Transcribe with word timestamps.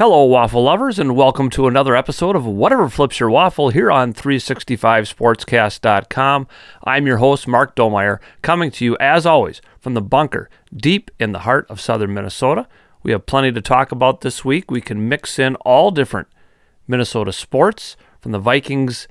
Hello, 0.00 0.24
waffle 0.24 0.62
lovers, 0.62 0.98
and 0.98 1.14
welcome 1.14 1.50
to 1.50 1.66
another 1.66 1.94
episode 1.94 2.34
of 2.34 2.46
Whatever 2.46 2.88
Flips 2.88 3.20
Your 3.20 3.28
Waffle 3.28 3.68
here 3.68 3.90
on 3.90 4.14
365sportscast.com. 4.14 6.48
I'm 6.84 7.06
your 7.06 7.18
host, 7.18 7.46
Mark 7.46 7.76
Domeyer, 7.76 8.18
coming 8.40 8.70
to 8.70 8.84
you, 8.86 8.96
as 8.98 9.26
always, 9.26 9.60
from 9.78 9.92
the 9.92 10.00
bunker 10.00 10.48
deep 10.74 11.10
in 11.20 11.32
the 11.32 11.40
heart 11.40 11.66
of 11.68 11.82
southern 11.82 12.14
Minnesota. 12.14 12.66
We 13.02 13.12
have 13.12 13.26
plenty 13.26 13.52
to 13.52 13.60
talk 13.60 13.92
about 13.92 14.22
this 14.22 14.42
week. 14.42 14.70
We 14.70 14.80
can 14.80 15.06
mix 15.06 15.38
in 15.38 15.54
all 15.56 15.90
different 15.90 16.28
Minnesota 16.88 17.30
sports, 17.30 17.98
from 18.22 18.32
the 18.32 18.38
Vikings' 18.38 19.06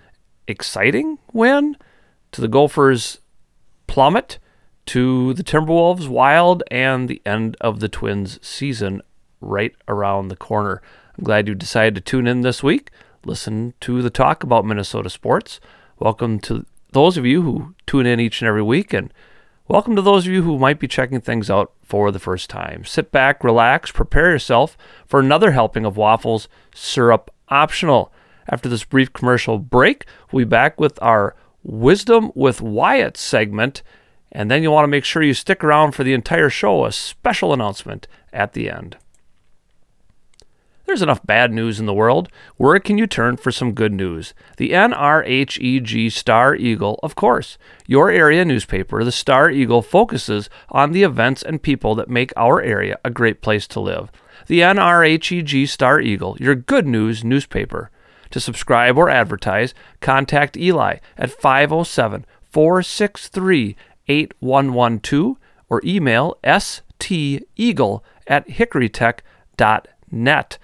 exciting 0.47 1.19
win 1.31 1.77
to 2.31 2.41
the 2.41 2.47
Gophers' 2.47 3.19
plummet 3.85 4.39
to 4.87 5.35
the 5.35 5.43
Timberwolves' 5.43 6.07
wild 6.07 6.63
and 6.71 7.07
the 7.07 7.21
end 7.27 7.57
of 7.61 7.79
the 7.79 7.89
Twins' 7.89 8.39
season 8.41 9.03
right 9.41 9.75
around 9.87 10.27
the 10.27 10.35
corner. 10.35 10.81
I'm 11.17 11.23
glad 11.23 11.47
you 11.47 11.55
decided 11.55 11.95
to 11.95 12.01
tune 12.01 12.27
in 12.27 12.41
this 12.41 12.63
week. 12.63 12.91
Listen 13.25 13.73
to 13.81 14.01
the 14.01 14.09
talk 14.09 14.43
about 14.43 14.65
Minnesota 14.65 15.09
sports. 15.09 15.59
Welcome 15.97 16.39
to 16.41 16.65
those 16.91 17.17
of 17.17 17.25
you 17.25 17.41
who 17.41 17.75
tune 17.85 18.05
in 18.05 18.19
each 18.19 18.41
and 18.41 18.47
every 18.47 18.63
week, 18.63 18.93
and 18.93 19.13
welcome 19.67 19.95
to 19.95 20.01
those 20.01 20.25
of 20.25 20.33
you 20.33 20.43
who 20.43 20.57
might 20.57 20.79
be 20.79 20.87
checking 20.87 21.21
things 21.21 21.49
out 21.49 21.71
for 21.83 22.11
the 22.11 22.19
first 22.19 22.49
time. 22.49 22.85
Sit 22.85 23.11
back, 23.11 23.43
relax, 23.43 23.91
prepare 23.91 24.31
yourself 24.31 24.77
for 25.05 25.19
another 25.19 25.51
helping 25.51 25.85
of 25.85 25.97
waffles, 25.97 26.47
syrup 26.73 27.29
optional. 27.49 28.11
After 28.47 28.69
this 28.69 28.83
brief 28.83 29.13
commercial 29.13 29.59
break, 29.59 30.05
we'll 30.31 30.45
be 30.45 30.49
back 30.49 30.79
with 30.79 30.97
our 31.01 31.35
Wisdom 31.61 32.31
with 32.35 32.61
Wyatt 32.61 33.17
segment, 33.17 33.83
and 34.31 34.49
then 34.49 34.63
you'll 34.63 34.73
want 34.73 34.85
to 34.85 34.89
make 34.89 35.03
sure 35.03 35.21
you 35.21 35.33
stick 35.33 35.63
around 35.63 35.91
for 35.91 36.03
the 36.03 36.13
entire 36.13 36.49
show, 36.49 36.85
a 36.85 36.91
special 36.91 37.51
announcement 37.51 38.07
at 38.31 38.53
the 38.53 38.69
end. 38.69 38.97
There's 40.89 41.03
enough 41.03 41.23
bad 41.23 41.53
news 41.53 41.79
in 41.79 41.85
the 41.85 41.93
world. 41.93 42.29
Where 42.57 42.79
can 42.79 42.97
you 42.97 43.05
turn 43.05 43.37
for 43.37 43.51
some 43.51 43.73
good 43.73 43.93
news? 43.93 44.33
The 44.57 44.71
NRHEG 44.71 46.11
Star 46.11 46.55
Eagle, 46.55 46.99
of 47.03 47.13
course. 47.13 47.59
Your 47.85 48.09
area 48.09 48.43
newspaper, 48.43 49.03
the 49.03 49.11
Star 49.11 49.51
Eagle, 49.51 49.83
focuses 49.83 50.49
on 50.69 50.91
the 50.91 51.03
events 51.03 51.43
and 51.43 51.61
people 51.61 51.93
that 51.93 52.09
make 52.09 52.33
our 52.35 52.59
area 52.59 52.97
a 53.05 53.11
great 53.11 53.43
place 53.43 53.67
to 53.67 53.79
live. 53.79 54.11
The 54.47 54.61
NRHEG 54.61 55.69
Star 55.69 56.01
Eagle, 56.01 56.35
your 56.39 56.55
good 56.55 56.87
news 56.87 57.23
newspaper. 57.23 57.91
To 58.31 58.39
subscribe 58.39 58.97
or 58.97 59.11
advertise, 59.11 59.75
contact 60.01 60.57
Eli 60.57 60.97
at 61.19 61.29
507 61.29 62.25
463 62.49 63.75
8112 64.07 65.37
or 65.69 65.81
email 65.85 66.35
steagle 66.43 68.01
at 68.25 68.47
hickorytech.net. 68.47 70.57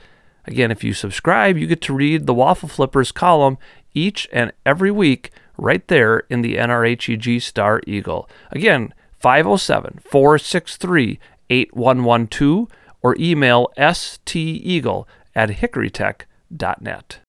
Again, 0.47 0.71
if 0.71 0.83
you 0.83 0.93
subscribe, 0.93 1.57
you 1.57 1.67
get 1.67 1.81
to 1.81 1.93
read 1.93 2.25
the 2.25 2.33
Waffle 2.33 2.69
Flippers 2.69 3.11
column 3.11 3.57
each 3.93 4.27
and 4.31 4.51
every 4.65 4.91
week 4.91 5.31
right 5.57 5.87
there 5.87 6.19
in 6.29 6.41
the 6.41 6.55
NRHEG 6.55 7.41
Star 7.41 7.81
Eagle. 7.87 8.29
Again, 8.51 8.93
507 9.19 9.99
463 10.03 11.19
8112 11.49 12.67
or 13.01 13.15
email 13.19 13.71
steagle 13.77 15.05
at 15.35 15.49
hickorytech.net. 15.49 17.19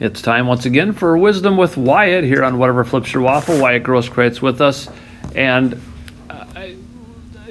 It's 0.00 0.20
time 0.20 0.46
once 0.46 0.66
again 0.66 0.92
for 0.92 1.16
Wisdom 1.16 1.56
with 1.56 1.76
Wyatt 1.76 2.24
here 2.24 2.42
on 2.42 2.58
Whatever 2.58 2.84
Flips 2.84 3.12
Your 3.12 3.22
Waffle. 3.22 3.60
Wyatt 3.60 3.84
Grosskreutz 3.84 4.42
with 4.42 4.60
us. 4.60 4.88
And 5.36 5.80
uh, 6.28 6.46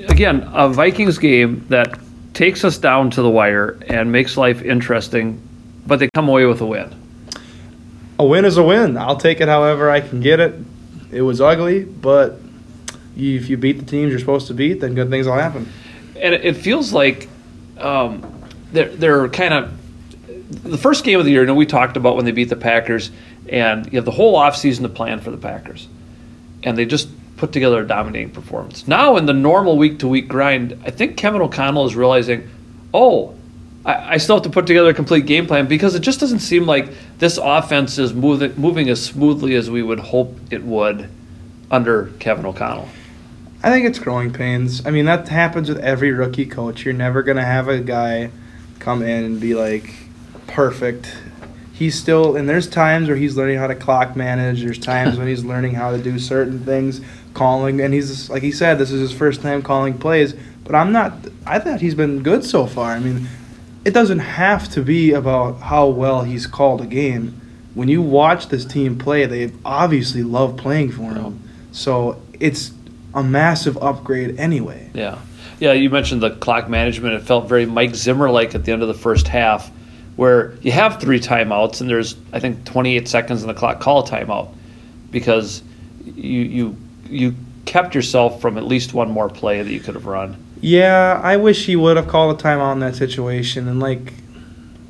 again, 0.10 0.50
a 0.54 0.70
Vikings 0.70 1.18
game 1.18 1.66
that 1.70 1.98
takes 2.34 2.64
us 2.64 2.78
down 2.78 3.12
to 3.12 3.22
the 3.22 3.30
wire 3.30 3.78
and 3.88 4.12
makes 4.12 4.38
life 4.38 4.62
interesting, 4.62 5.42
but 5.86 6.00
they 6.00 6.10
come 6.14 6.30
away 6.30 6.46
with 6.46 6.62
a 6.62 6.66
win. 6.66 6.94
A 8.20 8.26
win 8.26 8.46
is 8.46 8.58
a 8.58 8.64
win. 8.64 8.98
I'll 8.98 9.18
take 9.18 9.42
it 9.42 9.48
however 9.48 9.90
I 9.90 10.02
can 10.02 10.20
get 10.20 10.40
it. 10.40 10.56
It 11.12 11.22
was 11.22 11.42
ugly, 11.42 11.84
but 11.84 12.40
if 13.16 13.50
you 13.50 13.58
beat 13.58 13.80
the 13.80 13.86
teams 13.86 14.12
you're 14.12 14.20
supposed 14.20 14.48
to 14.48 14.54
beat, 14.54 14.80
then 14.82 14.96
good 14.96 15.10
things 15.10 15.28
will 15.28 15.34
happen. 15.34 15.72
And 16.20 16.34
it 16.34 16.58
feels 16.58 16.94
like 16.94 17.28
um, 17.78 18.44
they're, 18.72 18.90
they're 18.90 19.30
kind 19.30 19.54
of 19.54 20.64
the 20.64 20.78
first 20.78 21.04
game 21.04 21.20
of 21.20 21.26
the 21.26 21.32
year. 21.32 21.42
You 21.42 21.48
know, 21.48 21.56
we 21.56 21.66
talked 21.66 21.98
about 21.98 22.16
when 22.16 22.26
they 22.26 22.32
beat 22.32 22.50
the 22.50 22.56
Packers, 22.56 23.12
and 23.50 23.86
you 23.92 23.98
have 23.98 24.06
the 24.06 24.12
whole 24.12 24.38
offseason 24.38 24.82
to 24.82 24.90
plan 24.90 25.20
for 25.20 25.32
the 25.32 25.38
Packers, 25.38 25.88
and 26.64 26.78
they 26.78 26.86
just 26.86 27.10
put 27.38 27.52
together 27.52 27.82
a 27.82 27.88
dominating 27.88 28.30
performance. 28.30 28.88
Now, 28.88 29.18
in 29.18 29.26
the 29.26 29.34
normal 29.34 29.78
week 29.78 30.00
to 30.00 30.08
week 30.08 30.28
grind, 30.28 30.78
I 30.86 30.92
think 30.92 31.18
Kevin 31.18 31.42
O'Connell 31.42 31.86
is 31.86 31.96
realizing, 31.96 32.50
oh, 32.94 33.36
I, 33.86 34.14
I, 34.14 34.18
still 34.18 34.36
have 34.36 34.44
to 34.44 34.50
put 34.50 34.68
together 34.68 34.90
a 34.90 34.94
complete 34.94 35.26
game 35.26 35.46
plan 35.46 35.68
because 35.68 35.96
it 35.96 36.02
just 36.02 36.20
doesn't 36.20 36.40
seem 36.40 36.66
like 36.66 36.90
this 37.18 37.38
offense 37.38 37.98
is 37.98 38.14
moving, 38.14 38.54
moving 38.56 38.90
as 38.90 39.04
smoothly 39.04 39.56
as 39.56 39.70
we 39.70 39.82
would 39.82 40.00
hope 40.00 40.38
it 40.52 40.64
would 40.64 41.10
under 41.70 42.12
Kevin 42.20 42.46
O'Connell. 42.46 42.88
I 43.64 43.70
think 43.70 43.86
it's 43.86 44.00
growing 44.00 44.32
pains. 44.32 44.86
I 44.86 44.92
mean, 44.92 45.06
that 45.06 45.28
happens 45.28 45.70
with 45.70 45.80
every 45.80 46.12
rookie 46.12 46.46
coach. 46.46 46.86
You're 46.86 46.94
never 46.94 47.24
going 47.24 47.38
to 47.38 47.46
have 47.46 47.68
a 47.68 47.80
guy 47.80 48.30
come 48.80 49.02
in 49.02 49.24
and 49.24 49.42
be 49.42 49.56
like 49.56 49.94
perfect 50.48 51.16
he's 51.74 52.00
still 52.00 52.36
and 52.36 52.48
there's 52.48 52.70
times 52.70 53.08
where 53.08 53.18
he's 53.18 53.36
learning 53.36 53.58
how 53.58 53.68
to 53.68 53.76
clock 53.76 54.16
manage 54.16 54.62
there's 54.62 54.78
times 54.78 55.18
when 55.18 55.28
he's 55.28 55.44
learning 55.44 55.74
how 55.74 55.92
to 55.92 55.98
do 55.98 56.18
certain 56.18 56.64
things 56.64 57.02
calling, 57.34 57.82
and 57.82 57.94
he's 57.94 58.30
like 58.30 58.44
he 58.44 58.52
said, 58.52 58.78
this 58.78 58.92
is 58.92 59.02
his 59.02 59.18
first 59.18 59.42
time 59.42 59.62
calling 59.62 59.98
plays. 59.98 60.34
But 60.64 60.76
I'm 60.76 60.92
not. 60.92 61.14
I 61.46 61.60
thought 61.60 61.82
he's 61.82 61.96
been 61.96 62.24
good 62.24 62.44
so 62.46 62.66
far. 62.66 62.92
I 62.92 63.00
mean, 63.00 63.28
it 63.86 63.94
doesn't 63.94 64.20
have 64.20 64.70
to 64.70 64.82
be 64.82 65.12
about 65.12 65.60
how 65.60 65.88
well 65.88 66.24
he's 66.24 66.48
called 66.48 66.82
a 66.82 66.86
game. 66.86 67.40
When 67.74 67.90
you 67.90 68.02
watch 68.02 68.48
this 68.48 68.66
team 68.66 68.98
play, 68.98 69.26
they 69.26 69.52
obviously 69.66 70.24
love 70.24 70.58
playing 70.58 70.92
for 70.92 71.14
him. 71.14 71.42
So 71.72 72.22
it's 72.40 72.72
a 73.14 73.24
massive 73.24 73.78
upgrade 73.78 74.40
anyway. 74.40 74.90
Yeah. 74.94 75.20
Yeah, 75.60 75.74
you 75.74 75.90
mentioned 75.90 76.22
the 76.22 76.32
clock 76.32 76.70
management. 76.70 77.16
It 77.16 77.22
felt 77.22 77.48
very 77.48 77.66
Mike 77.66 77.96
Zimmer 77.96 78.30
like 78.30 78.54
at 78.54 78.66
the 78.66 78.72
end 78.72 78.82
of 78.82 78.88
the 78.88 78.94
first 78.94 79.28
half, 79.28 79.72
where 80.16 80.56
you 80.62 80.72
have 80.72 81.00
three 81.00 81.20
timeouts 81.20 81.82
and 81.82 81.90
there's, 81.90 82.16
I 82.32 82.40
think, 82.40 82.66
28 82.66 83.08
seconds 83.08 83.42
in 83.42 83.48
the 83.48 83.54
clock. 83.54 83.80
Call 83.80 84.06
timeout 84.06 84.54
because 85.10 85.64
you, 86.04 86.42
you 86.42 86.78
you 87.14 87.36
kept 87.66 87.96
yourself 87.96 88.42
from 88.42 88.58
at 88.58 88.66
least 88.66 88.94
one 88.94 89.10
more 89.10 89.30
play 89.30 89.62
that 89.62 89.72
you 89.72 89.80
could 89.80 89.96
have 89.96 90.06
run. 90.06 90.38
Yeah, 90.62 91.20
I 91.22 91.38
wish 91.38 91.66
he 91.66 91.76
would 91.76 91.98
have 91.98 92.08
called 92.08 92.40
a 92.40 92.44
timeout 92.44 92.74
in 92.74 92.80
that 92.80 92.96
situation. 92.96 93.68
And 93.68 93.80
like, 93.80 94.14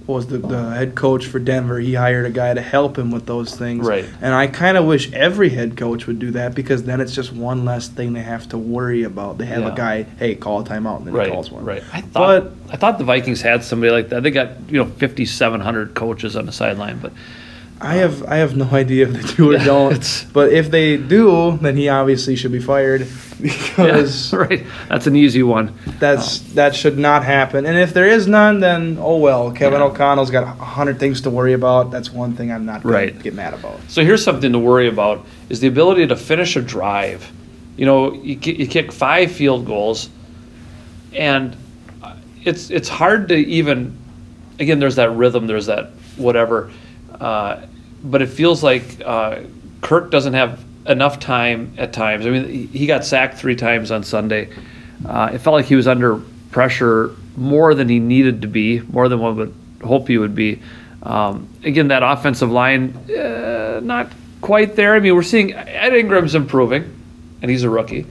was 0.06 0.28
the, 0.28 0.38
the 0.38 0.70
head 0.72 0.96
coach 0.96 1.26
for 1.26 1.40
Denver? 1.40 1.80
He 1.80 1.94
hired 1.94 2.26
a 2.26 2.30
guy 2.30 2.54
to 2.54 2.62
help 2.62 2.98
him 2.98 3.10
with 3.10 3.26
those 3.26 3.56
things. 3.56 3.86
Right. 3.86 4.06
And 4.22 4.34
I 4.34 4.48
kind 4.48 4.78
of 4.78 4.86
wish 4.86 5.12
every 5.14 5.50
head 5.50 5.78
coach 5.78 6.06
would 6.08 6.20
do 6.20 6.32
that 6.32 6.54
because 6.54 6.84
then 6.84 7.02
it's 7.02 7.16
just 7.16 7.32
one 7.32 7.66
less 7.66 7.88
thing 7.88 8.14
they 8.14 8.22
have 8.22 8.48
to 8.50 8.58
worry 8.58 9.04
about. 9.04 9.38
They 9.38 9.46
have 9.46 9.64
yeah. 9.64 9.74
a 9.74 9.76
guy, 9.76 10.04
hey, 10.04 10.36
call 10.36 10.62
a 10.62 10.64
timeout, 10.64 10.98
and 10.98 11.08
then 11.08 11.14
right, 11.14 11.28
he 11.28 11.34
calls 11.34 11.50
one. 11.50 11.64
Right. 11.64 11.84
I 11.92 12.02
thought 12.02 12.44
but, 12.44 12.74
I 12.74 12.78
thought 12.78 12.98
the 12.98 13.06
Vikings 13.06 13.42
had 13.42 13.64
somebody 13.64 13.92
like 13.92 14.10
that. 14.10 14.24
They 14.24 14.32
got 14.32 14.70
you 14.70 14.84
know 14.84 14.86
fifty 14.86 15.26
seven 15.26 15.62
hundred 15.62 15.96
coaches 15.96 16.36
on 16.36 16.46
the 16.46 16.52
sideline, 16.52 17.00
but 17.00 17.14
I 17.84 17.96
have 17.96 18.24
I 18.24 18.38
have 18.38 18.56
no 18.56 18.66
idea 18.72 19.08
if 19.08 19.14
they 19.14 19.36
do 19.36 19.52
or 19.52 19.54
yeah, 19.54 19.66
don't. 19.66 20.26
But 20.32 20.54
if 20.54 20.72
they 20.72 20.98
do, 20.98 21.58
then 21.58 21.76
he 21.76 21.90
obviously 21.90 22.36
should 22.36 22.54
be 22.54 22.62
fired 22.62 23.08
because 23.42 24.32
yeah, 24.32 24.40
right. 24.50 24.66
That's 24.88 25.06
an 25.06 25.16
easy 25.16 25.44
one. 25.44 25.78
That's 26.00 26.40
um, 26.40 26.56
that 26.56 26.76
should 26.76 26.98
not 26.98 27.26
happen. 27.26 27.66
And 27.66 27.78
if 27.78 27.94
there 27.94 28.08
is 28.08 28.26
none, 28.26 28.62
then 28.62 28.98
oh 29.00 29.18
well. 29.18 29.52
Kevin 29.52 29.82
yeah. 29.82 29.88
O'Connell's 29.88 30.32
got 30.32 30.44
a 30.44 30.48
hundred 30.48 30.98
things 30.98 31.22
to 31.22 31.30
worry 31.30 31.54
about. 31.54 31.92
That's 31.92 32.10
one 32.10 32.36
thing 32.36 32.52
I'm 32.52 32.66
not 32.66 32.84
going 32.84 32.96
right. 32.96 33.18
to 33.18 33.24
get 33.24 33.34
mad 33.34 33.54
about. 33.54 33.80
So 33.90 34.04
here's 34.04 34.24
something 34.24 34.54
to 34.54 34.60
worry 34.60 34.88
about: 34.88 35.26
is 35.50 35.60
the 35.60 35.68
ability 35.68 36.08
to 36.08 36.16
finish 36.16 36.56
a 36.56 36.62
drive. 36.62 37.30
You 37.76 37.86
know, 37.86 38.14
you, 38.14 38.40
you 38.40 38.68
kick 38.68 38.94
five 38.94 39.32
field 39.32 39.66
goals, 39.66 40.10
and 41.12 41.58
it's 42.44 42.70
it's 42.70 42.88
hard 42.88 43.28
to 43.28 43.36
even. 43.36 44.00
Again, 44.60 44.80
there's 44.80 44.96
that 44.96 45.10
rhythm. 45.10 45.48
There's 45.48 45.66
that 45.66 45.90
whatever. 46.16 46.72
Uh, 47.20 47.62
but 48.04 48.22
it 48.22 48.28
feels 48.28 48.62
like 48.62 49.02
uh, 49.06 49.40
Kirk 49.82 50.12
doesn't 50.12 50.34
have 50.34 50.64
enough 50.86 51.20
time 51.20 51.74
at 51.78 51.94
times. 51.94 52.26
I 52.26 52.30
mean, 52.30 52.68
he 52.68 52.86
got 52.86 53.06
sacked 53.06 53.38
three 53.38 53.56
times 53.56 53.92
on 53.92 54.04
Sunday. 54.04 54.50
Uh, 55.08 55.32
it 55.34 55.40
felt 55.40 55.54
like 55.54 55.66
he 55.66 55.76
was 55.76 55.88
under 55.88 56.18
pressure 56.52 57.16
more 57.38 57.74
than 57.74 57.90
he 57.90 58.00
needed 58.00 58.42
to 58.42 58.48
be, 58.48 58.82
more 58.82 59.08
than 59.10 59.20
one 59.20 59.38
would 59.38 59.54
hope 59.84 60.08
he 60.08 60.18
would 60.18 60.36
be. 60.36 60.62
Um, 61.02 61.48
again, 61.64 61.90
that 61.90 62.04
offensive 62.04 62.52
line, 62.52 62.96
uh, 63.10 63.80
not 63.84 64.12
quite 64.42 64.76
there. 64.76 64.96
I 64.96 65.00
mean, 65.00 65.16
we're 65.16 65.24
seeing 65.24 65.54
Ed 65.54 65.94
Ingram's 65.94 66.36
improving, 66.36 66.84
and 67.42 67.50
he's 67.50 67.64
a 67.64 67.70
rookie. 67.70 68.06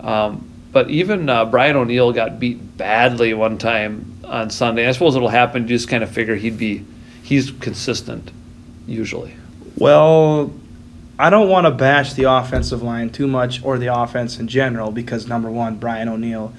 Um, 0.00 0.48
but 0.72 0.90
even 0.90 1.28
uh, 1.28 1.44
Brian 1.44 1.76
O'Neill 1.76 2.12
got 2.12 2.40
beat 2.40 2.76
badly 2.76 3.34
one 3.34 3.58
time 3.58 4.20
on 4.24 4.50
Sunday. 4.50 4.88
I 4.88 4.92
suppose 4.92 5.14
it'll 5.14 5.28
happen. 5.28 5.62
You 5.62 5.68
just 5.68 5.88
kind 5.88 6.02
of 6.02 6.10
figure 6.10 6.34
he'd 6.34 6.58
be, 6.58 6.84
he's 7.22 7.52
consistent 7.52 8.32
usually? 8.86 9.34
Well, 9.76 10.52
I 11.18 11.30
don't 11.30 11.48
want 11.48 11.66
to 11.66 11.70
bash 11.70 12.14
the 12.14 12.24
offensive 12.24 12.82
line 12.82 13.10
too 13.10 13.26
much 13.26 13.62
or 13.64 13.78
the 13.78 13.94
offense 13.94 14.38
in 14.38 14.48
general 14.48 14.90
because 14.90 15.26
number 15.28 15.50
one, 15.50 15.76
Brian 15.76 16.08
O'Neill, 16.08 16.52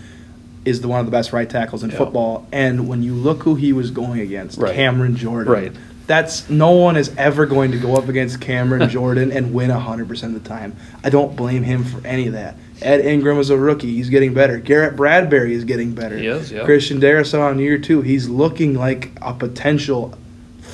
is 0.63 0.81
the 0.81 0.87
one 0.87 0.99
of 0.99 1.05
the 1.05 1.11
best 1.11 1.31
right 1.33 1.49
tackles 1.49 1.83
in 1.83 1.91
Yeah. 1.91 1.97
football. 1.97 2.47
And 2.51 2.87
when 2.87 3.03
you 3.03 3.13
look 3.13 3.43
who 3.43 3.55
he 3.55 3.71
was 3.73 3.91
going 3.91 4.19
against, 4.19 4.57
Right. 4.57 4.73
Cameron 4.75 5.15
Jordan. 5.15 5.53
Right. 5.53 5.71
That's 6.07 6.49
no 6.49 6.71
one 6.71 6.97
is 6.97 7.11
ever 7.17 7.45
going 7.47 7.71
to 7.71 7.77
go 7.77 7.95
up 7.95 8.07
against 8.09 8.39
Cameron 8.39 8.89
Jordan 8.91 9.31
and 9.31 9.53
win 9.53 9.71
100% 9.71 10.35
of 10.35 10.43
the 10.43 10.47
time. 10.47 10.75
I 11.03 11.09
don't 11.09 11.35
blame 11.35 11.63
him 11.63 11.83
for 11.83 12.05
any 12.05 12.27
of 12.27 12.33
that. 12.33 12.55
Ed 12.81 13.01
Ingram 13.05 13.39
is 13.39 13.49
a 13.49 13.57
rookie. 13.57 13.95
He's 13.95 14.09
getting 14.09 14.33
better. 14.33 14.57
Garrett 14.59 14.95
Bradbury 14.95 15.53
is 15.53 15.63
getting 15.63 15.93
better. 15.93 16.17
He 16.17 16.27
is, 16.27 16.51
yeah. 16.51 16.63
Christian 16.65 16.99
Darrisaw 16.99 17.51
in 17.51 17.59
year 17.59 17.77
two, 17.77 18.01
he's 18.01 18.27
looking 18.29 18.75
like 18.75 19.11
a 19.21 19.33
potential 19.33 20.13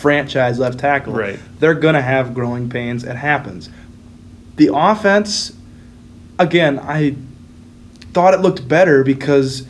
franchise 0.01 0.59
left 0.59 0.79
tackle. 0.79 1.13
Right. 1.13 1.39
They're 1.59 1.75
going 1.75 1.95
to 1.95 2.01
have 2.01 2.33
growing 2.33 2.69
pains. 2.69 3.03
It 3.03 3.15
happens. 3.15 3.69
The 4.57 4.71
offense, 4.73 5.55
again, 6.39 6.79
I 6.79 7.15
thought 8.13 8.33
it 8.33 8.41
looked 8.41 8.67
better 8.67 9.03
because 9.03 9.67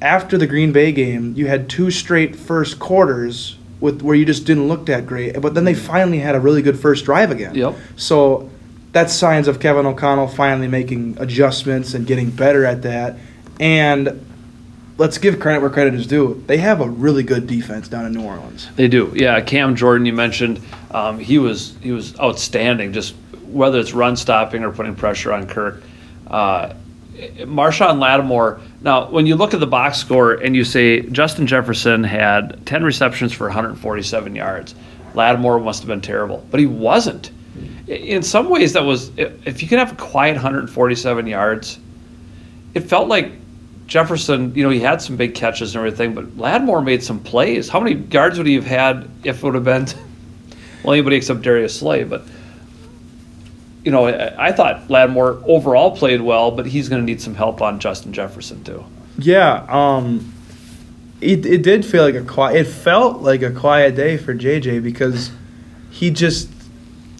after 0.00 0.38
the 0.38 0.46
Green 0.46 0.72
Bay 0.72 0.92
game, 0.92 1.34
you 1.34 1.46
had 1.46 1.68
two 1.68 1.90
straight 1.90 2.36
first 2.36 2.78
quarters 2.78 3.58
with 3.80 4.02
where 4.02 4.14
you 4.14 4.24
just 4.24 4.46
didn't 4.46 4.68
look 4.68 4.86
that 4.86 5.06
great. 5.06 5.40
But 5.40 5.54
then 5.54 5.64
they 5.64 5.74
mm-hmm. 5.74 5.86
finally 5.86 6.18
had 6.18 6.34
a 6.34 6.40
really 6.40 6.62
good 6.62 6.78
first 6.78 7.04
drive 7.04 7.30
again. 7.30 7.54
Yep. 7.54 7.76
So 7.96 8.50
that's 8.92 9.12
signs 9.12 9.48
of 9.48 9.60
Kevin 9.60 9.86
O'Connell 9.86 10.28
finally 10.28 10.68
making 10.68 11.16
adjustments 11.18 11.94
and 11.94 12.06
getting 12.06 12.30
better 12.30 12.64
at 12.64 12.82
that. 12.82 13.16
And 13.60 14.24
let's 14.98 15.18
give 15.18 15.40
credit 15.40 15.60
where 15.60 15.70
credit 15.70 15.94
is 15.94 16.06
due. 16.06 16.42
They 16.46 16.58
have 16.58 16.80
a 16.80 16.88
really 16.88 17.22
good 17.22 17.46
defense 17.46 17.88
down 17.88 18.06
in 18.06 18.12
New 18.12 18.22
Orleans. 18.22 18.68
They 18.76 18.88
do. 18.88 19.12
Yeah, 19.14 19.40
Cam 19.40 19.76
Jordan, 19.76 20.06
you 20.06 20.12
mentioned, 20.12 20.60
um, 20.90 21.18
he 21.18 21.38
was 21.38 21.76
he 21.80 21.92
was 21.92 22.18
outstanding. 22.20 22.92
Just 22.92 23.14
whether 23.46 23.78
it's 23.78 23.92
run 23.92 24.16
stopping 24.16 24.64
or 24.64 24.72
putting 24.72 24.94
pressure 24.94 25.32
on 25.32 25.46
Kirk. 25.46 25.82
Uh, 26.26 26.74
Marshon 27.14 28.00
Lattimore. 28.00 28.60
Now, 28.80 29.08
when 29.08 29.26
you 29.26 29.36
look 29.36 29.54
at 29.54 29.60
the 29.60 29.66
box 29.66 29.98
score 29.98 30.34
and 30.34 30.56
you 30.56 30.64
say 30.64 31.00
Justin 31.00 31.46
Jefferson 31.46 32.02
had 32.02 32.66
10 32.66 32.82
receptions 32.82 33.32
for 33.32 33.46
147 33.46 34.34
yards, 34.34 34.74
Lattimore 35.14 35.60
must 35.60 35.80
have 35.80 35.88
been 35.88 36.00
terrible, 36.00 36.44
but 36.50 36.58
he 36.58 36.66
wasn't. 36.66 37.30
In 37.86 38.22
some 38.22 38.48
ways, 38.48 38.72
that 38.72 38.82
was 38.84 39.12
if 39.16 39.62
you 39.62 39.68
could 39.68 39.78
have 39.78 39.92
a 39.92 39.96
quiet 39.96 40.34
147 40.34 41.26
yards, 41.26 41.78
it 42.74 42.80
felt 42.80 43.08
like 43.08 43.30
Jefferson, 43.86 44.54
you 44.54 44.62
know, 44.62 44.70
he 44.70 44.80
had 44.80 45.02
some 45.02 45.16
big 45.16 45.34
catches 45.34 45.74
and 45.74 45.84
everything, 45.84 46.14
but 46.14 46.36
Lattimore 46.38 46.82
made 46.82 47.02
some 47.02 47.20
plays. 47.20 47.68
How 47.68 47.80
many 47.80 48.00
yards 48.10 48.38
would 48.38 48.46
he 48.46 48.54
have 48.54 48.66
had 48.66 49.08
if 49.24 49.38
it 49.38 49.42
would 49.42 49.54
have 49.54 49.64
been, 49.64 49.86
well, 50.84 50.94
anybody 50.94 51.16
except 51.16 51.42
Darius 51.42 51.78
Slay? 51.78 52.04
But, 52.04 52.22
you 53.84 53.92
know, 53.92 54.06
I, 54.06 54.48
I 54.48 54.52
thought 54.52 54.88
Lattimore 54.88 55.42
overall 55.46 55.96
played 55.96 56.22
well, 56.22 56.50
but 56.50 56.66
he's 56.66 56.88
going 56.88 57.02
to 57.02 57.06
need 57.06 57.20
some 57.20 57.34
help 57.34 57.60
on 57.60 57.78
Justin 57.78 58.12
Jefferson, 58.12 58.64
too. 58.64 58.84
Yeah, 59.18 59.66
um, 59.68 60.32
it, 61.20 61.44
it 61.44 61.62
did 61.62 61.84
feel 61.84 62.04
like 62.04 62.14
a 62.14 62.24
quiet. 62.24 62.56
It 62.56 62.64
felt 62.64 63.20
like 63.20 63.42
a 63.42 63.50
quiet 63.50 63.94
day 63.94 64.16
for 64.16 64.34
JJ 64.34 64.82
because 64.82 65.30
he 65.90 66.10
just, 66.10 66.50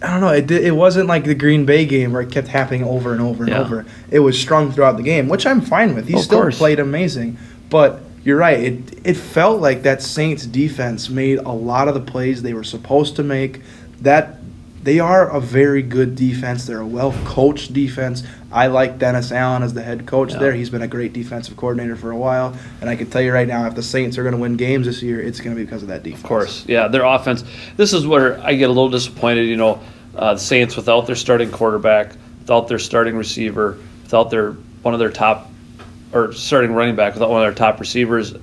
I 0.05 0.11
don't 0.11 0.21
know. 0.21 0.29
It 0.29 0.47
did, 0.47 0.65
it 0.65 0.73
wasn't 0.73 1.09
like 1.09 1.25
the 1.25 1.35
Green 1.35 1.65
Bay 1.65 1.87
game 1.87 2.13
where 2.13 2.23
it 2.23 2.31
kept 2.31 2.49
happening 2.49 2.85
over 2.85 3.13
and 3.13 3.21
over 3.21 3.45
and 3.45 3.53
Yeah. 3.53 3.61
over. 3.61 3.87
It 4.11 4.19
was 4.21 4.39
strung 4.39 4.71
throughout 4.71 4.97
the 4.97 5.03
game, 5.03 5.29
which 5.29 5.47
I'm 5.47 5.61
fine 5.61 5.95
with. 5.95 6.07
He 6.09 6.15
Of 6.15 6.21
still 6.21 6.43
course. 6.43 6.59
played 6.59 6.79
amazing, 6.79 7.37
but 7.71 8.03
you're 8.23 8.37
right. 8.37 8.59
It 8.61 8.77
it 9.05 9.17
felt 9.17 9.61
like 9.61 9.83
that 9.83 10.03
Saints 10.03 10.47
defense 10.47 11.09
made 11.11 11.39
a 11.39 11.53
lot 11.53 11.89
of 11.89 11.95
the 11.95 12.01
plays 12.01 12.43
they 12.43 12.55
were 12.55 12.65
supposed 12.65 13.17
to 13.17 13.23
make. 13.23 13.63
That 14.03 14.37
they 14.83 14.99
are 15.01 15.29
a 15.31 15.41
very 15.41 15.81
good 15.81 16.15
defense. 16.15 16.67
They're 16.67 16.81
a 16.81 16.87
well 16.87 17.15
coached 17.25 17.73
defense. 17.73 18.23
I 18.53 18.67
like 18.69 18.99
Dennis 18.99 19.33
Allen 19.33 19.63
as 19.63 19.73
the 19.75 19.83
head 19.83 20.07
coach 20.07 20.33
Yeah. 20.33 20.39
there. 20.39 20.53
He's 20.53 20.71
been 20.71 20.83
a 20.83 20.87
great 20.87 21.13
defensive 21.13 21.57
coordinator 21.57 21.97
for 21.97 22.11
a 22.13 22.17
while, 22.17 22.55
and 22.81 22.89
I 22.91 22.95
can 22.95 23.07
tell 23.09 23.21
you 23.23 23.33
right 23.33 23.49
now, 23.49 23.67
if 23.67 23.75
the 23.75 23.83
Saints 23.83 24.17
are 24.19 24.23
going 24.23 24.35
to 24.35 24.41
win 24.41 24.57
games 24.57 24.87
this 24.87 25.03
year, 25.03 25.21
it's 25.21 25.41
going 25.41 25.57
to 25.57 25.59
be 25.61 25.65
because 25.65 25.83
of 25.83 25.89
that 25.89 26.03
defense. 26.03 26.23
Of 26.23 26.29
course, 26.29 26.65
yeah, 26.69 26.87
their 26.89 27.05
offense. 27.05 27.43
This 27.77 27.93
is 27.93 28.07
where 28.07 28.39
I 28.45 28.55
get 28.55 28.67
a 28.67 28.73
little 28.73 28.91
disappointed. 28.91 29.47
You 29.47 29.57
know, 29.57 29.81
uh, 30.17 30.35
the 30.35 30.41
Saints 30.41 30.77
without 30.77 31.07
their 31.07 31.17
starting 31.17 31.51
quarterback, 31.51 32.13
without 32.41 32.69
their 32.69 32.79
starting 32.79 33.17
receiver, 33.17 33.79
without 34.03 34.31
their 34.31 34.53
one 34.83 34.95
of 34.95 35.01
their 35.01 35.11
top 35.11 35.51
or 36.13 36.33
starting 36.33 36.73
running 36.73 36.95
back, 36.95 37.15
without 37.15 37.31
one 37.31 37.43
of 37.43 37.47
their 37.47 37.55
top 37.55 37.81
receivers, 37.81 38.35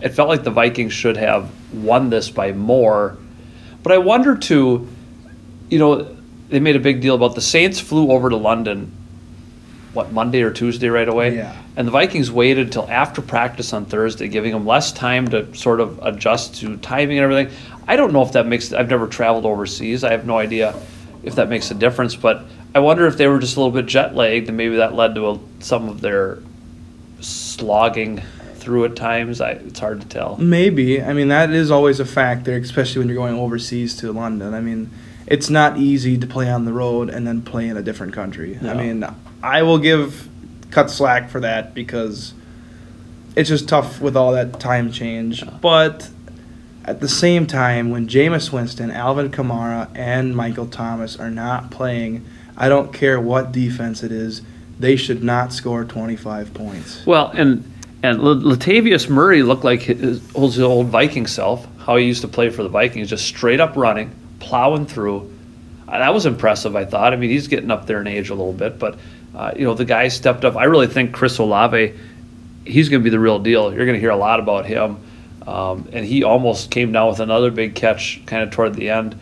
it 0.00 0.10
felt 0.10 0.28
like 0.28 0.42
the 0.42 0.50
Vikings 0.50 0.92
should 0.92 1.16
have 1.16 1.50
won 1.74 2.08
this 2.10 2.30
by 2.30 2.52
more. 2.52 3.18
But 3.82 3.92
I 3.92 3.98
wonder 3.98 4.36
too. 4.36 4.88
You 5.68 5.78
know, 5.78 6.16
they 6.48 6.58
made 6.58 6.76
a 6.76 6.80
big 6.80 7.00
deal 7.00 7.14
about 7.14 7.34
the 7.34 7.40
Saints 7.40 7.78
flew 7.78 8.10
over 8.10 8.30
to 8.30 8.36
London. 8.36 8.92
What 9.92 10.12
Monday 10.12 10.42
or 10.42 10.52
Tuesday 10.52 10.88
right 10.88 11.08
away? 11.08 11.36
Yeah. 11.36 11.56
And 11.76 11.86
the 11.86 11.92
Vikings 11.92 12.30
waited 12.30 12.68
until 12.68 12.88
after 12.88 13.20
practice 13.20 13.72
on 13.72 13.86
Thursday, 13.86 14.28
giving 14.28 14.52
them 14.52 14.64
less 14.64 14.92
time 14.92 15.26
to 15.28 15.52
sort 15.54 15.80
of 15.80 15.98
adjust 16.02 16.56
to 16.56 16.76
timing 16.76 17.18
and 17.18 17.24
everything. 17.24 17.56
I 17.88 17.96
don't 17.96 18.12
know 18.12 18.22
if 18.22 18.32
that 18.32 18.46
makes. 18.46 18.72
I've 18.72 18.88
never 18.88 19.08
traveled 19.08 19.46
overseas. 19.46 20.04
I 20.04 20.12
have 20.12 20.26
no 20.26 20.38
idea 20.38 20.76
if 21.22 21.34
that 21.36 21.48
makes 21.48 21.70
a 21.70 21.74
difference. 21.74 22.16
But 22.16 22.44
I 22.74 22.80
wonder 22.80 23.06
if 23.06 23.16
they 23.16 23.26
were 23.26 23.38
just 23.38 23.56
a 23.56 23.60
little 23.60 23.72
bit 23.72 23.86
jet 23.86 24.14
lagged, 24.14 24.48
and 24.48 24.56
maybe 24.56 24.76
that 24.76 24.94
led 24.94 25.14
to 25.16 25.30
a, 25.30 25.38
some 25.60 25.88
of 25.88 26.00
their 26.00 26.38
slogging 27.20 28.22
through 28.54 28.84
at 28.84 28.96
times. 28.96 29.40
I, 29.40 29.52
it's 29.52 29.80
hard 29.80 30.00
to 30.02 30.08
tell. 30.08 30.36
Maybe. 30.36 31.02
I 31.02 31.12
mean, 31.12 31.28
that 31.28 31.50
is 31.50 31.70
always 31.70 32.00
a 32.00 32.04
factor, 32.04 32.56
especially 32.56 33.00
when 33.00 33.08
you're 33.08 33.16
going 33.16 33.34
overseas 33.34 33.96
to 33.96 34.12
London. 34.12 34.54
I 34.54 34.60
mean, 34.60 34.90
it's 35.26 35.50
not 35.50 35.78
easy 35.78 36.18
to 36.18 36.26
play 36.26 36.50
on 36.50 36.64
the 36.64 36.72
road 36.72 37.08
and 37.08 37.26
then 37.26 37.42
play 37.42 37.68
in 37.68 37.76
a 37.76 37.82
different 37.82 38.12
country. 38.12 38.58
No. 38.60 38.72
I 38.72 38.74
mean, 38.74 39.06
I 39.42 39.62
will 39.62 39.78
give 39.78 40.28
cut 40.70 40.90
slack 40.90 41.30
for 41.30 41.40
that 41.40 41.74
because 41.74 42.34
it's 43.36 43.48
just 43.48 43.68
tough 43.68 44.00
with 44.00 44.16
all 44.16 44.32
that 44.32 44.60
time 44.60 44.92
change. 44.92 45.44
But 45.60 46.08
at 46.90 47.00
the 47.00 47.08
same 47.08 47.46
time, 47.46 47.90
when 47.90 48.08
Jameis 48.08 48.52
Winston, 48.52 48.90
Alvin 48.90 49.30
Kamara, 49.30 49.88
and 49.94 50.34
Michael 50.34 50.66
Thomas 50.66 51.16
are 51.16 51.30
not 51.30 51.70
playing, 51.70 52.26
I 52.56 52.68
don't 52.68 52.92
care 52.92 53.20
what 53.20 53.52
defense 53.52 54.02
it 54.02 54.10
is, 54.10 54.42
they 54.80 54.96
should 54.96 55.22
not 55.22 55.52
score 55.52 55.84
25 55.84 56.52
points. 56.52 57.06
Well, 57.06 57.28
and 57.28 57.64
and 58.02 58.18
Latavius 58.18 59.08
Murray 59.08 59.42
looked 59.42 59.62
like 59.62 59.82
his, 59.82 60.20
his 60.34 60.60
old 60.60 60.88
Viking 60.88 61.28
self, 61.28 61.64
how 61.78 61.96
he 61.96 62.06
used 62.06 62.22
to 62.22 62.28
play 62.28 62.50
for 62.50 62.64
the 62.64 62.68
Vikings, 62.68 63.08
just 63.08 63.24
straight 63.24 63.60
up 63.60 63.76
running, 63.76 64.10
plowing 64.40 64.86
through. 64.86 65.32
Uh, 65.86 65.98
that 65.98 66.12
was 66.12 66.26
impressive, 66.26 66.74
I 66.74 66.86
thought. 66.86 67.12
I 67.12 67.16
mean, 67.16 67.30
he's 67.30 67.46
getting 67.46 67.70
up 67.70 67.86
there 67.86 68.00
in 68.00 68.08
age 68.08 68.30
a 68.30 68.34
little 68.34 68.52
bit, 68.52 68.80
but 68.80 68.98
uh, 69.34 69.52
you 69.54 69.64
know, 69.64 69.74
the 69.74 69.84
guy 69.84 70.08
stepped 70.08 70.44
up. 70.44 70.56
I 70.56 70.64
really 70.64 70.88
think 70.88 71.12
Chris 71.12 71.38
Olave, 71.38 71.94
he's 72.64 72.88
going 72.88 73.00
to 73.00 73.04
be 73.04 73.10
the 73.10 73.20
real 73.20 73.38
deal. 73.38 73.72
You're 73.72 73.86
going 73.86 73.96
to 73.96 74.00
hear 74.00 74.10
a 74.10 74.16
lot 74.16 74.40
about 74.40 74.66
him, 74.66 74.98
um, 75.46 75.88
and 75.92 76.04
he 76.04 76.22
almost 76.22 76.70
came 76.70 76.92
down 76.92 77.08
with 77.08 77.20
another 77.20 77.50
big 77.50 77.74
catch, 77.74 78.22
kind 78.26 78.42
of 78.42 78.50
toward 78.50 78.74
the 78.74 78.90
end. 78.90 79.18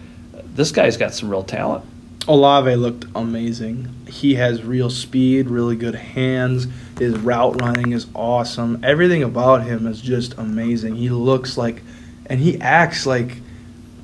This 0.55 0.73
guy's 0.73 0.97
got 0.97 1.15
some 1.15 1.31
real 1.31 1.45
talent. 1.45 1.85
Olave 2.27 2.75
looked 2.77 3.07
amazing. 3.15 3.89
He 4.07 4.35
has 4.35 4.63
real 4.63 4.91
speed, 4.91 5.49
really 5.49 5.77
good 5.77 5.95
hands. 5.95 6.67
His 6.99 7.17
route 7.19 7.61
running 7.63 7.93
is 7.93 8.07
awesome. 8.15 8.85
Everything 8.85 9.23
about 9.23 9.65
him 9.65 9.87
is 9.87 10.01
just 10.01 10.37
amazing. 10.37 10.97
He 10.97 11.09
looks 11.09 11.57
like, 11.57 11.83
and 12.27 12.39
he 12.39 12.61
acts 12.61 13.07
like 13.07 13.39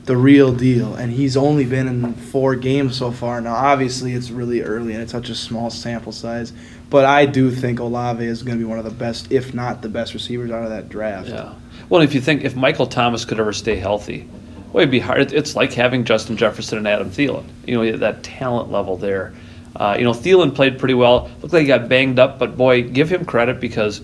the 0.04 0.16
real 0.16 0.54
deal. 0.54 0.94
And 0.94 1.12
he's 1.12 1.36
only 1.36 1.66
been 1.66 1.86
in 1.86 2.14
four 2.14 2.54
games 2.54 2.96
so 2.96 3.10
far. 3.10 3.40
Now, 3.42 3.54
obviously, 3.54 4.14
it's 4.14 4.30
really 4.30 4.62
early 4.62 4.94
and 4.94 5.02
it's 5.02 5.12
such 5.12 5.28
a 5.28 5.34
small 5.34 5.68
sample 5.68 6.12
size. 6.12 6.52
But 6.88 7.04
I 7.04 7.26
do 7.26 7.50
think 7.50 7.78
Olave 7.78 8.24
is 8.24 8.42
going 8.42 8.56
to 8.56 8.64
be 8.64 8.68
one 8.68 8.78
of 8.78 8.84
the 8.84 8.90
best, 8.90 9.32
if 9.32 9.52
not 9.52 9.82
the 9.82 9.88
best 9.88 10.14
receivers 10.14 10.50
out 10.50 10.62
of 10.62 10.70
that 10.70 10.88
draft. 10.88 11.28
Yeah. 11.28 11.54
Well, 11.88 12.02
if 12.02 12.14
you 12.14 12.20
think 12.20 12.44
if 12.44 12.56
Michael 12.56 12.86
Thomas 12.86 13.24
could 13.24 13.38
ever 13.38 13.52
stay 13.52 13.76
healthy, 13.76 14.28
well, 14.72 14.82
it'd 14.82 14.90
be 14.90 15.00
hard. 15.00 15.32
It's 15.32 15.54
like 15.54 15.72
having 15.72 16.04
Justin 16.04 16.36
Jefferson 16.36 16.78
and 16.78 16.88
Adam 16.88 17.10
Thielen. 17.10 17.44
You 17.66 17.82
know 17.82 17.96
that 17.98 18.22
talent 18.22 18.72
level 18.72 18.96
there. 18.96 19.34
Uh, 19.76 19.96
you 19.98 20.04
know 20.04 20.12
Thielen 20.12 20.54
played 20.54 20.78
pretty 20.78 20.94
well. 20.94 21.30
Looked 21.40 21.54
like 21.54 21.62
he 21.62 21.66
got 21.66 21.88
banged 21.88 22.18
up, 22.18 22.38
but 22.38 22.56
boy, 22.56 22.82
give 22.82 23.10
him 23.10 23.24
credit 23.24 23.60
because 23.60 24.00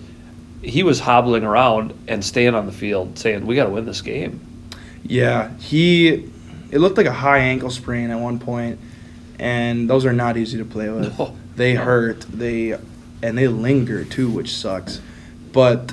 he 0.61 0.83
was 0.83 0.99
hobbling 0.99 1.43
around 1.43 1.93
and 2.07 2.23
staying 2.23 2.55
on 2.55 2.65
the 2.65 2.71
field, 2.71 3.17
saying, 3.17 3.45
"We 3.45 3.55
got 3.55 3.65
to 3.65 3.71
win 3.71 3.85
this 3.85 4.01
game." 4.01 4.39
Yeah, 5.03 5.55
he. 5.57 6.29
It 6.71 6.79
looked 6.79 6.95
like 6.95 7.05
a 7.05 7.11
high 7.11 7.39
ankle 7.39 7.69
sprain 7.69 8.11
at 8.11 8.19
one 8.19 8.39
point, 8.39 8.79
and 9.39 9.89
those 9.89 10.05
are 10.05 10.13
not 10.13 10.37
easy 10.37 10.57
to 10.57 10.65
play 10.65 10.89
with. 10.89 11.17
No, 11.19 11.35
they 11.55 11.73
no. 11.73 11.83
hurt. 11.83 12.21
They 12.21 12.77
and 13.21 13.37
they 13.37 13.47
linger 13.47 14.05
too, 14.05 14.29
which 14.29 14.55
sucks. 14.55 15.01
But 15.51 15.91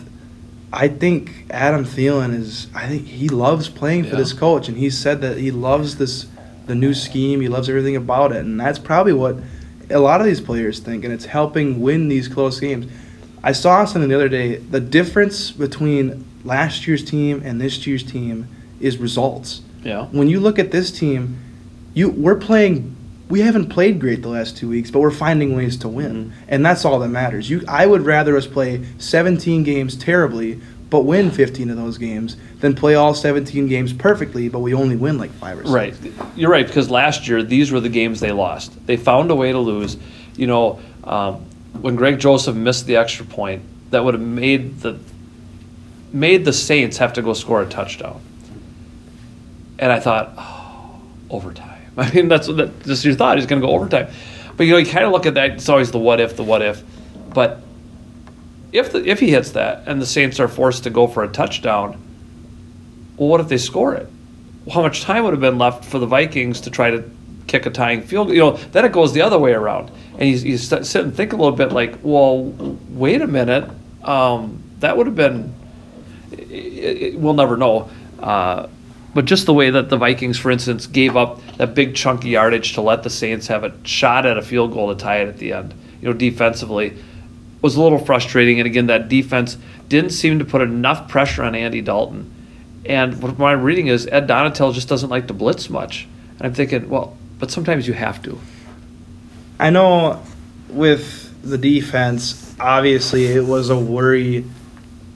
I 0.73 0.89
think 0.89 1.47
Adam 1.51 1.85
Thielen 1.85 2.35
is. 2.39 2.67
I 2.75 2.87
think 2.87 3.07
he 3.07 3.29
loves 3.29 3.69
playing 3.69 4.05
for 4.05 4.11
Yeah. 4.11 4.17
this 4.17 4.33
coach, 4.33 4.69
and 4.69 4.77
he 4.77 4.91
said 4.91 5.21
that 5.23 5.39
he 5.39 5.51
loves 5.51 5.97
this 5.97 6.27
the 6.67 6.75
new 6.75 6.93
scheme. 6.93 7.41
He 7.41 7.49
loves 7.49 7.69
everything 7.71 7.97
about 7.97 8.33
it, 8.33 8.45
and 8.45 8.61
that's 8.61 8.79
probably 8.79 9.15
what 9.15 9.37
a 9.91 9.99
lot 9.99 10.21
of 10.21 10.27
these 10.27 10.41
players 10.43 10.81
think, 10.81 11.03
and 11.05 11.13
it's 11.13 11.25
helping 11.25 11.81
win 11.81 12.09
these 12.09 12.29
close 12.29 12.61
games. 12.61 12.87
I 13.43 13.53
saw 13.53 13.85
something 13.87 14.11
the 14.11 14.15
other 14.17 14.29
day. 14.29 14.57
The 14.57 14.81
difference 14.81 15.51
between 15.51 16.25
last 16.45 16.87
year's 16.87 17.03
team 17.03 17.41
and 17.45 17.59
this 17.59 17.87
year's 17.87 18.03
team 18.03 18.47
is 18.81 18.99
results 18.99 19.63
Yeah. 19.83 20.07
when 20.13 20.29
you 20.29 20.41
look 20.41 20.59
at 20.59 20.71
this 20.71 20.91
team, 20.91 21.37
you 21.95 22.11
we're 22.11 22.35
playing 22.35 22.95
we 23.29 23.41
haven't 23.41 23.67
played 23.69 24.01
great 24.01 24.23
the 24.23 24.29
last 24.29 24.57
two 24.57 24.69
weeks, 24.69 24.91
but 24.91 25.01
we're 25.01 25.11
finding 25.11 25.55
ways 25.55 25.77
to 25.79 25.89
win, 25.89 26.27
Mhm. 26.27 26.31
and 26.49 26.65
that's 26.67 26.85
all 26.85 26.99
that 27.01 27.09
matters. 27.09 27.49
You, 27.51 27.63
I 27.69 27.87
would 27.87 28.07
rather 28.07 28.37
us 28.37 28.47
play 28.47 28.81
17 28.99 29.63
games 29.65 29.95
terribly, 29.97 30.61
but 30.91 31.05
win 31.05 31.31
15 31.31 31.69
of 31.69 31.77
those 31.77 31.99
games, 31.99 32.37
than 32.61 32.75
play 32.75 32.95
all 32.95 33.13
17 33.15 33.69
games 33.69 33.93
perfectly, 33.93 34.49
but 34.49 34.61
we 34.61 34.73
only 34.73 34.97
win 34.97 35.19
like 35.19 35.31
five 35.33 35.59
or 35.59 35.63
six. 35.63 35.71
Right. 35.71 35.95
You're 36.37 36.51
right 36.51 36.67
because 36.67 36.89
last 36.91 37.29
year 37.29 37.43
these 37.43 37.71
were 37.71 37.81
the 37.81 37.91
games 37.91 38.21
they 38.21 38.33
lost. 38.33 38.73
They 38.87 38.97
found 38.97 39.31
a 39.31 39.35
way 39.35 39.53
to 39.53 39.59
lose. 39.59 39.99
You 40.37 40.47
know, 40.47 40.79
um, 41.05 41.37
when 41.83 41.95
Greg 41.97 42.19
Joseph 42.19 42.57
missed 42.57 42.87
the 42.87 42.97
extra 42.97 43.27
point, 43.27 43.61
that 43.91 44.05
would 44.05 44.15
have 44.15 44.23
made 44.23 44.81
the 44.81 44.97
made 46.13 46.47
the 46.47 46.53
Saints 46.55 46.97
have 46.97 47.13
to 47.13 47.23
go 47.23 47.35
score 47.35 47.61
a 47.61 47.67
touchdown. 47.67 48.19
And 49.79 49.93
I 49.93 50.01
thought, 50.01 50.33
oh, 50.39 51.01
overtime. 51.29 51.78
I 52.01 52.13
mean, 52.13 52.29
that's 52.29 52.47
that, 52.47 52.85
just 52.85 53.05
your 53.05 53.15
thought. 53.15 53.39
He's 53.39 53.47
going 53.47 53.61
to 53.61 53.67
go 53.67 53.75
overtime. 53.75 54.09
But 54.57 54.67
you 54.67 54.73
know, 54.73 54.79
you 54.79 54.87
kind 54.87 55.05
of 55.05 55.11
look 55.11 55.27
at 55.27 55.35
that. 55.35 55.51
It's 55.53 55.69
always 55.69 55.91
the 55.91 55.99
what 55.99 56.21
if, 56.21 56.37
the 56.37 56.45
what 56.45 56.63
if. 56.63 56.83
But 57.35 57.61
if 58.73 58.93
the, 58.93 59.05
if 59.05 59.19
he 59.19 59.31
hits 59.31 59.51
that 59.53 59.83
and 59.87 60.01
the 60.01 60.07
Saints 60.07 60.39
are 60.39 60.47
forced 60.47 60.85
to 60.85 60.91
go 60.91 61.09
for 61.09 61.25
a 61.25 61.29
touchdown, 61.29 62.01
well, 63.17 63.29
what 63.29 63.41
if 63.41 63.49
they 63.49 63.59
score 63.59 63.95
it? 63.95 64.09
How 64.73 64.83
much 64.83 65.03
time 65.03 65.25
would 65.25 65.33
have 65.33 65.41
been 65.41 65.59
left 65.59 65.85
for 65.85 65.99
the 65.99 66.07
Vikings 66.07 66.61
to 66.63 66.71
try 66.71 66.91
to 66.91 67.11
kick 67.49 67.67
a 67.67 67.71
tying 67.71 68.03
field? 68.03 68.31
You 68.31 68.39
know, 68.39 68.53
then 68.53 68.85
it 68.85 68.93
goes 68.93 69.13
the 69.13 69.23
other 69.23 69.39
way 69.39 69.53
around, 69.53 69.91
and 70.19 70.29
you, 70.29 70.37
you 70.37 70.59
sit 70.59 70.87
sit 70.87 71.03
and 71.03 71.17
think 71.17 71.33
a 71.33 71.37
little 71.37 71.57
bit 71.57 71.73
like, 71.73 71.99
well, 72.03 72.45
wait 72.91 73.23
a 73.23 73.27
minute, 73.27 73.69
um, 74.05 74.63
that 74.79 74.97
would 74.97 75.07
have 75.07 75.17
been. 75.17 75.53
It, 76.31 76.43
it, 76.43 77.15
we'll 77.19 77.35
never 77.35 77.57
know. 77.57 77.91
Uh, 78.21 78.69
but 79.19 79.25
just 79.25 79.47
the 79.47 79.53
way 79.53 79.69
that 79.69 79.89
the 79.89 79.97
Vikings, 79.97 80.39
for 80.39 80.49
instance, 80.49 80.87
gave 80.87 81.17
up 81.17 81.45
that 81.57 81.75
big 81.75 81.97
chunky 81.97 82.29
yardage 82.29 82.75
to 82.75 82.81
let 82.81 83.03
the 83.03 83.11
Saints 83.11 83.49
have 83.49 83.65
a 83.65 83.75
shot 83.83 84.25
at 84.25 84.39
a 84.39 84.43
field 84.43 84.73
goal 84.73 84.95
to 84.95 85.03
tie 85.03 85.17
it 85.17 85.27
at 85.27 85.39
the 85.39 85.55
end, 85.55 85.75
you 86.01 86.07
know, 86.07 86.13
defensively, 86.13 86.97
was 87.61 87.75
a 87.75 87.83
little 87.83 87.99
frustrating. 87.99 88.61
And 88.61 88.69
again, 88.69 88.87
that 88.87 89.09
defense 89.09 89.59
didn't 89.89 90.11
seem 90.11 90.39
to 90.39 90.45
put 90.45 90.61
enough 90.61 91.09
pressure 91.09 91.43
on 91.43 91.57
Andy 91.57 91.81
Dalton. 91.81 92.33
And 92.87 93.21
what 93.21 93.41
I'm 93.41 93.65
reading 93.65 93.89
is 93.89 94.07
Ed 94.07 94.29
Donatell 94.29 94.73
just 94.73 94.89
doesn't 94.89 95.11
like 95.11 95.27
to 95.27 95.35
blitz 95.35 95.69
much. 95.69 96.07
And 96.39 96.47
I'm 96.47 96.55
thinking, 96.55 96.89
well, 96.89 97.17
but 97.41 97.51
sometimes 97.51 97.89
you 97.89 97.95
have 97.95 98.23
to. 98.23 98.39
I 99.59 99.71
know 99.71 100.23
with 100.69 101.43
the 101.43 101.59
defense, 101.59 102.55
obviously 102.61 103.25
it 103.25 103.45
was 103.45 103.69
a 103.69 103.77
worry 103.77 104.45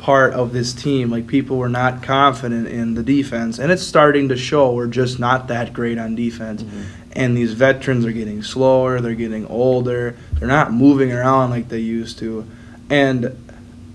part 0.03 0.35
of 0.35 0.53
this 0.53 0.73
team. 0.73 1.11
Like 1.11 1.29
people 1.29 1.57
were 1.57 1.69
not 1.69 2.03
confident 2.03 2.67
in 2.67 2.95
the 2.95 3.05
defense, 3.05 3.59
and 3.59 3.71
it's 3.71 3.87
starting 3.87 4.29
to 4.31 4.37
show. 4.37 4.73
We're 4.73 4.89
just 4.89 5.21
not 5.21 5.47
that 5.49 5.73
great 5.73 5.97
on 5.97 6.17
defense. 6.17 6.65
Mm-hmm. 6.65 6.83
And 7.13 7.37
these 7.37 7.53
veterans 7.53 8.05
are 8.05 8.13
getting 8.13 8.43
slower, 8.43 9.01
they're 9.01 9.15
getting 9.15 9.47
older, 9.47 10.17
they're 10.35 10.49
not 10.49 10.73
moving 10.73 11.13
around 11.13 11.51
like 11.51 11.69
they 11.69 11.79
used 11.79 12.19
to. 12.19 12.47
And 12.91 13.37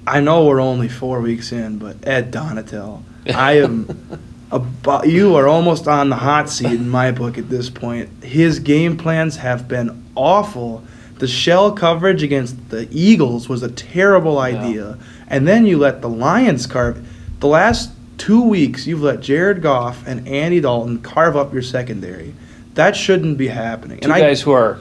I 0.06 0.22
know 0.22 0.46
we're 0.46 0.62
only 0.62 0.88
four 0.88 1.20
weeks 1.20 1.52
in, 1.52 1.78
but 1.78 2.08
Ed 2.08 2.32
Donatell, 2.32 3.04
I 3.36 3.60
am 3.60 4.22
about 4.50 5.10
you 5.10 5.36
are 5.36 5.48
almost 5.48 5.90
on 5.90 6.10
the 6.10 6.16
hot 6.16 6.50
seat 6.50 6.72
in 6.72 6.90
my 6.90 7.12
book 7.12 7.38
at 7.38 7.50
this 7.50 7.70
point. 7.70 8.24
His 8.24 8.60
game 8.60 8.96
plans 8.98 9.36
have 9.38 9.68
been 9.68 10.06
awful. 10.16 10.84
The 11.20 11.28
shell 11.28 11.72
coverage 11.72 12.22
against 12.24 12.70
the 12.70 12.88
Eagles 12.92 13.50
was 13.50 13.64
a 13.64 13.70
terrible 13.70 14.40
idea. 14.40 14.98
And 15.28 15.48
then 15.48 15.66
you 15.66 15.78
let 15.78 16.02
the 16.02 16.10
Lions 16.10 16.68
carve. 16.68 17.06
The 17.40 17.48
last 17.48 17.92
two 18.18 18.42
weeks, 18.42 18.88
you've 18.88 19.02
let 19.02 19.20
Jared 19.20 19.62
Goff 19.62 20.06
and 20.08 20.28
Andy 20.28 20.60
Dalton 20.60 21.02
carve 21.02 21.36
up 21.36 21.54
your 21.54 21.62
secondary. 21.62 22.34
That 22.76 22.96
shouldn't 22.96 23.38
be 23.38 23.48
happening. 23.48 24.00
Two 24.00 24.10
guys 24.10 24.42
who 24.42 24.52
are 24.52 24.80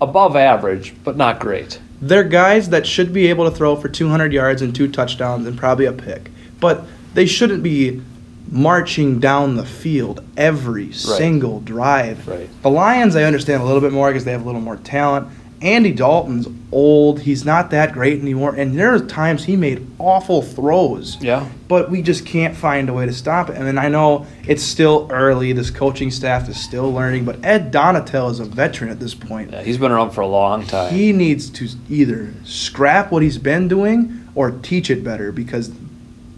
above 0.00 0.36
average, 0.36 0.94
but 1.04 1.16
not 1.16 1.38
great. 1.38 1.80
They're 2.00 2.24
guys 2.24 2.68
that 2.70 2.86
should 2.86 3.12
be 3.12 3.28
able 3.28 3.48
to 3.48 3.56
throw 3.56 3.76
for 3.76 3.88
200 3.88 4.32
yards 4.32 4.62
and 4.62 4.74
two 4.74 4.88
touchdowns 4.88 5.46
and 5.46 5.56
probably 5.56 5.86
a 5.86 5.92
pick. 5.92 6.30
But 6.60 6.84
they 7.14 7.26
shouldn't 7.26 7.62
be 7.62 8.02
marching 8.50 9.18
down 9.18 9.56
the 9.56 9.64
field 9.64 10.24
every 10.36 10.92
single 10.92 11.60
drive. 11.60 12.26
Right. 12.28 12.48
The 12.62 12.70
Lions, 12.70 13.16
I 13.16 13.24
understand 13.24 13.62
a 13.62 13.64
little 13.64 13.80
bit 13.80 13.92
more 13.92 14.08
because 14.10 14.24
they 14.24 14.32
have 14.32 14.42
a 14.42 14.44
little 14.44 14.60
more 14.60 14.76
talent. 14.76 15.28
Andy 15.62 15.92
Dalton's 15.92 16.46
old. 16.70 17.20
He's 17.20 17.44
not 17.44 17.70
that 17.70 17.92
great 17.92 18.20
anymore. 18.20 18.54
And 18.54 18.78
there 18.78 18.94
are 18.94 18.98
times 18.98 19.44
he 19.44 19.56
made 19.56 19.86
awful 19.98 20.42
throws. 20.42 21.20
Yeah. 21.22 21.48
But 21.68 21.90
we 21.90 22.02
just 22.02 22.26
can't 22.26 22.56
find 22.56 22.88
a 22.88 22.92
way 22.92 23.06
to 23.06 23.12
stop 23.12 23.48
it. 23.48 23.56
And 23.56 23.66
then 23.66 23.78
I 23.78 23.88
know 23.88 24.26
it's 24.46 24.62
still 24.62 25.08
early. 25.10 25.52
This 25.52 25.70
coaching 25.70 26.10
staff 26.10 26.48
is 26.48 26.60
still 26.60 26.92
learning. 26.92 27.24
But 27.24 27.44
Ed 27.44 27.72
Donatell 27.72 28.30
is 28.30 28.40
a 28.40 28.44
veteran 28.44 28.90
at 28.90 29.00
this 29.00 29.14
point. 29.14 29.52
Yeah, 29.52 29.62
he's 29.62 29.78
been 29.78 29.92
around 29.92 30.10
for 30.10 30.20
a 30.20 30.26
long 30.26 30.66
time. 30.66 30.92
He 30.92 31.12
needs 31.12 31.48
to 31.50 31.68
either 31.88 32.34
scrap 32.44 33.10
what 33.10 33.22
he's 33.22 33.38
been 33.38 33.68
doing 33.68 34.28
or 34.34 34.50
teach 34.50 34.90
it 34.90 35.02
better 35.02 35.32
because 35.32 35.72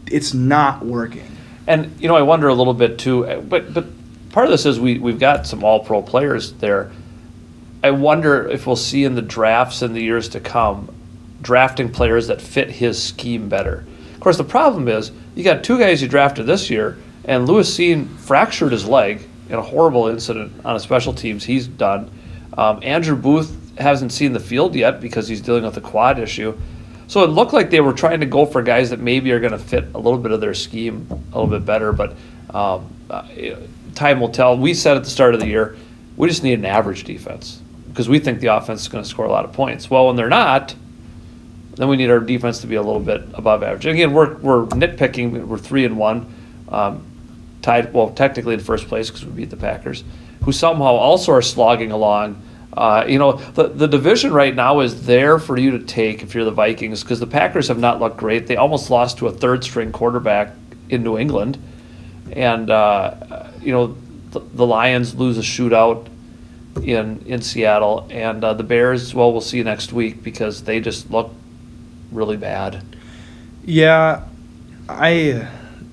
it's 0.06 0.32
not 0.32 0.84
working. 0.84 1.28
And 1.66 2.00
you 2.00 2.08
know, 2.08 2.16
I 2.16 2.22
wonder 2.22 2.48
a 2.48 2.54
little 2.54 2.75
bit 2.75 2.98
too. 2.98 3.44
But 3.48 3.75
but 3.75 3.87
part 4.30 4.46
of 4.46 4.52
this 4.52 4.64
is 4.64 4.78
we 4.78 4.98
we've 4.98 5.18
got 5.18 5.46
some 5.46 5.64
All 5.64 5.80
Pro 5.80 6.02
players 6.02 6.52
there. 6.54 6.90
I 7.82 7.92
wonder 7.92 8.49
if 8.49 8.66
we'll 8.66 8.75
see 8.75 9.04
in 9.04 9.14
the 9.14 9.23
drafts 9.23 9.82
in 9.82 9.92
the 9.92 10.02
years 10.02 10.28
to 10.30 10.40
come, 10.40 10.92
drafting 11.40 11.92
players 11.92 12.26
that 12.26 12.42
fit 12.42 12.70
his 12.70 13.00
scheme 13.00 13.49
better. 13.49 13.85
Of 14.14 14.20
course, 14.20 14.37
the 14.37 14.44
problem 14.44 14.88
is 14.88 15.12
you 15.37 15.44
got 15.44 15.62
two 15.62 15.78
guys 15.78 16.02
you 16.02 16.08
drafted 16.08 16.47
this 16.47 16.70
year, 16.70 16.99
and 17.25 17.47
Lewis 17.47 17.73
Cine 17.73 18.08
fractured 18.18 18.73
his 18.73 18.85
leg 18.85 19.23
in 19.49 19.54
a 19.54 19.62
horrible 19.62 20.08
incident 20.08 20.52
on 20.64 20.75
a 20.75 20.80
special 20.80 21.12
teams. 21.12 21.44
He's 21.44 21.68
done. 21.68 22.11
Um, 22.56 22.80
Andrew 22.82 23.14
Booth 23.14 23.56
hasn't 23.78 24.11
seen 24.11 24.32
the 24.32 24.40
field 24.40 24.75
yet 24.75 25.00
because 25.00 25.28
he's 25.28 25.40
dealing 25.40 25.62
with 25.62 25.76
a 25.76 25.80
quad 25.80 26.18
issue. 26.18 26.58
So 27.06 27.23
it 27.23 27.28
looked 27.28 27.52
like 27.52 27.70
they 27.70 27.80
were 27.80 27.92
trying 27.92 28.18
to 28.20 28.26
go 28.26 28.44
for 28.44 28.61
guys 28.61 28.90
that 28.90 28.99
maybe 28.99 29.30
are 29.30 29.38
going 29.38 29.52
to 29.52 29.58
fit 29.58 29.85
a 29.94 29.99
little 29.99 30.18
bit 30.18 30.32
of 30.32 30.40
their 30.40 30.52
scheme 30.52 31.06
a 31.11 31.38
little 31.38 31.47
bit 31.47 31.64
better, 31.64 31.92
but 31.92 32.16
um, 32.50 32.92
uh, 33.08 33.23
time 33.94 34.18
will 34.18 34.30
tell. 34.30 34.58
We 34.58 34.75
said 34.75 34.97
at 34.97 35.04
the 35.04 35.11
start 35.11 35.35
of 35.35 35.40
the 35.40 35.47
year, 35.47 35.76
we 36.16 36.26
just 36.26 36.42
need 36.42 36.54
an 36.54 36.64
average 36.64 37.04
defense 37.04 37.62
because 37.99 38.09
we 38.09 38.21
think 38.21 38.38
the 38.38 38.47
offense 38.47 38.83
is 38.83 38.87
going 38.87 39.02
to 39.02 39.11
score 39.11 39.25
a 39.25 39.28
lot 39.28 39.45
of 39.45 39.52
points. 39.52 39.90
Well, 39.90 40.07
when 40.07 40.14
they're 40.14 40.28
not, 40.28 40.73
then 41.75 41.88
we 41.88 41.97
need 41.97 42.11
our 42.11 42.21
defense 42.21 42.61
to 42.61 42.69
be 42.69 42.76
a 42.76 42.81
little 42.81 43.00
bit 43.00 43.23
above 43.35 43.64
average. 43.64 43.87
Again, 43.87 44.12
we're, 44.12 44.37
we're 44.37 44.67
nitpicking. 44.67 45.47
We're 45.49 45.59
three 45.59 45.85
and 45.85 45.99
one, 45.99 46.33
um, 46.69 47.05
tied 47.61 47.93
well 47.93 48.11
technically 48.11 48.55
in 48.55 48.61
first 48.61 48.87
place 48.87 49.11
because 49.11 49.25
we 49.25 49.33
beat 49.33 49.50
the 49.50 49.57
Packers, 49.57 50.05
who 50.45 50.52
somehow 50.52 50.93
also 50.93 51.33
are 51.33 51.43
slogging 51.43 51.90
along. 51.90 52.40
Uh, 52.73 53.05
you 53.09 53.19
know, 53.19 53.33
the, 53.33 53.67
the 53.67 53.88
division 53.88 54.33
right 54.33 54.55
now 54.55 54.78
is 54.78 55.05
there 55.05 55.40
for 55.40 55.57
you 55.57 55.73
to 55.73 55.81
take 55.81 56.23
if 56.23 56.37
you're 56.37 56.45
the 56.45 56.52
Vikings 56.52 57.02
because 57.02 57.19
the 57.19 57.26
Packers 57.26 57.67
have 57.67 57.81
not 57.81 57.99
looked 57.99 58.17
great. 58.17 58.47
They 58.47 58.55
almost 58.55 58.90
lost 58.90 59.19
to 59.19 59.26
a 59.26 59.33
third 59.33 59.64
string 59.64 59.90
quarterback 59.90 60.52
in 60.88 61.02
New 61.02 61.19
England. 61.19 61.61
And, 62.31 62.71
uh, 62.71 63.49
you 63.61 63.73
know, 63.73 63.97
the, 64.31 64.38
the 64.55 64.64
Lions 64.64 65.17
lose 65.17 65.37
a 65.37 65.40
shootout 65.40 66.07
in, 66.76 67.22
in 67.26 67.42
Seattle. 67.42 68.06
And 68.10 68.44
uh, 68.44 68.54
the 68.54 68.64
Bears, 68.64 69.14
well, 69.14 69.32
we'll 69.32 69.40
see 69.40 69.62
next 69.62 69.92
week 69.92 70.22
because 70.22 70.64
they 70.64 70.80
just 70.80 71.10
look 71.10 71.32
really 72.12 72.37
bad. 72.37 72.82
Yeah, 73.64 74.25
I 74.88 75.48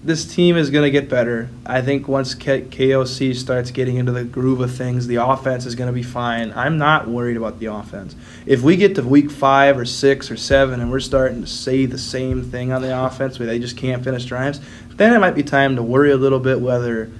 this 0.05 0.23
team 0.23 0.55
is 0.55 0.69
going 0.69 0.83
to 0.83 0.91
get 0.91 1.09
better. 1.09 1.49
I 1.65 1.81
think 1.81 2.07
once 2.07 2.35
K- 2.35 2.61
KOC 2.61 3.35
starts 3.35 3.71
getting 3.71 3.95
into 3.95 4.11
the 4.11 4.23
groove 4.23 4.61
of 4.61 4.75
things, 4.75 5.07
the 5.07 5.15
offense 5.15 5.65
is 5.65 5.73
going 5.73 5.87
to 5.87 5.93
be 5.93 6.03
fine. 6.03 6.53
I'm 6.55 6.77
not 6.77 7.07
worried 7.07 7.37
about 7.37 7.59
the 7.59 7.65
offense. 7.65 8.15
If 8.45 8.61
we 8.61 8.77
get 8.77 8.93
to 8.95 9.01
week 9.01 9.31
five 9.31 9.79
or 9.79 9.85
six 9.85 10.29
or 10.29 10.37
seven 10.37 10.79
and 10.79 10.91
we're 10.91 10.99
starting 10.99 11.41
to 11.41 11.47
say 11.47 11.87
the 11.87 11.97
same 11.97 12.43
thing 12.43 12.71
on 12.71 12.83
the 12.83 13.05
offense 13.05 13.39
where 13.39 13.47
they 13.47 13.57
just 13.57 13.77
can't 13.77 14.03
finish 14.03 14.25
drives, 14.25 14.61
then 14.91 15.11
it 15.11 15.19
might 15.19 15.33
be 15.33 15.41
time 15.41 15.75
to 15.75 15.81
worry 15.81 16.11
a 16.11 16.17
little 16.17 16.39
bit 16.39 16.61
whether 16.61 17.11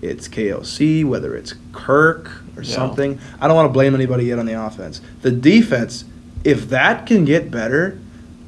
it's 0.00 0.28
KOC, 0.28 1.04
whether 1.04 1.34
it's 1.34 1.54
Kirk 1.72 2.41
or 2.56 2.62
Yeah. 2.62 2.74
something. 2.74 3.18
I 3.40 3.46
don't 3.46 3.56
want 3.56 3.68
to 3.68 3.72
blame 3.72 3.94
anybody 3.94 4.24
yet 4.26 4.38
on 4.38 4.46
the 4.46 4.60
offense. 4.64 5.00
The 5.22 5.30
defense, 5.30 6.04
if 6.44 6.68
that 6.70 7.06
can 7.06 7.24
get 7.24 7.50
better, 7.50 7.98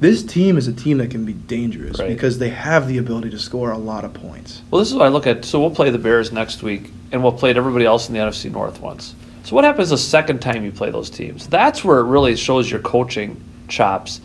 this 0.01 0.23
team 0.23 0.57
is 0.57 0.67
a 0.67 0.73
team 0.73 0.97
that 0.97 1.09
can 1.09 1.25
be 1.25 1.33
dangerous 1.33 1.99
Right. 1.99 2.09
because 2.09 2.37
they 2.37 2.49
have 2.49 2.87
the 2.87 2.97
ability 2.97 3.29
to 3.31 3.39
score 3.39 3.71
a 3.71 3.77
lot 3.77 4.03
of 4.03 4.13
points. 4.13 4.61
Well, 4.69 4.79
this 4.79 4.89
is 4.89 4.93
what 4.95 5.05
I 5.05 5.09
look 5.09 5.25
at. 5.25 5.45
So 5.45 5.59
we'll 5.59 5.69
play 5.71 5.89
the 5.89 5.97
Bears 5.97 6.31
next 6.31 6.61
week, 6.63 6.91
and 7.11 7.23
we'll 7.23 7.31
play 7.31 7.51
everybody 7.51 7.85
else 7.85 8.07
in 8.09 8.13
the 8.13 8.19
NFC 8.19 8.49
North 8.49 8.81
once. 8.81 9.15
So 9.43 9.55
what 9.55 9.63
happens 9.63 9.89
the 9.91 9.97
second 9.97 10.39
time 10.39 10.65
you 10.65 10.71
play 10.71 10.89
those 10.91 11.09
teams? 11.09 11.47
That's 11.47 11.83
where 11.83 11.99
it 11.99 12.05
really 12.05 12.35
shows 12.35 12.69
your 12.69 12.79
coaching 12.81 13.37
chops. 13.67 14.19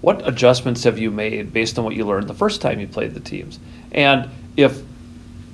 What 0.00 0.26
adjustments 0.26 0.84
have 0.84 0.98
you 0.98 1.10
made 1.10 1.52
based 1.52 1.78
on 1.78 1.84
what 1.84 1.94
you 1.94 2.04
learned 2.06 2.26
the 2.28 2.34
first 2.34 2.60
time 2.62 2.80
you 2.80 2.86
played 2.86 3.12
the 3.12 3.20
teams? 3.20 3.58
And 3.92 4.28
if 4.56 4.80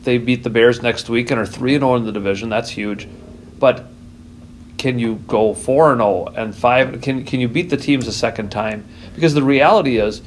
they 0.04 0.18
beat 0.18 0.45
the 0.45 0.50
Bears 0.50 0.83
next 0.83 1.09
week 1.09 1.30
and 1.33 1.40
are 1.40 1.47
three 1.47 1.75
and 1.75 1.83
zero 1.83 1.97
in 1.97 2.04
the 2.04 2.12
division, 2.12 2.49
that's 2.50 2.71
huge. 2.71 3.09
But 3.58 3.86
can 4.78 4.98
you 4.98 5.16
go 5.26 5.54
four 5.54 5.92
and 5.92 6.00
zero 6.00 6.26
and 6.36 6.54
five? 6.54 7.00
Can 7.00 7.25
can 7.25 7.40
you 7.40 7.48
beat 7.48 7.70
the 7.70 7.76
teams 7.76 8.06
a 8.06 8.12
second 8.12 8.50
time? 8.50 8.84
Because 9.14 9.34
the 9.34 9.42
reality 9.42 9.98
is, 9.98 10.22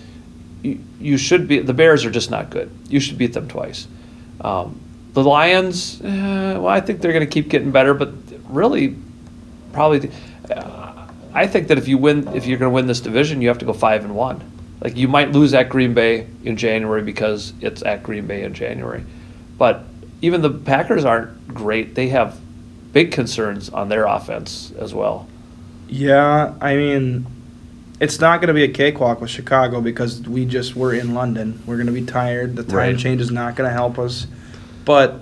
you, 0.63 0.79
you 0.99 1.17
should 1.17 1.47
be. 1.47 1.59
The 1.59 1.73
Bears 1.73 2.05
are 2.05 2.11
just 2.11 2.31
not 2.31 2.49
good. 2.49 2.71
You 2.87 2.99
should 2.99 3.17
beat 3.17 3.33
them 3.33 3.47
twice. 3.47 3.87
Um, 4.41 4.79
the 5.13 5.23
Lions, 5.23 6.01
eh, 6.01 6.57
well, 6.57 6.67
I 6.67 6.81
think 6.81 7.01
they're 7.01 7.13
going 7.13 7.25
to 7.25 7.31
keep 7.31 7.49
getting 7.49 7.71
better, 7.71 7.93
but 7.93 8.13
really, 8.47 8.95
probably. 9.73 10.11
Uh, 10.49 11.07
I 11.33 11.45
think 11.45 11.67
that 11.67 11.77
if 11.77 11.87
you 11.87 11.97
win, 11.97 12.27
if 12.29 12.45
you're 12.45 12.57
going 12.57 12.71
to 12.71 12.73
win 12.73 12.87
this 12.87 13.01
division, 13.01 13.41
you 13.41 13.47
have 13.49 13.59
to 13.59 13.65
go 13.65 13.73
five 13.73 14.03
and 14.03 14.15
one. 14.15 14.41
Like 14.81 14.95
you 14.95 15.07
might 15.07 15.31
lose 15.31 15.53
at 15.53 15.69
Green 15.69 15.93
Bay 15.93 16.27
in 16.43 16.55
January 16.57 17.01
because 17.01 17.53
it's 17.61 17.83
at 17.83 18.01
Green 18.01 18.25
Bay 18.25 18.43
in 18.43 18.53
January, 18.53 19.03
but 19.57 19.83
even 20.21 20.41
the 20.41 20.49
Packers 20.49 21.05
aren't 21.05 21.53
great. 21.53 21.95
They 21.95 22.07
have 22.09 22.39
big 22.93 23.11
concerns 23.11 23.69
on 23.69 23.89
their 23.89 24.05
offense 24.05 24.71
as 24.77 24.93
well. 24.93 25.27
Yeah, 25.87 26.53
I 26.61 26.75
mean, 26.75 27.25
it's 27.99 28.19
not 28.19 28.39
going 28.41 28.47
to 28.49 28.53
be 28.53 28.63
a 28.63 28.67
cakewalk 28.67 29.21
with 29.21 29.29
Chicago 29.29 29.81
because 29.81 30.21
we 30.21 30.45
just 30.45 30.75
were 30.75 30.93
in 30.93 31.13
London. 31.13 31.61
We're 31.65 31.75
going 31.77 31.87
to 31.87 31.93
be 31.93 32.05
tired. 32.05 32.55
The 32.55 32.63
time 32.63 32.75
Right. 32.75 32.97
change 32.97 33.21
is 33.21 33.31
not 33.31 33.55
going 33.55 33.67
to 33.69 33.73
help 33.73 33.97
us. 33.99 34.27
But 34.85 35.19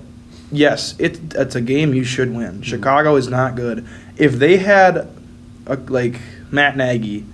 yes, 0.51 0.95
it, 0.99 1.19
it's 1.35 1.55
a 1.55 1.61
game 1.61 1.93
you 1.93 2.03
should 2.03 2.29
Mm-hmm. 2.29 2.37
win. 2.37 2.61
Chicago 2.61 3.15
is 3.15 3.27
not 3.29 3.55
good. 3.55 3.85
If 4.17 4.33
they 4.33 4.57
had 4.57 5.07
a, 5.65 5.75
like 5.87 6.19
Matt 6.51 6.75
Nagy, 6.77 7.25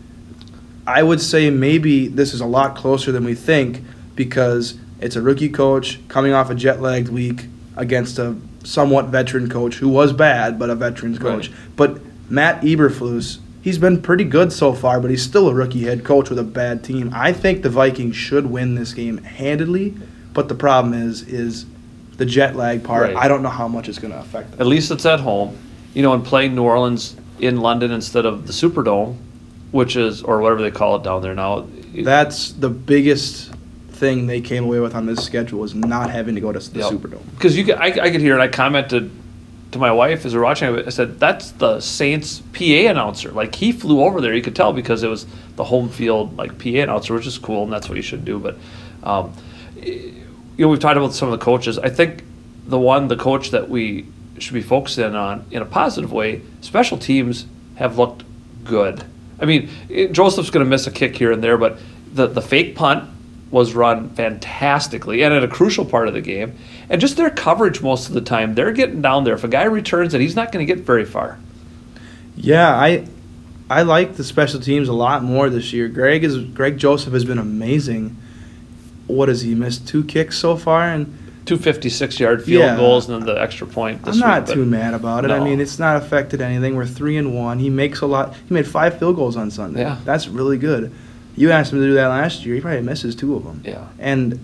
I 0.85 1.01
would 1.03 1.21
say 1.21 1.49
maybe 1.49 2.07
this 2.07 2.33
is 2.33 2.41
a 2.41 2.45
lot 2.45 2.75
closer 2.75 3.11
than 3.11 3.23
we 3.23 3.35
think 3.35 3.81
because 4.15 4.75
it's 4.99 5.15
a 5.15 5.21
rookie 5.21 5.49
coach 5.49 5.99
coming 6.07 6.33
off 6.33 6.49
a 6.49 6.55
jet 6.55 6.81
lagged 6.81 7.09
week 7.09 7.45
against 7.75 8.19
a 8.19 8.35
somewhat 8.63 9.05
veteran 9.05 9.49
coach 9.49 9.75
who 9.75 9.89
was 9.89 10.13
bad, 10.13 10.57
but 10.57 10.69
a 10.69 10.75
veterans 10.75 11.19
coach. 11.19 11.49
Right. 11.49 11.57
But 11.75 12.01
Matt 12.29 12.61
Eberflus, 12.61 13.39
he's 13.61 13.77
been 13.77 14.01
pretty 14.01 14.23
good 14.23 14.51
so 14.51 14.73
far, 14.73 14.99
but 14.99 15.09
he's 15.09 15.23
still 15.23 15.49
a 15.49 15.53
rookie 15.53 15.83
head 15.83 16.03
coach 16.03 16.29
with 16.29 16.39
a 16.39 16.43
bad 16.43 16.83
team. 16.83 17.11
I 17.13 17.33
think 17.33 17.61
the 17.61 17.69
Vikings 17.69 18.15
should 18.15 18.47
win 18.47 18.75
this 18.75 18.93
game 18.93 19.17
handedly, 19.17 19.95
but 20.33 20.47
the 20.49 20.55
problem 20.55 20.93
is 20.93 21.21
is 21.23 21.65
the 22.17 22.25
jet 22.25 22.55
lag 22.55 22.83
part. 22.83 23.13
Right. 23.13 23.15
I 23.15 23.27
don't 23.27 23.43
know 23.43 23.49
how 23.49 23.67
much 23.67 23.89
it's 23.89 23.99
going 23.99 24.13
to 24.13 24.19
affect 24.19 24.51
them. 24.51 24.61
At 24.61 24.67
least 24.67 24.91
it's 24.91 25.05
at 25.05 25.19
home, 25.19 25.57
you 25.93 26.01
know, 26.01 26.13
and 26.13 26.23
playing 26.23 26.55
New 26.55 26.63
Orleans 26.63 27.15
in 27.39 27.57
London 27.57 27.91
instead 27.91 28.25
of 28.25 28.47
the 28.47 28.53
Superdome, 28.53 29.17
which 29.71 29.95
is 29.95 30.21
or 30.21 30.39
whatever 30.41 30.61
they 30.61 30.71
call 30.71 30.95
it 30.95 31.03
down 31.03 31.21
there 31.21 31.35
now. 31.35 31.67
That's 31.93 32.51
the 32.53 32.69
biggest 32.69 33.52
thing 34.03 34.27
they 34.27 34.41
came 34.41 34.65
away 34.65 34.79
with 34.81 34.93
on 34.95 35.05
this 35.05 35.23
schedule 35.23 35.63
is 35.63 35.73
not 35.73 36.09
having 36.09 36.35
to 36.35 36.41
go 36.41 36.51
to 36.51 36.59
the 36.59 36.79
Yep. 36.79 36.91
Superdome. 36.91 37.21
because 37.35 37.57
you, 37.57 37.63
could- 37.63 37.75
I, 37.75 37.87
I 37.87 38.09
could 38.11 38.19
hear, 38.19 38.33
and 38.33 38.41
I 38.41 38.49
commented 38.49 39.09
to 39.71 39.79
my 39.79 39.91
wife 39.91 40.25
as 40.25 40.33
we 40.33 40.39
we're 40.39 40.43
watching 40.45 40.75
it. 40.75 40.85
I 40.85 40.89
said, 40.89 41.19
"That's 41.21 41.51
the 41.51 41.79
Saints 41.79 42.41
PA 42.53 42.89
announcer. 42.91 43.31
Like 43.31 43.55
he 43.55 43.71
flew 43.71 44.01
over 44.03 44.19
there. 44.21 44.33
You 44.33 44.41
could 44.41 44.55
tell 44.55 44.73
because 44.73 45.03
it 45.03 45.07
was 45.09 45.25
the 45.55 45.63
home 45.63 45.87
field 45.89 46.35
like 46.37 46.59
PA 46.59 46.69
announcer, 46.83 47.13
which 47.13 47.25
is 47.25 47.37
cool, 47.37 47.63
and 47.63 47.71
that's 47.73 47.87
what 47.87 47.95
you 47.95 48.01
should 48.03 48.25
do." 48.25 48.37
But 48.39 48.57
um, 49.03 49.33
you 49.77 50.23
know, 50.59 50.67
we've 50.67 50.79
talked 50.79 50.97
about 50.97 51.13
some 51.13 51.31
of 51.31 51.39
the 51.39 51.43
coaches. 51.43 51.79
I 51.79 51.89
think 51.89 52.23
the 52.67 52.77
one, 52.79 53.07
the 53.07 53.15
coach 53.15 53.51
that 53.51 53.69
we 53.69 54.05
should 54.37 54.53
be 54.53 54.61
focusing 54.61 55.15
on 55.15 55.45
in 55.49 55.61
a 55.61 55.65
positive 55.65 56.11
way, 56.11 56.41
special 56.61 56.97
teams 56.97 57.45
have 57.75 57.97
looked 57.97 58.23
good. 58.65 59.03
I 59.39 59.45
mean, 59.45 59.69
it, 59.89 60.11
Joseph's 60.11 60.49
going 60.51 60.63
to 60.65 60.69
miss 60.69 60.85
a 60.87 60.91
kick 60.91 61.15
here 61.17 61.31
and 61.31 61.41
there, 61.41 61.57
but 61.57 61.79
the 62.13 62.27
the 62.27 62.41
fake 62.41 62.75
punt 62.75 63.09
was 63.53 63.75
run 63.75 64.09
fantastically 64.09 65.21
and 65.21 65.31
at 65.33 65.43
a 65.43 65.47
crucial 65.47 65.85
part 65.85 66.07
of 66.07 66.13
the 66.15 66.21
game. 66.21 66.55
And 66.89 66.99
just 66.99 67.15
their 67.17 67.29
coverage 67.29 67.81
most 67.83 68.07
of 68.07 68.13
the 68.15 68.21
time, 68.21 68.55
they're 68.55 68.71
getting 68.71 69.01
down 69.01 69.23
there. 69.25 69.35
If 69.35 69.43
a 69.43 69.47
guy 69.47 69.63
returns 69.65 70.13
it, 70.15 70.21
he's 70.21 70.35
not 70.35 70.51
going 70.51 70.65
to 70.67 70.73
get 70.75 70.83
very 70.83 71.05
far. 71.05 71.37
Yeah, 72.35 72.73
I 72.75 73.07
I 73.69 73.83
like 73.83 74.15
the 74.15 74.23
special 74.23 74.59
teams 74.59 74.89
a 74.89 74.93
lot 74.93 75.23
more 75.23 75.49
this 75.49 75.71
year. 75.71 75.87
Greg 75.87 76.23
is 76.23 76.39
Greg 76.39 76.77
Joseph 76.79 77.13
has 77.13 77.25
been 77.25 77.37
amazing. 77.37 78.17
What 79.07 79.29
has 79.29 79.41
he 79.41 79.53
missed 79.53 79.87
two 79.87 80.03
kicks 80.03 80.37
so 80.37 80.57
far? 80.57 80.83
And 80.89 81.19
Two 81.45 81.57
56 81.57 82.21
yard 82.21 82.41
field 82.41 82.61
Yeah. 82.63 82.77
goals 82.77 83.09
and 83.09 83.19
then 83.19 83.25
the 83.35 83.39
extra 83.41 83.67
point 83.67 84.01
this 84.05 84.15
I'm 84.15 84.21
not 84.21 84.47
week. 84.47 84.55
too 84.55 84.65
mad 84.65 84.93
about 84.93 85.25
it. 85.25 85.31
I 85.31 85.43
mean, 85.43 85.59
it's 85.59 85.77
not 85.77 85.97
affected 85.97 86.39
anything. 86.41 86.77
We're 86.77 86.85
three 86.85 87.17
and 87.17 87.35
one. 87.35 87.59
He 87.59 87.69
makes 87.69 87.99
a 87.99 88.05
lot. 88.05 88.33
He 88.47 88.53
made 88.53 88.65
five 88.65 88.97
field 88.97 89.17
goals 89.17 89.35
on 89.35 89.51
Sunday. 89.51 89.81
Yeah. 89.81 89.97
that's 90.05 90.29
really 90.29 90.57
good. 90.57 90.93
You 91.35 91.51
asked 91.51 91.71
him 91.73 91.79
to 91.79 91.85
do 91.85 91.93
that 91.95 92.07
last 92.07 92.45
year. 92.45 92.55
He 92.55 92.61
probably 92.61 92.81
misses 92.81 93.15
two 93.15 93.35
of 93.35 93.43
them. 93.43 93.61
Yeah. 93.65 93.87
and 93.99 94.39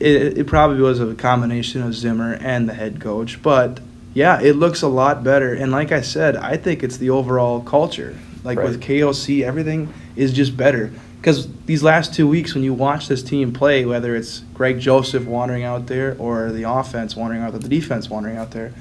it, 0.00 0.38
it 0.38 0.46
probably 0.46 0.80
was 0.80 1.00
a 1.00 1.14
combination 1.14 1.82
of 1.82 1.94
Zimmer 1.94 2.34
and 2.34 2.68
the 2.68 2.74
head 2.74 3.00
coach. 3.00 3.42
But 3.42 3.80
yeah, 4.14 4.40
it 4.40 4.56
looks 4.56 4.82
a 4.82 4.88
lot 4.88 5.22
better. 5.22 5.52
And 5.54 5.70
like 5.72 5.92
I 5.92 6.00
said, 6.00 6.36
I 6.36 6.56
think 6.56 6.82
it's 6.82 6.96
the 6.96 7.10
overall 7.10 7.60
culture. 7.60 8.16
Like 8.42 8.58
with 8.58 8.76
Right. 8.76 8.80
KOC, 8.84 9.42
everything 9.44 9.92
is 10.16 10.32
just 10.32 10.56
better. 10.56 10.90
Because 11.20 11.48
these 11.66 11.82
last 11.82 12.14
two 12.14 12.26
weeks, 12.26 12.54
when 12.54 12.64
you 12.64 12.72
watch 12.72 13.08
this 13.08 13.22
team 13.22 13.52
play, 13.52 13.84
whether 13.84 14.16
it's 14.16 14.38
Greg 14.54 14.80
Joseph 14.80 15.26
wandering 15.26 15.64
out 15.64 15.86
there 15.86 16.16
or 16.18 16.50
the 16.50 16.62
offense 16.62 17.14
wandering 17.14 17.42
out 17.42 17.50
there, 17.52 17.60
the 17.60 17.68
defense 17.68 18.08
wandering 18.08 18.38
out 18.38 18.52
there, 18.52 18.72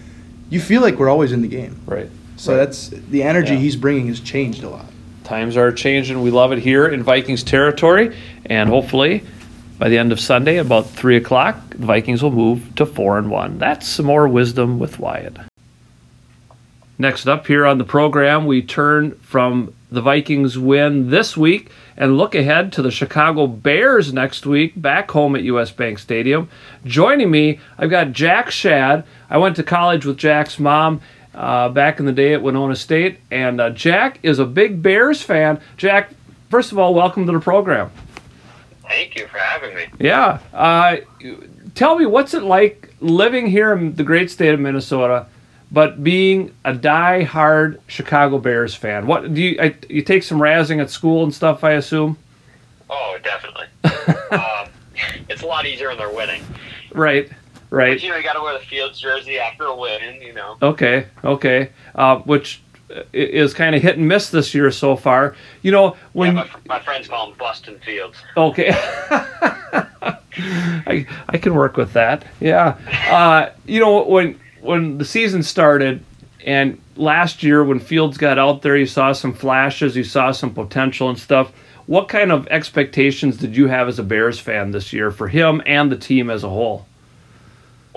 you 0.49 0.61
feel 0.61 0.81
like 0.81 0.95
we're 0.97 1.09
always 1.09 1.33
in 1.33 1.41
the 1.41 1.49
game. 1.49 1.81
Right. 1.85 2.09
So 2.37 2.53
Right. 2.53 2.59
that's 2.59 2.87
the 2.87 3.23
energy 3.23 3.55
Yeah. 3.55 3.59
he's 3.59 3.75
bringing 3.75 4.07
has 4.07 4.21
changed 4.21 4.63
a 4.63 4.69
lot. 4.69 4.85
Times 5.29 5.57
are 5.57 5.71
changing. 5.71 6.23
We 6.23 6.31
love 6.31 6.51
it 6.53 6.57
here 6.57 6.87
in 6.87 7.03
Vikings 7.03 7.43
territory. 7.43 8.17
And 8.47 8.67
hopefully, 8.67 9.23
by 9.77 9.87
the 9.87 9.99
end 9.99 10.11
of 10.11 10.19
Sunday, 10.19 10.57
about 10.57 10.89
3 10.89 11.17
o'clock, 11.17 11.55
the 11.69 11.85
Vikings 11.85 12.23
will 12.23 12.31
move 12.31 12.73
to 12.77 12.85
4 12.87 13.19
and 13.19 13.29
1. 13.29 13.59
That's 13.59 13.87
some 13.87 14.07
more 14.07 14.27
wisdom 14.27 14.79
with 14.79 14.97
Wyatt. 14.97 15.37
Next 16.97 17.27
up 17.27 17.45
here 17.45 17.67
on 17.67 17.77
the 17.77 17.83
program, 17.83 18.47
we 18.47 18.63
turn 18.63 19.11
from 19.19 19.71
the 19.91 20.01
Vikings 20.01 20.57
win 20.57 21.11
this 21.11 21.37
week 21.37 21.69
and 21.95 22.17
look 22.17 22.33
ahead 22.33 22.73
to 22.73 22.81
the 22.81 22.89
Chicago 22.89 23.45
Bears 23.45 24.11
next 24.11 24.47
week 24.47 24.81
back 24.81 25.11
home 25.11 25.35
at 25.35 25.43
US 25.43 25.69
Bank 25.69 25.99
Stadium. 25.99 26.49
Joining 26.85 27.29
me, 27.29 27.59
I've 27.77 27.91
got 27.91 28.13
Jack 28.13 28.47
Schad. 28.47 29.03
I 29.29 29.37
went 29.37 29.55
to 29.57 29.63
college 29.63 30.07
with 30.07 30.17
Jack's 30.17 30.57
mom 30.57 31.01
uh, 31.33 31.69
back 31.69 31.99
in 31.99 32.05
the 32.05 32.11
day 32.11 32.33
at 32.33 32.41
Winona 32.41 32.75
State, 32.75 33.19
and 33.31 33.61
uh, 33.61 33.69
Jack 33.69 34.19
is 34.23 34.39
a 34.39 34.45
big 34.45 34.81
Bears 34.81 35.21
fan. 35.21 35.59
Jack, 35.77 36.11
first 36.49 36.71
of 36.71 36.79
all, 36.79 36.93
welcome 36.93 37.25
to 37.25 37.31
the 37.31 37.39
program. 37.39 37.91
Thank 38.83 39.15
you 39.15 39.27
for 39.27 39.37
having 39.37 39.75
me. 39.75 39.85
Yeah. 39.99 40.39
Uh, 40.51 40.97
tell 41.75 41.97
me, 41.97 42.05
what's 42.05 42.33
it 42.33 42.43
like 42.43 42.93
living 42.99 43.47
here 43.47 43.73
in 43.73 43.93
the 43.93 44.03
great 44.03 44.31
state 44.31 44.53
of 44.53 44.59
Minnesota, 44.59 45.27
but 45.71 46.03
being 46.03 46.55
a 46.65 46.73
die-hard 46.73 47.79
Chicago 47.87 48.39
Bears 48.39 48.73
fan? 48.73 49.05
What 49.05 49.33
do 49.33 49.41
you? 49.41 49.61
I, 49.61 49.75
you 49.87 50.01
take 50.01 50.23
some 50.23 50.39
razzing 50.39 50.81
at 50.81 50.89
school 50.89 51.23
and 51.23 51.33
stuff, 51.33 51.63
I 51.63 51.73
assume. 51.73 52.17
Oh, 52.89 53.17
definitely. 53.23 53.67
um, 54.35 54.69
it's 55.29 55.43
a 55.43 55.45
lot 55.45 55.65
easier 55.65 55.89
when 55.89 55.97
they're 55.97 56.13
winning. 56.13 56.41
Right. 56.91 57.29
But, 57.69 57.75
Right. 57.75 58.01
you 58.01 58.09
know, 58.09 58.15
you 58.17 58.23
got 58.23 58.33
to 58.33 58.41
wear 58.41 58.57
the 58.57 58.65
Fields 58.65 58.99
jersey 58.99 59.37
after 59.37 59.65
a 59.65 59.75
win. 59.75 60.21
You 60.21 60.33
know. 60.33 60.57
Okay. 60.61 61.05
Okay. 61.23 61.69
Uh, 61.95 62.17
which 62.19 62.61
is 63.13 63.53
kind 63.53 63.75
of 63.75 63.83
hit 63.83 63.97
and 63.99 64.07
miss 64.07 64.31
this 64.31 64.55
year 64.55 64.71
so 64.71 64.95
far. 64.95 65.35
You 65.61 65.71
know 65.71 65.95
when. 66.13 66.35
yeah, 66.35 66.43
my, 66.67 66.77
my 66.77 66.79
friends 66.83 67.07
call 67.07 67.29
him 67.29 67.37
Bustin' 67.37 67.79
Fields. 67.79 68.17
Okay. 68.35 68.69
I 70.41 71.05
I 71.27 71.37
can 71.37 71.53
work 71.55 71.77
with 71.77 71.93
that. 71.93 72.25
Yeah. 72.39 72.77
Uh, 73.09 73.49
you 73.65 73.79
know 73.79 74.03
when 74.03 74.39
when 74.61 74.97
the 74.97 75.05
season 75.05 75.43
started 75.43 76.03
and 76.45 76.79
last 76.95 77.43
year 77.43 77.63
when 77.63 77.79
Fields 77.79 78.17
got 78.17 78.39
out 78.39 78.61
there, 78.61 78.75
you 78.77 78.85
saw 78.85 79.11
some 79.11 79.33
flashes, 79.33 79.95
you 79.95 80.03
saw 80.03 80.31
some 80.31 80.53
potential 80.53 81.09
and 81.09 81.19
stuff. 81.19 81.51
What 81.85 82.07
kind 82.07 82.31
of 82.31 82.47
expectations 82.47 83.37
did 83.37 83.55
you 83.57 83.67
have 83.67 83.87
as 83.87 83.99
a 83.99 84.03
Bears 84.03 84.39
fan 84.39 84.71
this 84.71 84.93
year 84.93 85.09
for 85.11 85.27
him 85.27 85.61
and 85.65 85.91
the 85.91 85.97
team 85.97 86.29
as 86.29 86.43
a 86.43 86.49
whole? 86.49 86.85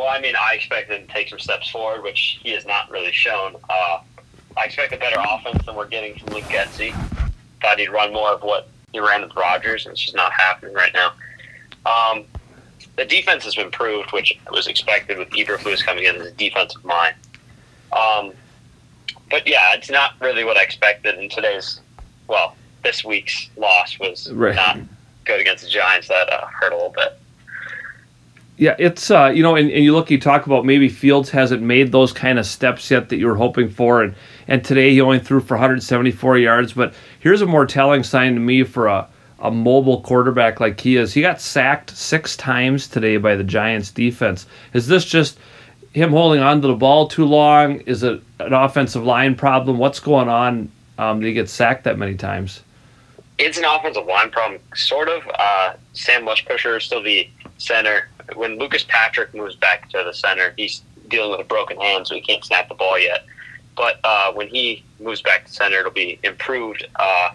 Well, 0.03 0.11
I 0.11 0.19
mean, 0.21 0.35
I 0.35 0.55
expect 0.55 0.91
him 0.91 1.07
to 1.07 1.13
take 1.13 1.29
some 1.29 1.39
steps 1.39 1.71
forward, 1.71 2.03
which 2.03 2.41
he 2.43 2.51
has 2.55 2.67
not 2.67 2.91
really 2.91 3.13
shown. 3.13 3.55
Uh, 3.71 4.01
I 4.57 4.65
expect 4.65 4.93
a 4.93 4.97
better 4.97 5.21
offense 5.25 5.65
than 5.65 5.77
we're 5.77 5.87
getting 5.87 6.19
from 6.19 6.35
Luke 6.35 6.43
Getsy. 6.45 6.93
Thought 7.61 7.79
he'd 7.79 7.89
run 7.89 8.13
more 8.13 8.31
of 8.31 8.43
what 8.43 8.67
he 8.93 8.99
ran 8.99 9.23
with 9.23 9.37
Rodgers, 9.37 9.87
and 9.87 9.93
it's 9.93 10.01
just 10.03 10.17
not 10.17 10.33
happening 10.33 10.75
right 10.75 10.93
now. 10.93 11.13
Um, 11.87 12.25
the 12.97 13.05
defense 13.05 13.45
has 13.45 13.55
been 13.55 13.67
improved, 13.67 14.11
which 14.11 14.37
was 14.51 14.67
expected 14.67 15.19
with 15.19 15.31
Eberflus 15.31 15.85
coming 15.85 16.03
in 16.03 16.17
as 16.17 16.27
a 16.27 16.33
defensive 16.33 16.85
mind. 16.85 17.15
Um, 17.93 18.33
but 19.31 19.47
yeah, 19.47 19.73
it's 19.75 19.89
not 19.89 20.15
really 20.21 20.43
what 20.43 20.57
I 20.57 20.63
expected 20.65 21.17
in 21.17 21.29
today's, 21.29 21.81
well, 22.27 22.57
this 22.83 23.05
week's 23.05 23.51
loss 23.57 24.01
was 24.01 24.33
Right. 24.33 24.57
not 24.57 24.79
good 25.25 25.41
against 25.41 25.63
the 25.63 25.71
Giants. 25.71 26.09
That 26.09 26.29
uh, 26.33 26.45
hurt 26.47 26.73
a 26.73 26.75
little 26.77 26.91
bit. 26.91 27.21
Yeah, 28.63 28.77
it's 28.79 29.11
uh, 29.11 29.33
you 29.35 29.43
know, 29.43 29.57
and, 29.57 29.69
and 29.73 29.83
you 29.83 29.93
look, 29.93 30.09
you 30.09 30.21
talk 30.21 30.47
about 30.47 30.65
maybe 30.65 30.89
Fields 30.89 31.31
hasn't 31.31 31.63
made 31.63 31.91
those 31.91 32.13
kind 32.13 32.39
of 32.39 32.47
steps 32.47 32.89
yet 32.93 33.09
that 33.09 33.17
you 33.17 33.27
were 33.27 33.35
hoping 33.35 33.69
for, 33.69 34.05
and 34.05 34.15
and 34.47 34.65
today 34.65 34.91
he 34.91 35.01
only 35.01 35.19
threw 35.19 35.41
for 35.41 35.55
174 35.55 36.39
yards. 36.39 36.73
But 36.73 36.95
here's 37.19 37.41
a 37.41 37.47
more 37.47 37.67
telling 37.67 38.05
sign 38.05 38.35
to 38.35 38.41
me 38.41 38.63
for 38.63 38.87
a 38.87 39.09
a 39.41 39.51
mobile 39.51 40.01
quarterback 40.03 40.61
like 40.61 40.81
he 40.81 40.97
is. 40.97 41.13
He 41.13 41.23
got 41.23 41.41
sacked 41.41 41.91
six 41.91 42.37
times 42.37 42.87
today 42.87 43.17
by 43.17 43.35
the 43.35 43.43
Giants 43.43 43.91
defense. 43.91 44.47
Is 44.75 44.87
this 44.87 45.05
just 45.05 45.41
him 45.93 46.11
holding 46.11 46.41
on 46.41 46.63
to 46.63 46.69
the 46.69 46.77
ball 46.77 47.09
too 47.09 47.25
long? 47.25 47.81
Is 47.81 48.05
it 48.05 48.23
an 48.39 48.53
offensive 48.53 49.03
line 49.03 49.35
problem? 49.35 49.77
What's 49.77 49.99
going 49.99 50.29
on? 50.29 50.71
Um, 50.99 51.19
that 51.19 51.27
he 51.27 51.33
gets 51.33 51.51
sacked 51.51 51.83
that 51.83 51.99
many 51.99 52.15
times? 52.15 52.63
it's 53.39 53.59
an 53.59 53.65
offensive 53.65 54.07
line 54.07 54.31
problem, 54.31 54.61
sort 54.75 55.09
of. 55.09 55.23
Uh, 55.39 55.75
Sam 55.93 56.25
Mustipher 56.25 56.77
is 56.77 56.85
still 56.85 57.03
the 57.03 57.29
center. 57.59 58.09
When 58.35 58.59
Lucas 58.59 58.85
Patrick 58.89 59.35
moves 59.35 59.57
back 59.57 59.89
to 59.91 60.03
the 60.05 60.13
center, 60.13 60.55
he's 60.57 60.83
dealing 61.09 61.31
with 61.31 61.41
a 61.41 61.45
broken 61.45 61.79
hand, 61.81 62.07
so 62.07 62.15
he 62.15 62.21
can't 62.21 62.45
snap 62.45 62.69
the 62.69 62.75
ball 62.75 62.99
yet. 62.99 63.25
but 63.77 63.99
uh, 64.05 64.33
when 64.33 64.49
he 64.49 64.83
moves 65.01 65.23
back 65.23 65.47
to 65.47 65.53
center, 65.53 65.79
it'll 65.79 65.91
be 65.91 66.19
improved. 66.23 66.87
Uh, 66.97 67.31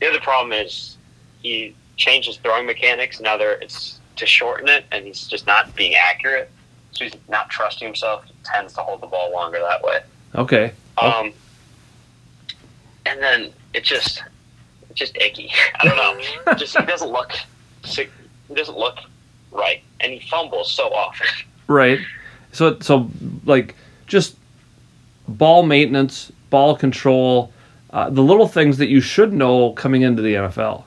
the 0.00 0.08
other 0.08 0.20
problem 0.20 0.52
is 0.52 0.96
he 1.42 1.74
changed 1.96 2.28
his 2.28 2.36
throwing 2.38 2.66
mechanics. 2.66 3.20
Now 3.20 3.36
there 3.36 3.52
it's 3.60 4.00
to 4.16 4.26
shorten 4.26 4.68
it, 4.68 4.84
and 4.92 5.06
he's 5.06 5.26
just 5.26 5.46
not 5.46 5.74
being 5.74 5.94
accurate. 5.94 6.50
So 6.92 7.04
he's 7.04 7.14
not 7.28 7.50
trusting 7.50 7.86
himself. 7.86 8.24
He 8.24 8.34
tends 8.44 8.72
to 8.74 8.80
hold 8.82 9.00
the 9.00 9.06
ball 9.06 9.32
longer 9.32 9.58
that 9.60 9.82
way. 9.82 10.00
Okay. 10.34 10.72
Um, 10.98 11.32
and 13.06 13.20
then 13.22 13.52
it 13.74 13.84
just, 13.84 14.22
it's 14.90 14.98
just 14.98 15.16
icky. 15.16 15.50
I 15.80 15.84
don't 15.84 15.96
know. 15.96 16.54
just 16.54 16.76
he 16.76 16.84
doesn't 16.84 17.10
look, 17.10 17.32
he 17.84 18.08
doesn't 18.54 18.76
look 18.76 18.98
right, 19.50 19.82
and 20.00 20.12
he 20.12 20.28
fumbles 20.28 20.72
so 20.72 20.88
often. 20.92 21.26
Right. 21.68 22.00
So 22.50 22.80
so 22.80 23.08
like 23.44 23.76
just 24.08 24.34
ball 25.28 25.62
maintenance, 25.62 26.32
ball 26.50 26.74
control, 26.74 27.52
uh, 27.90 28.10
the 28.10 28.22
little 28.22 28.48
things 28.48 28.78
that 28.78 28.88
you 28.88 29.00
should 29.00 29.32
know 29.32 29.72
coming 29.74 30.02
into 30.02 30.20
the 30.20 30.34
NFL. 30.34 30.82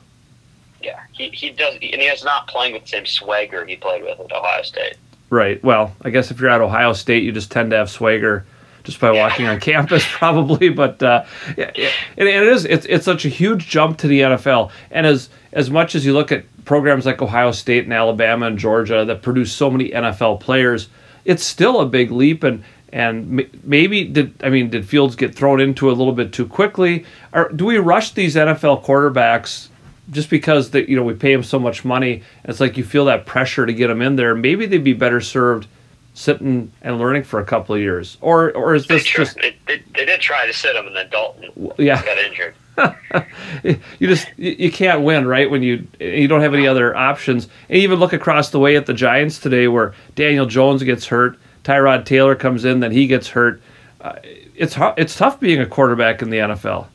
Yeah, 0.82 1.00
he, 1.12 1.30
he 1.30 1.48
does, 1.48 1.74
and 1.74 1.82
he 1.82 2.06
is 2.06 2.22
not 2.22 2.48
playing 2.48 2.74
with 2.74 2.82
the 2.82 2.88
same 2.88 3.06
swagger 3.06 3.64
he 3.64 3.76
played 3.76 4.02
with 4.02 4.20
at 4.20 4.30
Ohio 4.30 4.62
State. 4.62 4.96
Right. 5.30 5.62
Well, 5.64 5.96
I 6.02 6.10
guess 6.10 6.30
if 6.30 6.38
you're 6.38 6.50
at 6.50 6.60
Ohio 6.60 6.92
State, 6.92 7.22
you 7.22 7.32
just 7.32 7.50
tend 7.50 7.70
to 7.70 7.76
have 7.78 7.88
swagger 7.88 8.44
just 8.84 9.00
by 9.00 9.10
walking 9.10 9.46
on 9.46 9.58
campus, 9.58 10.04
probably. 10.08 10.68
But 10.68 11.02
uh, 11.02 11.24
yeah, 11.56 11.72
yeah. 11.74 11.90
And, 12.16 12.28
and 12.28 12.44
it 12.46 12.52
is 12.52 12.64
it's 12.66 12.86
it's 12.86 13.04
such 13.04 13.24
a 13.24 13.28
huge 13.28 13.66
jump 13.68 13.98
to 13.98 14.06
the 14.06 14.20
NFL. 14.20 14.70
And 14.90 15.06
as 15.06 15.30
as 15.52 15.70
much 15.70 15.94
as 15.94 16.04
you 16.04 16.12
look 16.12 16.30
at 16.30 16.44
programs 16.64 17.06
like 17.06 17.20
Ohio 17.22 17.52
State 17.52 17.84
and 17.84 17.92
Alabama 17.92 18.46
and 18.46 18.58
Georgia 18.58 19.04
that 19.04 19.22
produce 19.22 19.52
so 19.52 19.70
many 19.70 19.90
NFL 19.90 20.40
players, 20.40 20.88
it's 21.24 21.44
still 21.44 21.80
a 21.80 21.86
big 21.86 22.10
leap. 22.10 22.44
And 22.44 22.64
and 22.92 23.44
maybe 23.64 24.04
did 24.04 24.34
I 24.42 24.50
mean 24.50 24.70
did 24.70 24.86
Fields 24.88 25.16
get 25.16 25.34
thrown 25.34 25.60
into 25.60 25.90
a 25.90 25.92
little 25.92 26.12
bit 26.12 26.32
too 26.32 26.46
quickly? 26.46 27.04
Or 27.32 27.48
do 27.50 27.64
we 27.64 27.78
rush 27.78 28.12
these 28.12 28.36
NFL 28.36 28.84
quarterbacks 28.84 29.68
just 30.10 30.30
because 30.30 30.70
that 30.70 30.88
you 30.88 30.96
know 30.96 31.02
we 31.02 31.14
pay 31.14 31.32
them 31.32 31.42
so 31.42 31.58
much 31.58 31.84
money? 31.84 32.22
It's 32.44 32.60
like 32.60 32.76
you 32.76 32.84
feel 32.84 33.04
that 33.06 33.26
pressure 33.26 33.66
to 33.66 33.72
get 33.72 33.88
them 33.88 34.00
in 34.00 34.16
there. 34.16 34.34
Maybe 34.34 34.66
they'd 34.66 34.84
be 34.84 34.92
better 34.92 35.20
served 35.20 35.66
sitting 36.14 36.70
and 36.82 36.98
learning 36.98 37.24
for 37.24 37.40
a 37.40 37.44
couple 37.44 37.74
of 37.74 37.80
years, 37.80 38.16
or 38.20 38.52
or 38.52 38.74
is 38.74 38.86
this 38.86 39.02
they, 39.02 39.10
just 39.10 39.34
they, 39.36 39.56
they, 39.66 39.82
they, 39.94 40.04
did 40.04 40.20
try 40.20 40.46
to 40.46 40.52
sit 40.52 40.76
him 40.76 40.86
and 40.86 40.96
then 40.96 41.10
Dalton 41.10 41.72
yeah. 41.76 42.02
got 42.04 42.18
injured. 42.18 42.54
you 43.64 43.78
just 44.00 44.26
you 44.36 44.70
can't 44.70 45.02
win 45.02 45.26
right 45.26 45.50
when 45.50 45.62
you 45.62 45.86
you 46.00 46.28
don't 46.28 46.40
have 46.40 46.54
any 46.54 46.66
other 46.66 46.94
options. 46.94 47.48
And 47.68 47.78
even 47.78 47.98
look 47.98 48.12
across 48.12 48.50
the 48.50 48.58
way 48.58 48.76
at 48.76 48.86
the 48.86 48.94
Giants 48.94 49.38
today, 49.38 49.68
where 49.68 49.94
Daniel 50.14 50.46
Jones 50.46 50.82
gets 50.82 51.06
hurt, 51.06 51.38
Tyrod 51.62 52.04
Taylor 52.04 52.34
comes 52.34 52.64
in, 52.64 52.80
then 52.80 52.92
he 52.92 53.06
gets 53.06 53.28
hurt. 53.28 53.62
Uh, 54.00 54.16
it's 54.56 54.76
it's 54.96 55.16
tough 55.16 55.40
being 55.40 55.60
a 55.60 55.66
quarterback 55.66 56.22
in 56.22 56.30
the 56.30 56.38
NFL. 56.38 56.86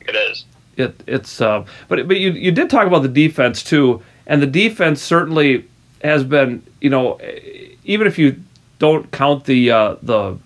It 0.00 0.14
is. 0.14 0.44
It 0.76 1.02
it's 1.06 1.40
uh, 1.40 1.64
but 1.88 2.06
but 2.06 2.18
you 2.18 2.32
you 2.32 2.52
did 2.52 2.70
talk 2.70 2.86
about 2.86 3.02
the 3.02 3.08
defense 3.08 3.62
too, 3.62 4.02
and 4.26 4.42
the 4.42 4.46
defense 4.46 5.02
certainly 5.02 5.66
has 6.02 6.24
been 6.24 6.62
you 6.80 6.90
know 6.90 7.18
even 7.84 8.06
if 8.06 8.18
you 8.18 8.42
don't 8.78 9.10
count 9.10 9.44
the 9.44 9.70
uh, 9.70 9.96
the 10.02 10.38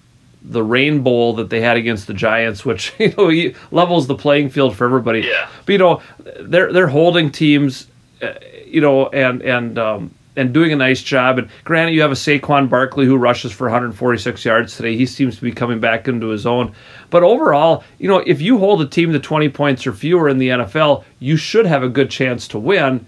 the 0.43 0.63
Rain 0.63 1.03
Bowl 1.03 1.35
that 1.35 1.51
they 1.51 1.61
had 1.61 1.77
against 1.77 2.07
the 2.07 2.15
Giants, 2.15 2.65
which 2.65 2.95
you 2.99 3.15
know 3.17 3.55
levels 3.71 4.07
the 4.07 4.15
playing 4.15 4.51
field 4.51 4.77
for 4.77 4.85
everybody. 4.85 5.21
Yeah. 5.21 5.49
But 5.67 5.73
you 5.73 5.79
know 5.79 6.03
they're 6.41 6.73
they're 6.73 6.89
holding 6.89 7.31
teams, 7.31 7.87
uh, 8.23 8.35
you 8.67 8.81
know, 8.81 9.09
and 9.09 9.43
and 9.43 9.79
um, 9.79 10.15
and 10.37 10.55
doing 10.55 10.73
a 10.73 10.77
nice 10.77 11.03
job. 11.03 11.39
And 11.39 11.49
granted, 11.65 11.93
you 11.93 12.03
have 12.03 12.13
a 12.13 12.15
Saquon 12.15 12.69
Barkley 12.69 13.07
who 13.07 13.17
rushes 13.17 13.53
for 13.53 13.65
146 13.65 14.45
yards 14.45 14.77
today. 14.77 14.97
He 14.97 15.07
seems 15.07 15.37
to 15.37 15.43
be 15.43 15.53
coming 15.53 15.81
back 15.81 16.09
into 16.09 16.29
his 16.29 16.47
own. 16.47 16.75
But 17.11 17.23
overall, 17.23 17.85
you 17.99 18.09
know, 18.09 18.19
if 18.19 18.41
you 18.41 18.59
hold 18.59 18.81
a 18.81 18.87
team 18.87 19.13
to 19.13 19.19
20 19.19 19.49
points 19.51 19.87
or 19.87 19.93
fewer 19.93 20.29
in 20.29 20.39
the 20.39 20.49
NFL, 20.49 21.05
you 21.19 21.37
should 21.37 21.67
have 21.67 21.83
a 21.83 21.89
good 21.89 22.11
chance 22.11 22.49
to 22.49 22.59
win. 22.59 23.05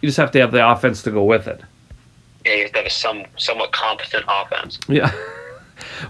You 0.00 0.08
just 0.08 0.18
have 0.18 0.30
to 0.32 0.40
have 0.40 0.52
the 0.52 0.68
offense 0.68 1.02
to 1.02 1.10
go 1.10 1.24
with 1.24 1.46
it. 1.46 1.62
Yeah, 2.44 2.54
you 2.54 2.62
have 2.62 2.72
to 2.72 2.78
have 2.78 2.86
a 2.86 2.90
some 2.90 3.24
somewhat 3.36 3.72
competent 3.72 4.24
offense. 4.28 4.78
Yeah. 4.88 5.12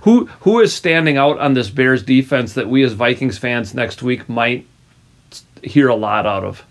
who 0.03 0.27
who 0.41 0.61
is 0.61 0.75
standing 0.75 1.17
out 1.17 1.39
on 1.39 1.55
this 1.55 1.71
Bears 1.71 2.03
defense 2.03 2.55
that 2.55 2.69
we 2.69 2.83
as 2.83 2.93
Vikings 2.93 3.39
fans 3.39 3.75
next 3.75 4.03
week 4.03 4.29
might 4.29 4.67
hear 5.63 5.89
a 5.89 5.95
lot 5.95 6.27
out 6.27 6.45
of? 6.45 6.65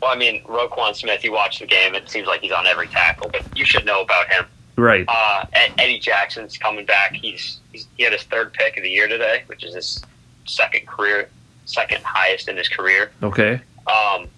Well, 0.00 0.10
I 0.10 0.16
mean, 0.16 0.42
Roquan 0.44 0.94
Smith. 0.94 1.24
You 1.24 1.32
watch 1.32 1.58
the 1.58 1.66
game; 1.66 1.94
it 1.94 2.08
seems 2.08 2.26
like 2.26 2.40
he's 2.40 2.52
on 2.52 2.66
every 2.66 2.88
tackle, 2.88 3.30
but 3.30 3.56
you 3.56 3.64
should 3.64 3.84
know 3.84 4.02
about 4.02 4.28
him. 4.28 4.44
Right. 4.76 5.06
Uh, 5.08 5.46
Eddie 5.78 5.98
Jackson's 5.98 6.58
coming 6.58 6.84
back. 6.84 7.14
He's, 7.14 7.60
he's 7.72 7.86
he 7.96 8.02
had 8.02 8.12
his 8.12 8.24
third 8.24 8.52
pick 8.52 8.76
of 8.76 8.82
the 8.82 8.90
year 8.90 9.08
today, 9.08 9.44
which 9.46 9.64
is 9.64 9.74
his 9.74 10.02
second 10.44 10.86
career, 10.86 11.30
second 11.64 12.04
highest 12.04 12.48
in 12.48 12.56
his 12.56 12.68
career. 12.68 13.10
Okay. 13.22 13.60
Um, 13.86 14.28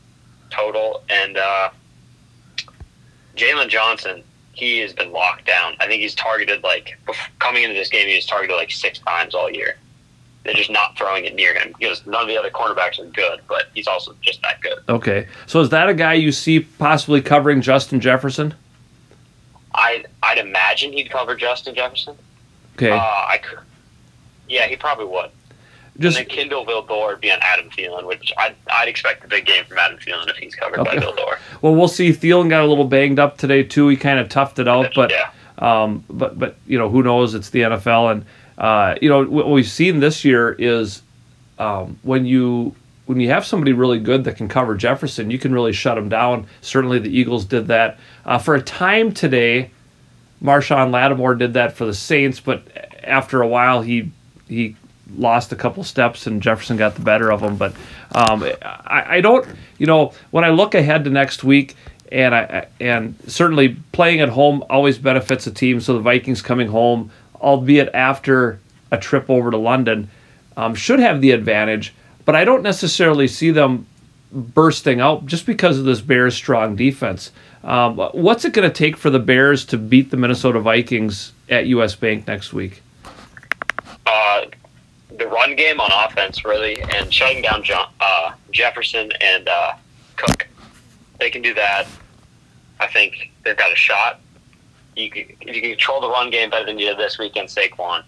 total 0.51 1.03
and 1.09 1.37
uh, 1.37 1.71
Jaylon 3.37 3.69
Johnson, 3.69 4.23
he 4.59 4.79
has 4.79 4.93
been 4.93 5.13
locked 5.13 5.47
down. 5.47 5.75
I 5.81 5.87
think 5.87 6.03
he's 6.03 6.15
targeted 6.15 6.63
like 6.63 6.99
coming 7.39 7.63
into 7.63 7.75
this 7.75 7.89
game, 7.89 8.09
he 8.09 8.17
was 8.17 8.27
targeted 8.27 8.57
like 8.57 8.71
six 8.71 8.99
times 8.99 9.35
all 9.35 9.51
year. 9.51 9.77
They're 10.45 10.55
just 10.55 10.71
not 10.71 10.97
throwing 10.97 11.25
it 11.25 11.35
near 11.35 11.55
him 11.55 11.75
because 11.79 12.07
none 12.07 12.23
of 12.23 12.29
the 12.29 12.39
other 12.39 12.51
cornerbacks 12.51 12.99
are 12.99 13.07
good, 13.07 13.41
but 13.49 13.67
he's 13.75 13.87
also 13.87 14.15
just 14.23 14.41
that 14.43 14.61
good. 14.61 14.79
Okay, 14.89 15.27
so 15.47 15.61
is 15.61 15.69
that 15.71 15.89
a 15.89 15.95
guy 15.95 16.15
you 16.15 16.33
see 16.33 16.61
possibly 16.61 17.21
covering 17.21 17.61
Justin 17.61 18.01
Jefferson? 18.01 18.55
I 19.75 20.05
I'd 20.23 20.39
imagine 20.39 20.93
he'd 20.93 21.11
cover 21.11 21.35
Justin 21.35 21.75
Jefferson. 21.75 22.17
Okay. 22.77 22.91
Uh, 22.91 22.97
I 22.99 23.41
could. 23.43 23.59
Yeah, 24.49 24.67
he 24.67 24.77
probably 24.77 25.05
would. 25.05 25.31
Just 26.01 26.17
and 26.17 26.29
then 26.29 26.37
Kindle 26.37 26.65
Vildor 26.65 27.09
would 27.09 27.21
be 27.21 27.31
on 27.33 27.41
Adam 27.43 27.71
Thielen, 27.71 28.07
which 28.07 28.33
I'd, 28.39 28.55
I'd 28.71 28.89
expect 28.89 29.25
a 29.25 29.29
big 29.29 29.47
game 29.47 29.65
from 29.65 29.79
Adam 29.79 29.99
Thielen 29.99 30.29
if 30.29 30.37
he's 30.37 30.55
covered 30.55 30.79
okay. 30.81 30.99
by 30.99 31.05
Vildor. 31.05 31.39
Well, 31.61 31.75
we'll 31.75 31.89
see. 31.89 32.11
Thielen 32.11 32.49
got 32.49 32.63
a 32.63 32.67
little 32.67 32.85
banged 32.85 33.19
up 33.19 33.37
today 33.37 33.65
too. 33.65 33.89
He 33.89 33.97
kind 33.97 34.21
of 34.21 34.29
toughed 34.29 34.61
it 34.61 34.69
out, 34.69 34.93
but 34.95 35.11
yeah. 35.11 35.31
um, 35.59 36.05
but 36.09 36.39
but 36.39 36.57
you 36.67 36.79
know 36.79 36.89
who 36.89 37.03
knows? 37.03 37.35
It's 37.35 37.51
the 37.51 37.63
NFL, 37.63 38.13
and 38.13 38.25
uh, 38.59 38.95
you 39.03 39.09
know 39.09 39.25
what 39.25 39.51
we've 39.51 39.69
seen 39.69 39.99
this 39.99 40.25
year 40.25 40.53
is 40.53 41.03
um, 41.59 41.99
when 42.03 42.27
you 42.27 42.77
when 43.07 43.19
you 43.19 43.31
have 43.31 43.45
somebody 43.45 43.73
really 43.73 43.99
good 43.99 44.23
that 44.25 44.37
can 44.37 44.49
cover 44.49 44.77
Jefferson, 44.77 45.31
you 45.31 45.39
can 45.39 45.53
really 45.53 45.73
shut 45.73 45.99
him 45.99 46.09
down. 46.09 46.47
Certainly, 46.61 47.01
the 47.01 47.11
Eagles 47.11 47.45
did 47.45 47.67
that 47.69 47.99
uh, 48.25 48.39
for 48.39 48.55
a 48.55 48.63
time 48.63 49.13
today. 49.13 49.71
Marshon 50.41 50.93
Lattimore 50.93 51.35
did 51.35 51.55
that 51.55 51.73
for 51.73 51.85
the 51.85 51.95
Saints, 51.95 52.39
but 52.39 52.63
after 53.03 53.43
a 53.43 53.49
while, 53.49 53.83
he 53.83 54.13
he 54.47 54.77
lost 55.17 55.53
a 55.53 55.57
couple 55.57 55.85
steps 55.85 56.27
and 56.27 56.43
Jefferson 56.43 56.77
got 56.77 56.95
the 56.95 57.03
better 57.03 57.31
of 57.33 57.43
him. 57.43 57.57
But 57.57 57.73
um, 58.13 58.45
I, 58.63 59.17
I, 59.17 59.21
don't, 59.21 59.47
you 59.79 59.87
know, 59.87 60.13
when 60.31 60.45
I 60.45 60.51
look 60.51 60.75
ahead 60.75 61.05
to 61.05 61.11
next 61.11 61.45
week, 61.45 61.77
and 62.11 62.35
I 62.35 62.67
and 62.81 63.17
certainly 63.27 63.77
playing 63.93 64.21
at 64.21 64.31
home 64.31 64.65
always 64.71 64.99
benefits 64.99 65.47
a 65.47 65.51
team. 65.51 65.81
So 65.81 65.95
the 65.95 66.01
Vikings 66.01 66.41
coming 66.41 66.69
home, 66.69 67.11
albeit 67.41 67.91
after 67.95 68.61
a 68.91 68.97
trip 68.97 69.29
over 69.29 69.51
to 69.51 69.59
London, 69.59 70.09
um, 70.57 70.75
should 70.75 71.01
have 71.01 71.21
the 71.21 71.33
advantage. 71.33 71.95
But 72.25 72.35
I 72.35 72.45
don't 72.45 72.63
necessarily 72.63 73.29
see 73.29 73.51
them 73.51 73.87
bursting 74.33 75.01
out 75.01 75.27
just 75.27 75.47
because 75.47 75.79
of 75.79 75.85
this 75.85 76.01
Bears 76.01 76.35
strong 76.35 76.77
defense. 76.77 77.31
Um, 77.65 77.97
what's 77.97 78.45
it 78.45 78.53
going 78.53 78.69
to 78.69 78.75
take 78.75 78.97
for 78.97 79.11
the 79.11 79.19
Bears 79.19 79.65
to 79.67 79.79
beat 79.79 80.11
the 80.11 80.17
Minnesota 80.17 80.61
Vikings 80.61 81.33
at 81.49 81.67
US 81.67 81.95
Bank 81.95 82.27
next 82.27 82.53
week? 82.53 82.83
Uh, 84.07 84.47
the 85.19 85.27
run 85.27 85.57
game 85.57 85.81
on 85.81 85.91
offense, 85.93 86.45
really, 86.45 86.81
and 86.81 87.13
shutting 87.13 87.43
down 87.43 87.63
John, 87.63 87.91
uh, 88.01 88.33
Jefferson 88.53 89.11
and 89.21 89.49
uh, 89.49 89.73
Cook. 90.17 90.47
They 91.19 91.31
can 91.31 91.43
do 91.43 91.55
that. 91.55 91.87
I 92.81 92.87
think 92.87 93.33
they've 93.45 93.57
got 93.57 93.73
a 93.73 93.77
shot. 93.77 94.21
You 94.97 95.11
can, 95.11 95.25
if 95.41 95.55
you 95.55 95.61
can 95.61 95.71
control 95.71 96.01
the 96.01 96.09
run 96.09 96.31
game 96.31 96.51
better 96.51 96.65
than 96.65 96.79
you 96.79 96.87
did 96.87 96.99
this 96.99 97.19
weekend, 97.19 97.49
Saquon, 97.49 98.05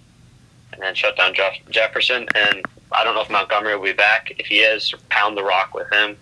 and 0.73 0.83
then 0.83 0.95
shut 0.95 1.17
down 1.17 1.35
Jeff, 1.35 1.55
Jefferson. 1.71 2.27
And 2.35 2.65
I 2.93 3.05
don't 3.05 3.15
know 3.15 3.23
if 3.23 3.31
Montgomery 3.31 3.77
will 3.77 3.85
be 3.85 3.93
back. 3.93 4.33
If 4.39 4.47
he 4.47 4.61
is, 4.61 4.95
pound 5.09 5.37
the 5.37 5.43
rock 5.43 5.75
with 5.75 5.91
him. 5.93 6.17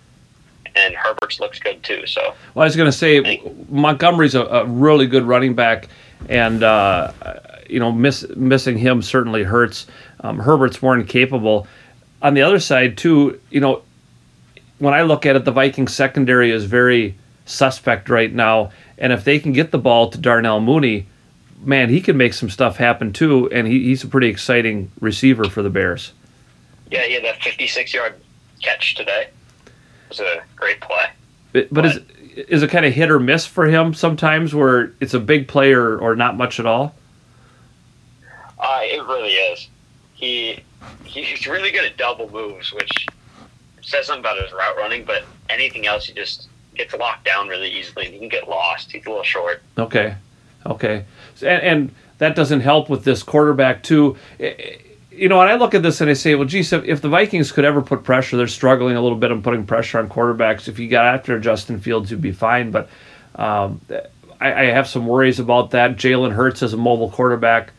And 0.76 0.94
Herbert's 0.94 1.40
looks 1.40 1.58
good 1.58 1.82
too. 1.82 2.06
So. 2.06 2.34
Well, 2.54 2.62
I 2.62 2.66
was 2.66 2.76
going 2.76 2.90
to 2.90 2.96
say 2.96 3.42
Montgomery's 3.68 4.34
a, 4.34 4.44
a, 4.44 4.64
really 4.66 5.06
good 5.06 5.24
running 5.24 5.54
back, 5.54 5.88
and 6.28 6.62
uh, 6.62 7.12
you 7.68 7.80
know, 7.80 7.90
miss, 7.90 8.26
missing 8.36 8.78
him 8.78 9.02
certainly 9.02 9.42
hurts. 9.42 9.86
Um, 10.20 10.38
Herbert's 10.38 10.82
more 10.82 10.96
incapable. 10.96 11.66
On 12.22 12.34
the 12.34 12.42
other 12.42 12.58
side, 12.58 12.96
too, 12.96 13.40
you 13.50 13.60
know, 13.60 13.82
when 14.78 14.94
I 14.94 15.02
look 15.02 15.26
at 15.26 15.36
it, 15.36 15.44
the 15.44 15.52
Vikings 15.52 15.94
secondary 15.94 16.50
is 16.50 16.64
very 16.64 17.16
suspect 17.46 18.08
right 18.08 18.32
now. 18.32 18.70
And 18.96 19.12
if 19.12 19.24
they 19.24 19.38
can 19.38 19.52
get 19.52 19.70
the 19.70 19.78
ball 19.78 20.10
to 20.10 20.18
Darnell 20.18 20.60
Mooney, 20.60 21.06
man, 21.60 21.88
he 21.88 22.00
can 22.00 22.16
make 22.16 22.34
some 22.34 22.50
stuff 22.50 22.76
happen 22.76 23.12
too. 23.12 23.50
And 23.50 23.66
he, 23.66 23.84
he's 23.84 24.04
a 24.04 24.08
pretty 24.08 24.28
exciting 24.28 24.90
receiver 25.00 25.44
for 25.44 25.62
the 25.62 25.70
Bears. 25.70 26.12
Yeah, 26.90 27.04
he 27.04 27.14
had 27.14 27.24
that 27.24 27.42
56 27.42 27.94
yard 27.94 28.14
catch 28.62 28.94
today. 28.94 29.28
It 29.66 29.72
was 30.08 30.20
a 30.20 30.42
great 30.56 30.80
play. 30.80 31.06
But, 31.52 31.68
but, 31.72 31.82
but 31.82 31.86
is, 31.86 32.00
is 32.48 32.62
it 32.62 32.70
kind 32.70 32.86
of 32.86 32.92
hit 32.92 33.10
or 33.10 33.20
miss 33.20 33.46
for 33.46 33.66
him 33.66 33.94
sometimes 33.94 34.54
where 34.54 34.92
it's 35.00 35.14
a 35.14 35.20
big 35.20 35.48
play 35.48 35.72
or, 35.72 35.98
or 35.98 36.16
not 36.16 36.36
much 36.36 36.58
at 36.58 36.66
all? 36.66 36.94
Uh, 38.58 38.80
it 38.82 39.02
really 39.06 39.32
is 39.32 39.68
he 40.18 40.62
he's 41.04 41.46
really 41.46 41.70
good 41.70 41.84
at 41.84 41.96
double 41.96 42.30
moves, 42.30 42.72
which 42.72 43.06
says 43.82 44.06
something 44.06 44.20
about 44.20 44.42
his 44.42 44.52
route 44.52 44.76
running. 44.76 45.04
But 45.04 45.24
anything 45.48 45.86
else, 45.86 46.06
he 46.06 46.12
just 46.12 46.48
gets 46.74 46.94
locked 46.94 47.24
down 47.24 47.48
really 47.48 47.70
easily. 47.70 48.06
and 48.06 48.14
He 48.14 48.20
can 48.20 48.28
get 48.28 48.48
lost. 48.48 48.92
He's 48.92 49.06
a 49.06 49.08
little 49.08 49.24
short. 49.24 49.62
Okay, 49.78 50.16
okay, 50.66 51.04
and, 51.40 51.62
and 51.62 51.94
that 52.18 52.34
doesn't 52.34 52.60
help 52.60 52.90
with 52.90 53.04
this 53.04 53.22
quarterback 53.22 53.82
too. 53.82 54.16
You 55.10 55.28
know, 55.28 55.40
and 55.40 55.50
I 55.50 55.56
look 55.56 55.74
at 55.74 55.82
this 55.82 56.00
and 56.00 56.08
I 56.08 56.12
say, 56.12 56.36
well, 56.36 56.46
geez, 56.46 56.72
if, 56.72 56.84
if 56.84 57.00
the 57.02 57.08
Vikings 57.08 57.50
could 57.50 57.64
ever 57.64 57.82
put 57.82 58.04
pressure, 58.04 58.36
they're 58.36 58.46
struggling 58.46 58.96
a 58.96 59.00
little 59.00 59.18
bit 59.18 59.32
on 59.32 59.42
putting 59.42 59.66
pressure 59.66 59.98
on 59.98 60.08
quarterbacks. 60.08 60.68
If 60.68 60.78
you 60.78 60.88
got 60.88 61.06
after 61.06 61.40
Justin 61.40 61.80
Fields, 61.80 62.10
you'd 62.10 62.20
be 62.20 62.30
fine. 62.30 62.70
But 62.70 62.88
um, 63.34 63.80
I, 64.40 64.52
I 64.52 64.64
have 64.66 64.86
some 64.86 65.08
worries 65.08 65.40
about 65.40 65.72
that. 65.72 65.96
Jalen 65.96 66.32
Hurts 66.32 66.62
as 66.62 66.72
a 66.72 66.76
mobile 66.76 67.10
quarterback, 67.10 67.72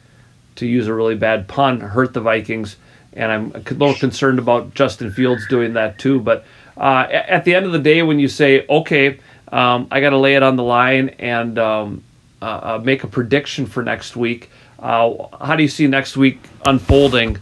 to 0.56 0.66
use 0.66 0.88
a 0.88 0.94
really 0.94 1.16
bad 1.16 1.48
pun, 1.48 1.80
hurt 1.80 2.14
the 2.14 2.22
Vikings, 2.22 2.76
and 3.14 3.32
I'm 3.32 3.52
a 3.54 3.60
little 3.60 3.96
concerned 3.96 4.40
about 4.40 4.74
Justin 4.74 5.12
Fields 5.12 5.48
doing 5.48 5.74
that 5.74 5.98
too. 5.98 6.20
But 6.20 6.46
uh, 6.78 7.08
at 7.10 7.46
the 7.46 7.56
end 7.56 7.66
of 7.66 7.72
the 7.72 7.80
day, 7.80 8.02
when 8.04 8.20
you 8.20 8.28
say, 8.28 8.66
okay, 8.68 9.20
um, 9.52 9.88
I 9.92 10.00
got 10.02 10.12
to 10.12 10.18
lay 10.18 10.36
it 10.36 10.44
on 10.44 10.56
the 10.56 10.64
line 10.64 11.10
and 11.20 11.58
um, 11.58 12.04
uh, 12.42 12.46
uh, 12.46 12.82
make 12.84 13.04
a 13.04 13.08
prediction 13.08 13.66
for 13.66 13.84
next 13.84 14.16
week, 14.16 14.50
uh, 14.80 15.14
how 15.44 15.56
do 15.56 15.64
you 15.64 15.70
see 15.70 15.88
next 15.88 16.16
week 16.16 16.40
unfolding 16.66 17.38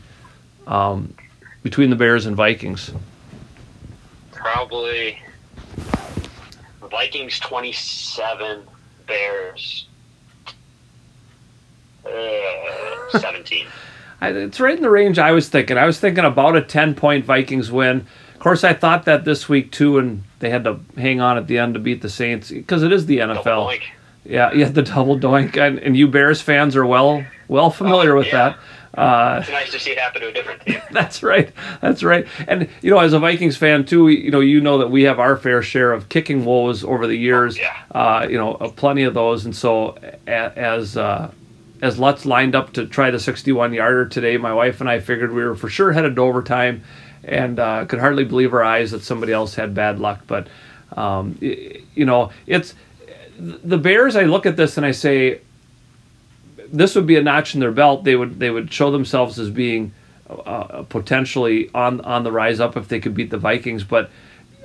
um, 0.65 1.13
between 1.63 1.89
the 1.89 1.96
Bears 1.96 2.26
and 2.26 2.36
Vikings? 2.36 2.91
Probably 4.32 5.20
Vikings 6.82 7.39
27, 7.39 8.63
Bears 9.06 9.88
uh, 12.08 13.20
17. 13.20 13.67
I, 14.22 14.30
it's 14.30 14.60
right 14.60 14.76
in 14.76 14.82
the 14.82 14.89
range 14.89 15.20
I 15.20 15.32
was 15.32 15.48
thinking. 15.48 15.78
I 15.78 15.86
was 15.86 16.00
thinking 16.00 16.26
about 16.26 16.56
a 16.56 16.62
10 16.62 16.96
point 16.96 17.24
Vikings 17.26 17.72
win. 17.72 18.08
Of 18.34 18.39
course, 18.39 18.63
I 18.63 18.74
thought 18.74 19.06
that 19.06 19.26
this 19.26 19.48
week 19.50 19.72
too, 19.72 19.98
and 19.98 20.24
they 20.39 20.50
had 20.50 20.63
to 20.63 20.80
hang 20.96 21.22
on 21.22 21.38
at 21.38 21.48
the 21.48 21.58
end 21.58 21.74
to 21.76 21.80
beat 21.80 22.02
the 22.02 22.10
Saints 22.10 22.50
because 22.52 22.84
it 22.84 22.91
is 22.91 23.06
the 23.06 23.20
NFL. 23.20 23.43
doink. 23.43 23.82
Yeah, 24.26 24.52
yeah, 24.54 24.70
the 24.70 24.82
double 24.82 25.17
doink, 25.20 25.56
and, 25.58 25.80
and 25.80 25.96
you 25.96 26.08
Bears 26.08 26.41
fans 26.41 26.76
are 26.76 26.86
well 26.86 27.24
well 27.48 27.70
familiar 27.72 28.15
with 28.15 28.28
yeah. 28.28 28.56
that. 28.93 29.00
Uh, 29.00 29.39
It's 29.41 29.50
nice 29.52 29.72
to 29.72 29.80
see 29.80 29.91
it 29.91 30.00
happen 30.00 30.22
to 30.22 30.28
a 30.30 30.34
different 30.34 30.62
team. 30.65 30.82
that's 30.91 31.22
right. 31.24 31.52
That's 31.82 32.04
right. 32.04 32.28
And 32.48 32.67
you 32.82 32.89
know, 32.91 33.00
as 33.00 33.13
a 33.13 33.20
Vikings 33.20 33.56
fan 33.56 33.86
too, 33.86 34.10
you 34.10 34.32
know, 34.32 34.39
you 34.39 34.60
know 34.60 34.80
that 34.80 34.89
we 34.89 35.04
have 35.04 35.20
our 35.20 35.38
fair 35.38 35.62
share 35.62 35.93
of 35.93 36.10
kicking 36.10 36.43
woes 36.46 36.84
over 36.84 37.06
the 37.08 37.15
years. 37.15 37.58
yeah. 37.58 37.76
Uh, 37.91 38.28
you 38.30 38.38
know, 38.38 38.56
uh, 38.56 38.70
plenty 38.70 39.04
of 39.04 39.13
those. 39.13 39.46
And 39.46 39.56
so, 39.56 39.98
a- 40.28 40.58
as 40.60 40.98
uh, 40.98 41.32
as 41.82 42.00
Lutz 42.00 42.26
lined 42.26 42.56
up 42.56 42.74
to 42.74 42.86
try 42.86 43.12
the 43.12 43.20
61 43.20 43.74
yarder 43.74 44.08
today, 44.08 44.38
my 44.38 44.54
wife 44.54 44.82
and 44.82 44.90
I 44.90 45.00
figured 45.00 45.32
we 45.32 45.44
were 45.44 45.56
for 45.56 45.70
sure 45.70 45.92
headed 45.92 46.16
to 46.16 46.22
overtime, 46.22 46.84
and 47.24 47.60
uh, 47.60 47.86
could 47.86 48.00
hardly 48.00 48.24
believe 48.24 48.54
our 48.54 48.63
eyes 48.63 48.92
that 48.92 49.04
somebody 49.04 49.34
else 49.34 49.56
had 49.56 49.74
bad 49.74 50.00
luck. 50.00 50.22
But 50.28 50.48
um, 50.96 51.38
you 51.42 52.06
know, 52.06 52.32
it's 52.46 52.74
the 53.38 53.78
Bears. 53.78 54.16
I 54.16 54.24
look 54.24 54.46
at 54.46 54.56
this 54.56 54.78
and 54.78 54.86
I 54.86 54.92
say, 54.92 55.42
this 56.72 56.96
would 56.96 57.08
be 57.08 57.16
a 57.16 57.22
notch 57.22 57.54
in 57.54 57.60
their 57.60 57.72
belt. 57.72 58.04
They 58.04 58.16
would 58.16 58.40
they 58.40 58.50
would 58.50 58.72
show 58.74 58.92
themselves 58.92 59.40
as 59.40 59.50
being 59.50 59.94
uh, 60.30 60.84
potentially 60.84 61.70
on 61.74 62.02
on 62.02 62.24
the 62.24 62.32
rise 62.32 62.60
up 62.60 62.76
if 62.76 62.88
they 62.88 63.00
could 63.00 63.13
beat 63.13 63.30
the 63.30 63.38
Vikings. 63.38 63.84
But 63.84 64.10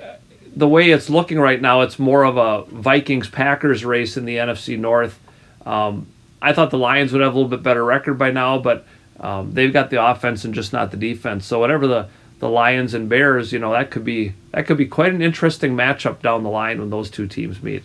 uh, 0.01 0.15
the 0.55 0.67
way 0.67 0.91
it's 0.91 1.09
looking 1.09 1.39
right 1.39 1.61
now, 1.61 1.81
it's 1.81 1.99
more 1.99 2.23
of 2.23 2.37
a 2.37 2.63
Vikings 2.65 3.29
Packers 3.29 3.85
race 3.85 4.17
in 4.17 4.25
the 4.25 4.37
NFC 4.37 4.77
North. 4.77 5.19
Um, 5.65 6.07
I 6.43 6.51
thought 6.51 6.71
the 6.71 6.77
Lions 6.77 7.13
would 7.13 7.21
have 7.21 7.33
a 7.33 7.35
little 7.35 7.49
bit 7.49 7.63
better 7.63 7.83
record 7.83 8.19
by 8.19 8.29
now, 8.29 8.59
but 8.59 8.85
um, 9.19 9.53
they've 9.53 9.71
got 9.71 9.89
the 9.89 10.05
offense 10.05 10.43
and 10.43 10.53
just 10.53 10.73
not 10.73 10.91
the 10.91 10.97
defense. 10.97 11.45
So 11.45 11.59
whatever 11.59 11.87
the 11.87 12.09
the 12.39 12.49
Lions 12.49 12.93
and 12.93 13.07
Bears, 13.07 13.53
you 13.53 13.59
know, 13.59 13.71
that 13.71 13.89
could 13.89 14.03
be 14.03 14.33
that 14.51 14.67
could 14.67 14.77
be 14.77 14.85
quite 14.85 15.13
an 15.13 15.21
interesting 15.21 15.75
matchup 15.75 16.21
down 16.21 16.43
the 16.43 16.49
line 16.49 16.79
when 16.79 16.89
those 16.89 17.09
two 17.09 17.27
teams 17.27 17.63
meet. 17.63 17.83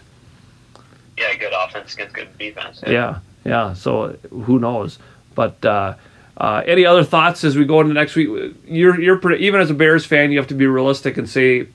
Yeah, 1.16 1.36
good 1.36 1.52
offense 1.52 1.94
against 1.94 2.14
good 2.14 2.36
defense. 2.36 2.82
Yeah, 2.84 3.20
yeah. 3.44 3.74
So 3.74 4.18
who 4.30 4.58
knows? 4.58 4.98
But 5.36 5.64
uh, 5.64 5.94
uh, 6.36 6.62
any 6.66 6.84
other 6.84 7.04
thoughts 7.04 7.44
as 7.44 7.56
we 7.56 7.64
go 7.64 7.80
into 7.80 7.94
next 7.94 8.16
week? 8.16 8.54
You're 8.66 9.00
you're 9.00 9.18
pretty, 9.18 9.44
even 9.46 9.60
as 9.60 9.70
a 9.70 9.74
Bears 9.74 10.04
fan, 10.04 10.32
you 10.32 10.38
have 10.38 10.48
to 10.48 10.54
be 10.54 10.66
realistic 10.66 11.16
and 11.16 11.28
say 11.28 11.68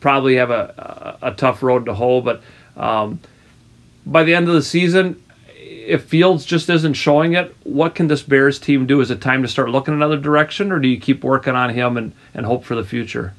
probably 0.00 0.36
have 0.36 0.50
a 0.50 1.18
a, 1.22 1.30
a 1.30 1.34
tough 1.34 1.62
road 1.62 1.86
to 1.86 1.94
hoe. 1.94 2.20
But 2.20 2.42
um, 2.76 3.20
by 4.06 4.22
the 4.24 4.34
end 4.34 4.48
of 4.48 4.54
the 4.54 4.62
season, 4.62 5.21
if 5.86 6.04
Fields 6.04 6.44
just 6.44 6.68
isn't 6.68 6.94
showing 6.94 7.34
it, 7.34 7.54
what 7.64 7.94
can 7.94 8.08
this 8.08 8.22
Bears 8.22 8.58
team 8.58 8.86
do? 8.86 9.00
Is 9.00 9.10
it 9.10 9.20
time 9.20 9.42
to 9.42 9.48
start 9.48 9.70
looking 9.70 9.94
another 9.94 10.18
direction, 10.18 10.72
or 10.72 10.78
do 10.78 10.88
you 10.88 10.98
keep 10.98 11.24
working 11.24 11.54
on 11.54 11.70
him 11.70 11.96
and, 11.96 12.12
and 12.34 12.46
hope 12.46 12.64
for 12.64 12.74
the 12.74 12.84
future? 12.84 13.34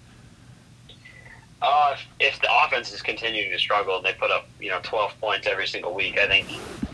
Uh, 1.61 1.95
if, 2.19 2.39
the 2.41 2.49
offense 2.63 2.91
is 2.91 3.01
continuing 3.01 3.49
to 3.49 3.57
struggle 3.57 3.95
and 3.97 4.05
they 4.05 4.13
put 4.13 4.29
up, 4.29 4.47
you 4.59 4.69
know, 4.69 4.79
12 4.83 5.13
points 5.21 5.47
every 5.47 5.65
single 5.65 5.93
week, 5.93 6.19
I 6.19 6.27
think 6.27 6.47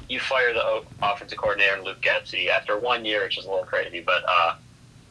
you 0.07 0.19
fire 0.19 0.53
the 0.53 0.83
offensive 1.01 1.37
coordinator 1.37 1.81
Luke 1.81 2.01
Getsy 2.01 2.49
after 2.49 2.77
one 2.77 3.03
year, 3.03 3.23
it's 3.23 3.35
just 3.35 3.47
a 3.47 3.49
little 3.49 3.65
crazy, 3.65 4.01
but 4.01 4.23
uh, 4.27 4.55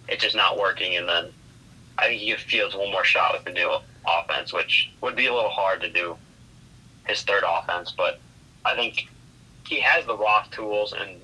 it's 0.09 0.22
just 0.22 0.37
not 0.37 0.59
working. 0.59 0.96
And 0.96 1.09
then 1.09 1.27
I 1.98 2.07
think 2.07 2.22
you 2.22 2.37
give 2.37 2.40
Fields 2.40 2.77
one 2.77 2.92
more 2.92 3.05
shot 3.05 3.33
with 3.33 3.44
the 3.44 3.53
new 3.53 3.77
offense, 4.07 4.53
which 4.53 4.90
would 5.01 5.16
be 5.16 5.27
a 5.27 5.35
little 5.35 5.51
hard 5.51 5.81
to 5.81 5.90
do 5.90 6.16
his 7.09 7.22
third 7.22 7.42
offense. 7.46 7.92
But 7.96 8.20
I 8.64 8.77
think 8.77 9.09
he 9.68 9.81
has 9.81 10.07
the 10.07 10.16
raw 10.16 10.44
tools 10.50 10.94
and 10.98 11.20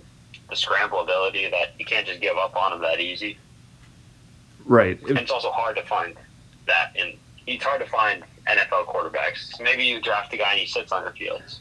the 0.51 0.57
scramble 0.57 1.01
ability 1.01 1.49
that 1.51 1.75
you 1.79 1.85
can't 1.85 2.07
just 2.07 2.21
give 2.21 2.37
up 2.37 2.55
on 2.57 2.73
him 2.73 2.81
that 2.83 3.01
easy. 3.01 3.39
Right. 4.65 5.01
And 5.03 5.19
it's 5.19 5.31
also 5.31 5.51
hard 5.51 5.77
to 5.77 5.83
find 5.83 6.15
that 6.67 6.93
in 6.97 7.17
it's 7.47 7.65
hard 7.65 7.81
to 7.81 7.87
find 7.87 8.23
NFL 8.47 8.87
quarterbacks. 8.87 9.61
Maybe 9.63 9.85
you 9.85 10.01
draft 10.01 10.33
a 10.33 10.37
guy 10.37 10.53
and 10.53 10.61
he 10.61 10.67
sits 10.67 10.93
on 10.93 11.05
the 11.05 11.11
fields. 11.13 11.61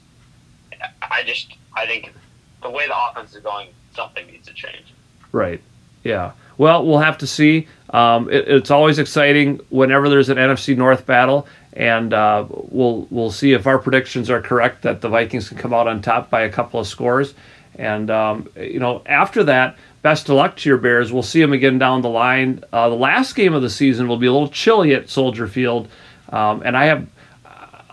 I 1.02 1.24
just 1.24 1.56
I 1.76 1.86
think 1.86 2.14
the 2.62 2.70
way 2.70 2.88
the 2.88 2.96
offense 2.98 3.34
is 3.36 3.42
going, 3.42 3.70
something 3.96 4.26
needs 4.28 4.48
to 4.48 4.54
change. 4.54 4.94
Right. 5.32 5.62
Yeah. 6.04 6.34
Well, 6.58 6.86
we'll 6.86 7.00
have 7.00 7.18
to 7.20 7.28
see. 7.28 7.68
Um, 7.90 8.30
it, 8.30 8.48
it's 8.48 8.72
always 8.72 9.00
exciting 9.00 9.60
whenever 9.70 10.10
there's 10.10 10.30
an 10.30 10.38
NFC 10.38 10.78
North 10.78 11.06
battle, 11.06 11.48
and 11.74 12.14
uh, 12.14 12.46
we'll 12.50 13.08
we'll 13.10 13.32
see 13.32 13.54
if 13.54 13.68
our 13.68 13.80
predictions 13.80 14.30
are 14.30 14.42
correct 14.42 14.84
that 14.84 15.02
the 15.02 15.10
Vikings 15.10 15.50
can 15.50 15.58
come 15.58 15.74
out 15.74 15.88
on 15.88 16.02
top 16.02 16.30
by 16.30 16.42
a 16.42 16.50
couple 16.50 16.80
of 16.80 16.88
scores. 16.88 17.34
And 17.76 18.10
um, 18.12 18.50
you 18.56 18.80
know, 18.80 19.02
after 19.06 19.44
that, 19.46 19.78
best 20.02 20.30
of 20.30 20.36
luck 20.36 20.58
to 20.58 20.70
your 20.70 20.78
Bears. 20.78 21.12
We'll 21.12 21.24
see 21.24 21.42
them 21.42 21.54
again 21.54 21.80
down 21.80 22.02
the 22.02 22.10
line. 22.10 22.64
Uh, 22.72 22.90
the 22.90 22.96
last 22.96 23.36
game 23.36 23.54
of 23.54 23.62
the 23.62 23.70
season 23.70 24.08
will 24.08 24.18
be 24.18 24.28
a 24.28 24.32
little 24.32 24.50
chilly 24.50 24.94
at 24.94 25.10
Soldier 25.10 25.48
Field, 25.48 25.88
um, 26.30 26.62
and 26.64 26.78
I 26.78 26.86
have. 26.86 27.08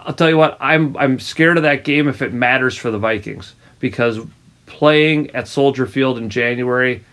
I'll 0.03 0.15
tell 0.15 0.31
you 0.31 0.39
what, 0.39 0.57
I'm 0.61 0.97
I'm 0.97 1.21
scared 1.21 1.57
of 1.59 1.63
that 1.65 1.85
game 1.85 2.09
if 2.09 2.23
it 2.23 2.33
matters 2.33 2.77
for 2.77 2.91
the 2.91 2.99
Vikings 2.99 3.55
because 3.81 4.19
playing 4.65 5.31
at 5.31 5.47
Soldier 5.47 5.87
Field 5.87 6.17
in 6.17 6.31
January 6.31 7.05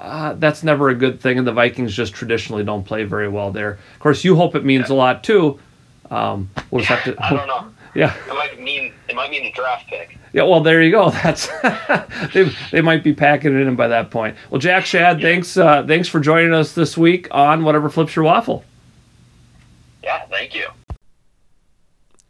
uh, 0.00 0.32
that's 0.34 0.62
never 0.62 0.88
a 0.88 0.94
good 0.94 1.20
thing, 1.20 1.36
and 1.36 1.46
the 1.46 1.52
Vikings 1.52 1.94
just 1.94 2.14
traditionally 2.14 2.64
don't 2.64 2.84
play 2.84 3.04
very 3.04 3.28
well 3.28 3.52
there. 3.52 3.72
Of 3.72 4.00
course, 4.00 4.24
you 4.24 4.34
hope 4.34 4.54
it 4.54 4.64
means 4.64 4.88
a 4.88 4.94
lot 4.94 5.22
too. 5.22 5.58
Um, 6.10 6.50
we'll 6.70 6.82
just 6.84 6.90
have 6.90 7.04
to. 7.14 7.24
I 7.24 7.30
don't 7.30 7.46
know. 7.46 7.66
Yeah, 7.92 8.14
It 8.28 8.34
might 8.34 8.60
mean 8.60 8.92
it 9.08 9.16
might 9.16 9.32
mean 9.32 9.46
a 9.46 9.50
draft 9.50 9.88
pick. 9.88 10.16
yeah. 10.32 10.44
Well, 10.44 10.60
there 10.60 10.80
you 10.80 10.92
go. 10.92 11.10
That's 11.24 11.48
they, 12.32 12.48
they 12.70 12.80
might 12.82 13.02
be 13.02 13.12
packing 13.12 13.52
it 13.60 13.66
in 13.66 13.74
by 13.74 13.88
that 13.88 14.12
point. 14.12 14.36
Well, 14.48 14.60
Jack 14.60 14.84
Schad, 14.84 15.20
thanks 15.20 15.56
uh, 15.56 15.84
thanks 15.84 16.06
for 16.06 16.20
joining 16.20 16.54
us 16.54 16.72
this 16.72 16.96
week 16.96 17.26
on 17.32 17.64
whatever 17.64 17.90
flips 17.90 18.14
your 18.14 18.26
waffle. 18.26 18.64
Yeah, 20.04 20.24
thank 20.26 20.54
you. 20.54 20.68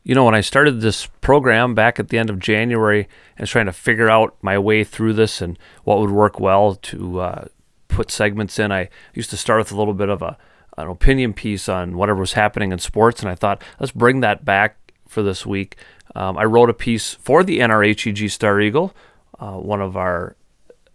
You 0.02 0.14
know, 0.14 0.24
when 0.24 0.34
I 0.34 0.40
started 0.40 0.80
this 0.80 1.04
program 1.20 1.74
back 1.74 2.00
at 2.00 2.08
the 2.08 2.16
end 2.16 2.30
of 2.30 2.38
January 2.38 3.00
and 3.36 3.40
was 3.40 3.50
trying 3.50 3.66
to 3.66 3.72
figure 3.72 4.08
out 4.08 4.34
my 4.40 4.58
way 4.58 4.82
through 4.82 5.12
this 5.12 5.42
and 5.42 5.58
what 5.84 5.98
would 6.00 6.10
work 6.10 6.40
well 6.40 6.76
to 6.76 7.20
uh, 7.20 7.44
put 7.88 8.10
segments 8.10 8.58
in, 8.58 8.72
I 8.72 8.88
used 9.12 9.28
to 9.28 9.36
start 9.36 9.58
with 9.58 9.72
a 9.72 9.76
little 9.76 9.92
bit 9.92 10.08
of 10.08 10.22
a 10.22 10.38
an 10.84 10.90
opinion 10.90 11.32
piece 11.32 11.68
on 11.68 11.96
whatever 11.96 12.20
was 12.20 12.34
happening 12.34 12.72
in 12.72 12.78
sports, 12.78 13.20
and 13.20 13.30
I 13.30 13.34
thought 13.34 13.62
let's 13.78 13.92
bring 13.92 14.20
that 14.20 14.44
back 14.44 14.76
for 15.06 15.22
this 15.22 15.44
week. 15.44 15.76
Um, 16.14 16.36
I 16.36 16.44
wrote 16.44 16.70
a 16.70 16.74
piece 16.74 17.14
for 17.14 17.44
the 17.44 17.60
NRHEG 17.60 18.30
Star 18.30 18.60
Eagle, 18.60 18.94
uh, 19.38 19.52
one 19.52 19.80
of 19.80 19.96
our 19.96 20.36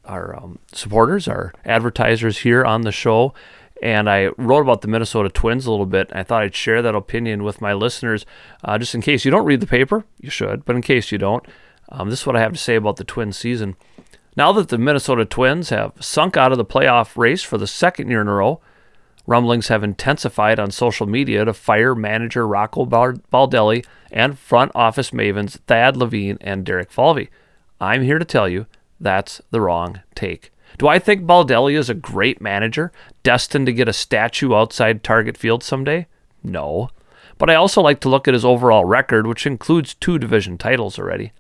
our 0.04 0.36
um, 0.36 0.60
supporters, 0.72 1.28
our 1.28 1.52
advertisers 1.66 2.40
here 2.40 2.64
on 2.64 2.82
the 2.82 2.92
show, 2.92 3.34
and 3.82 4.10
I 4.10 4.28
wrote 4.38 4.62
about 4.62 4.82
the 4.82 4.88
Minnesota 4.88 5.30
Twins 5.30 5.66
a 5.66 5.72
little 5.72 5.88
bit. 5.88 6.12
I 6.14 6.24
thought 6.24 6.44
I'd 6.44 6.56
share 6.56 6.82
that 6.84 6.94
opinion 6.94 7.44
with 7.44 7.60
my 7.60 7.74
listeners, 7.74 8.26
uh, 8.64 8.78
just 8.78 8.94
in 8.94 9.02
case 9.02 9.26
you 9.26 9.32
don't 9.32 9.46
read 9.46 9.62
the 9.62 9.68
paper. 9.68 10.06
You 10.20 10.30
should, 10.30 10.64
but 10.64 10.76
in 10.76 10.82
case 10.82 11.12
you 11.12 11.18
don't, 11.18 11.46
um, 11.90 12.10
this 12.10 12.22
is 12.22 12.28
what 12.28 12.36
I 12.36 12.42
have 12.42 12.54
to 12.54 12.60
say 12.60 12.76
about 12.76 12.98
the 12.98 13.04
Twin 13.04 13.34
season. 13.34 13.76
Now 14.38 14.52
that 14.54 14.68
the 14.68 14.78
Minnesota 14.78 15.26
Twins 15.26 15.70
have 15.70 15.94
sunk 16.00 16.36
out 16.36 16.52
of 16.52 16.58
the 16.58 16.66
playoff 16.66 17.18
race 17.18 17.42
for 17.42 17.58
the 17.58 17.68
second 17.68 18.10
year 18.10 18.22
in 18.22 18.28
a 18.28 18.34
row, 18.34 18.60
rumblings 19.28 19.68
have 19.68 19.84
intensified 19.84 20.60
on 20.60 20.72
social 20.72 21.06
media 21.06 21.46
to 21.46 21.54
fire 21.54 21.96
manager 21.96 22.48
Rocco 22.48 22.86
Baldelli 22.86 23.86
and 24.12 24.38
front 24.38 24.72
office 24.76 25.12
mavens 25.12 25.60
Thad 25.68 25.98
Levine 25.98 26.38
and 26.42 26.66
Derek 26.66 26.92
Falvey. 26.92 27.30
I'm 27.82 28.04
here 28.04 28.20
to 28.20 28.26
tell 28.26 28.48
you 28.48 28.66
that's 29.00 29.42
the 29.52 29.62
wrong 29.62 30.02
take. 30.14 30.52
Do 30.78 30.88
I 30.88 31.00
think 31.00 31.24
Baldelli 31.24 31.78
is 31.78 31.90
a 31.90 31.94
great 31.94 32.42
manager, 32.42 32.92
destined 33.24 33.66
to 33.68 33.74
get 33.74 33.88
a 33.88 33.94
statue 33.94 34.54
outside 34.54 35.04
Target 35.04 35.38
Field 35.38 35.64
someday? 35.64 36.08
No. 36.44 36.90
But 37.38 37.50
I 37.50 37.56
also 37.56 37.82
like 37.82 38.00
to 38.02 38.10
look 38.10 38.28
at 38.28 38.34
his 38.34 38.46
overall 38.46 38.86
record, 38.86 39.28
which 39.28 39.46
includes 39.46 39.94
two 39.94 40.18
division 40.20 40.58
titles 40.58 41.00
already. 41.00 41.32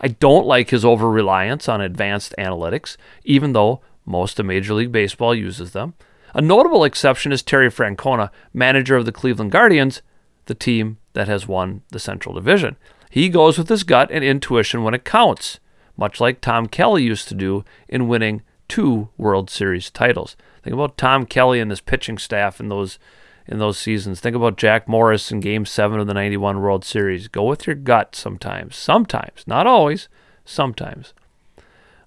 I 0.00 0.08
don't 0.08 0.46
like 0.46 0.70
his 0.70 0.84
over 0.84 1.08
reliance 1.10 1.68
on 1.68 1.80
advanced 1.80 2.34
analytics, 2.38 2.96
even 3.24 3.52
though 3.52 3.80
most 4.04 4.40
of 4.40 4.46
Major 4.46 4.74
League 4.74 4.90
Baseball 4.90 5.34
uses 5.34 5.72
them. 5.72 5.94
A 6.34 6.40
notable 6.40 6.84
exception 6.84 7.32
is 7.32 7.42
Terry 7.42 7.68
Francona, 7.68 8.30
manager 8.54 8.96
of 8.96 9.04
the 9.04 9.12
Cleveland 9.12 9.52
Guardians, 9.52 10.02
the 10.46 10.54
team 10.54 10.98
that 11.12 11.28
has 11.28 11.46
won 11.46 11.82
the 11.90 11.98
Central 11.98 12.34
Division. 12.34 12.76
He 13.10 13.28
goes 13.28 13.58
with 13.58 13.68
his 13.68 13.84
gut 13.84 14.10
and 14.10 14.24
intuition 14.24 14.82
when 14.82 14.94
it 14.94 15.04
counts, 15.04 15.60
much 15.96 16.20
like 16.20 16.40
Tom 16.40 16.66
Kelly 16.66 17.02
used 17.02 17.28
to 17.28 17.34
do 17.34 17.64
in 17.88 18.08
winning 18.08 18.42
two 18.68 19.10
World 19.18 19.50
Series 19.50 19.90
titles. 19.90 20.36
Think 20.62 20.72
about 20.72 20.96
Tom 20.96 21.26
Kelly 21.26 21.60
and 21.60 21.70
his 21.70 21.82
pitching 21.82 22.16
staff 22.16 22.60
in 22.60 22.68
those 22.68 22.98
in 23.46 23.58
those 23.58 23.76
seasons. 23.76 24.20
Think 24.20 24.36
about 24.36 24.56
Jack 24.56 24.88
Morris 24.88 25.32
in 25.32 25.40
game 25.40 25.66
7 25.66 25.98
of 25.98 26.06
the 26.06 26.14
91 26.14 26.60
World 26.60 26.84
Series. 26.84 27.28
Go 27.28 27.42
with 27.44 27.66
your 27.66 27.74
gut 27.74 28.14
sometimes. 28.14 28.76
Sometimes, 28.76 29.44
not 29.46 29.66
always, 29.66 30.08
sometimes. 30.44 31.12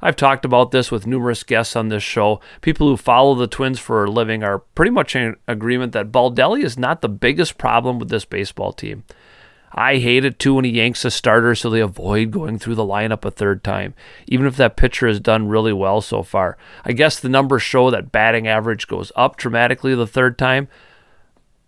I've 0.01 0.15
talked 0.15 0.45
about 0.45 0.71
this 0.71 0.91
with 0.91 1.07
numerous 1.07 1.43
guests 1.43 1.75
on 1.75 1.89
this 1.89 2.03
show. 2.03 2.39
People 2.61 2.87
who 2.87 2.97
follow 2.97 3.35
the 3.35 3.47
Twins 3.47 3.79
for 3.79 4.03
a 4.03 4.11
living 4.11 4.43
are 4.43 4.59
pretty 4.59 4.91
much 4.91 5.15
in 5.15 5.35
agreement 5.47 5.93
that 5.93 6.11
Baldelli 6.11 6.63
is 6.63 6.77
not 6.77 7.01
the 7.01 7.09
biggest 7.09 7.57
problem 7.57 7.99
with 7.99 8.09
this 8.09 8.25
baseball 8.25 8.73
team. 8.73 9.03
I 9.77 9.97
hate 9.97 10.23
it 10.23 10.39
too 10.39 10.53
when 10.53 10.63
he 10.63 10.71
yanks 10.71 11.03
a 11.03 11.11
starter 11.11 11.53
so 11.53 11.69
they 11.69 11.81
avoid 11.81 12.31
going 12.31 12.59
through 12.59 12.75
the 12.75 12.85
lineup 12.85 13.25
a 13.25 13.31
third 13.31 13.61
time, 13.61 13.93
even 14.25 14.45
if 14.47 14.55
that 14.55 14.77
pitcher 14.77 15.07
has 15.07 15.19
done 15.19 15.49
really 15.49 15.73
well 15.73 15.99
so 15.99 16.23
far. 16.23 16.57
I 16.85 16.93
guess 16.93 17.19
the 17.19 17.27
numbers 17.27 17.61
show 17.61 17.91
that 17.91 18.11
batting 18.11 18.47
average 18.47 18.87
goes 18.87 19.11
up 19.17 19.35
dramatically 19.35 19.93
the 19.93 20.07
third 20.07 20.37
time, 20.37 20.69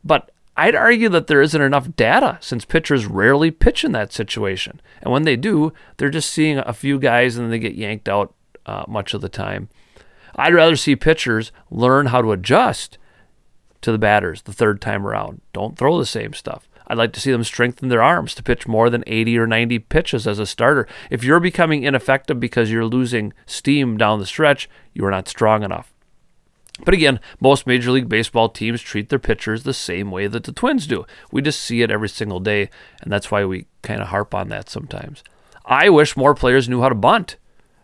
but 0.05 0.31
I'd 0.59 0.75
argue 0.75 1.07
that 1.09 1.27
there 1.27 1.41
isn't 1.41 1.61
enough 1.61 1.95
data 1.95 2.39
since 2.41 2.65
pitchers 2.65 3.05
rarely 3.05 3.51
pitch 3.51 3.83
in 3.83 3.91
that 3.91 4.11
situation. 4.11 4.81
And 5.03 5.13
when 5.13 5.21
they 5.21 5.35
do, 5.35 5.71
they're 5.97 6.09
just 6.09 6.31
seeing 6.31 6.57
a 6.57 6.73
few 6.73 6.97
guys 6.97 7.37
and 7.37 7.45
then 7.45 7.51
they 7.51 7.59
get 7.59 7.75
yanked 7.75 8.09
out 8.09 8.33
uh, 8.65 8.83
much 8.87 9.13
of 9.13 9.21
the 9.21 9.29
time. 9.29 9.69
I'd 10.35 10.55
rather 10.55 10.75
see 10.75 10.95
pitchers 10.95 11.51
learn 11.69 12.07
how 12.07 12.23
to 12.23 12.31
adjust 12.31 12.97
to 13.81 13.91
the 13.91 13.99
batters 13.99 14.41
the 14.41 14.53
third 14.53 14.81
time 14.81 15.05
around. 15.05 15.41
Don't 15.53 15.77
throw 15.77 15.99
the 15.99 16.05
same 16.07 16.33
stuff. 16.33 16.67
I'd 16.87 16.97
like 16.97 17.13
to 17.13 17.19
see 17.19 17.31
them 17.31 17.43
strengthen 17.43 17.89
their 17.89 18.01
arms 18.01 18.33
to 18.35 18.43
pitch 18.43 18.67
more 18.67 18.89
than 18.89 19.03
80 19.05 19.37
or 19.37 19.45
90 19.45 19.79
pitches 19.79 20.25
as 20.25 20.39
a 20.39 20.45
starter. 20.45 20.87
If 21.11 21.23
you're 21.23 21.39
becoming 21.39 21.83
ineffective 21.83 22.39
because 22.39 22.71
you're 22.71 22.85
losing 22.85 23.33
steam 23.45 23.97
down 23.97 24.19
the 24.19 24.25
stretch, 24.25 24.69
you 24.93 25.05
are 25.05 25.11
not 25.11 25.27
strong 25.27 25.63
enough. 25.63 25.93
But 26.85 26.93
again, 26.93 27.19
most 27.39 27.65
Major 27.65 27.91
League 27.91 28.09
Baseball 28.09 28.49
teams 28.49 28.81
treat 28.81 29.09
their 29.09 29.19
pitchers 29.19 29.63
the 29.63 29.73
same 29.73 30.11
way 30.11 30.27
that 30.27 30.43
the 30.43 30.51
Twins 30.51 30.87
do. 30.87 31.05
We 31.31 31.41
just 31.41 31.61
see 31.61 31.81
it 31.81 31.91
every 31.91 32.09
single 32.09 32.39
day, 32.39 32.69
and 33.01 33.11
that's 33.11 33.31
why 33.31 33.45
we 33.45 33.67
kind 33.81 34.01
of 34.01 34.07
harp 34.07 34.35
on 34.35 34.49
that 34.49 34.69
sometimes. 34.69 35.23
I 35.65 35.89
wish 35.89 36.15
more 36.15 36.35
players 36.35 36.69
knew 36.69 36.81
how 36.81 36.89
to 36.89 36.95
bunt 36.95 37.37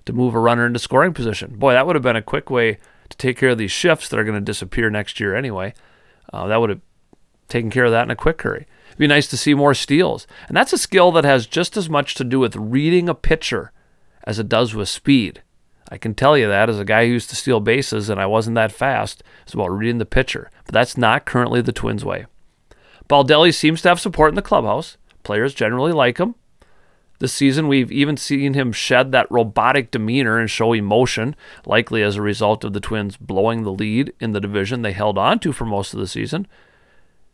to 0.06 0.14
move 0.14 0.36
a 0.36 0.40
runner 0.40 0.66
into 0.66 0.80
scoring 0.80 1.14
position. 1.14 1.56
Boy, 1.58 1.74
that 1.74 1.88
would 1.88 1.96
have 1.96 2.04
been 2.04 2.16
a 2.16 2.22
quick 2.22 2.50
way 2.50 2.78
to 3.10 3.18
take 3.18 3.38
care 3.38 3.50
of 3.50 3.58
these 3.58 3.72
shifts 3.72 4.10
that 4.10 4.20
are 4.20 4.24
going 4.24 4.40
to 4.40 4.42
disappear 4.42 4.90
next 4.90 5.20
year 5.20 5.36
anyway. 5.36 5.74
Uh, 6.32 6.48
that 6.48 6.60
would 6.60 6.70
have 6.70 6.82
taken 7.48 7.70
care 7.70 7.86
of 7.86 7.92
that 7.92 8.04
in 8.04 8.12
a 8.12 8.16
quick 8.16 8.42
hurry. 8.42 8.66
It'd 8.88 8.98
be 8.98 9.08
nice 9.08 9.28
to 9.28 9.38
see 9.38 9.54
more 9.54 9.74
steals. 9.74 10.28
And 10.48 10.56
that's 10.56 10.74
a 10.74 10.78
skill 10.78 11.12
that 11.14 11.26
has 11.26 11.46
just 11.48 11.78
as 11.78 11.90
much 11.90 12.16
to 12.16 12.24
do 12.24 12.40
with 12.40 12.56
reading 12.56 13.10
a 13.10 13.16
pitcher 13.16 13.72
as 14.24 14.40
it 14.40 14.50
does 14.50 14.74
with 14.74 14.90
speed. 14.90 15.42
I 15.90 15.98
can 15.98 16.16
tell 16.16 16.38
you 16.38 16.48
that 16.48 16.70
as 16.70 16.80
a 16.80 16.86
guy 16.86 17.06
who 17.06 17.14
used 17.14 17.30
to 17.30 17.36
steal 17.36 17.60
bases 17.60 18.10
and 18.10 18.20
I 18.20 18.26
wasn't 18.26 18.56
that 18.56 18.72
fast. 18.72 19.24
It's 19.44 19.54
about 19.54 19.68
reading 19.68 19.98
the 19.98 20.06
pitcher. 20.06 20.50
But 20.66 20.74
that's 20.74 20.98
not 20.98 21.26
currently 21.26 21.62
the 21.62 21.72
Twins' 21.72 22.06
way. 22.06 22.26
Baldelli 23.10 23.54
seems 23.54 23.82
to 23.82 23.90
have 23.90 24.00
support 24.00 24.30
in 24.30 24.36
the 24.36 24.42
clubhouse. 24.42 24.98
Players 25.24 25.54
generally 25.54 25.92
like 25.92 26.18
him. 26.18 26.36
This 27.20 27.34
season, 27.34 27.68
we've 27.68 27.92
even 27.92 28.18
seen 28.18 28.54
him 28.54 28.72
shed 28.72 29.12
that 29.12 29.32
robotic 29.32 29.92
demeanor 29.92 30.40
and 30.40 30.50
show 30.50 30.74
emotion, 30.74 31.36
likely 31.66 32.02
as 32.02 32.16
a 32.16 32.22
result 32.22 32.64
of 32.64 32.74
the 32.74 32.80
Twins 32.80 33.16
blowing 33.16 33.64
the 33.64 33.72
lead 33.72 34.14
in 34.20 34.32
the 34.32 34.42
division 34.42 34.82
they 34.82 34.94
held 34.94 35.18
on 35.18 35.40
to 35.40 35.54
for 35.54 35.66
most 35.66 35.94
of 35.94 36.00
the 36.00 36.08
season 36.08 36.48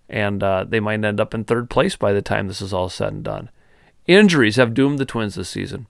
and 0.10 0.42
uh, 0.42 0.66
they 0.68 0.80
might 0.80 1.06
end 1.06 1.20
up 1.20 1.34
in 1.34 1.44
third 1.44 1.70
place 1.70 1.96
by 1.96 2.12
the 2.12 2.22
time 2.22 2.48
this 2.48 2.62
is 2.62 2.74
all 2.74 2.90
said 2.90 3.14
and 3.14 3.24
done. 3.24 3.50
Injuries 4.08 4.56
have 4.56 4.74
doomed 4.74 4.98
the 4.98 5.06
Twins 5.06 5.36
this 5.36 5.50
season. 5.50 5.86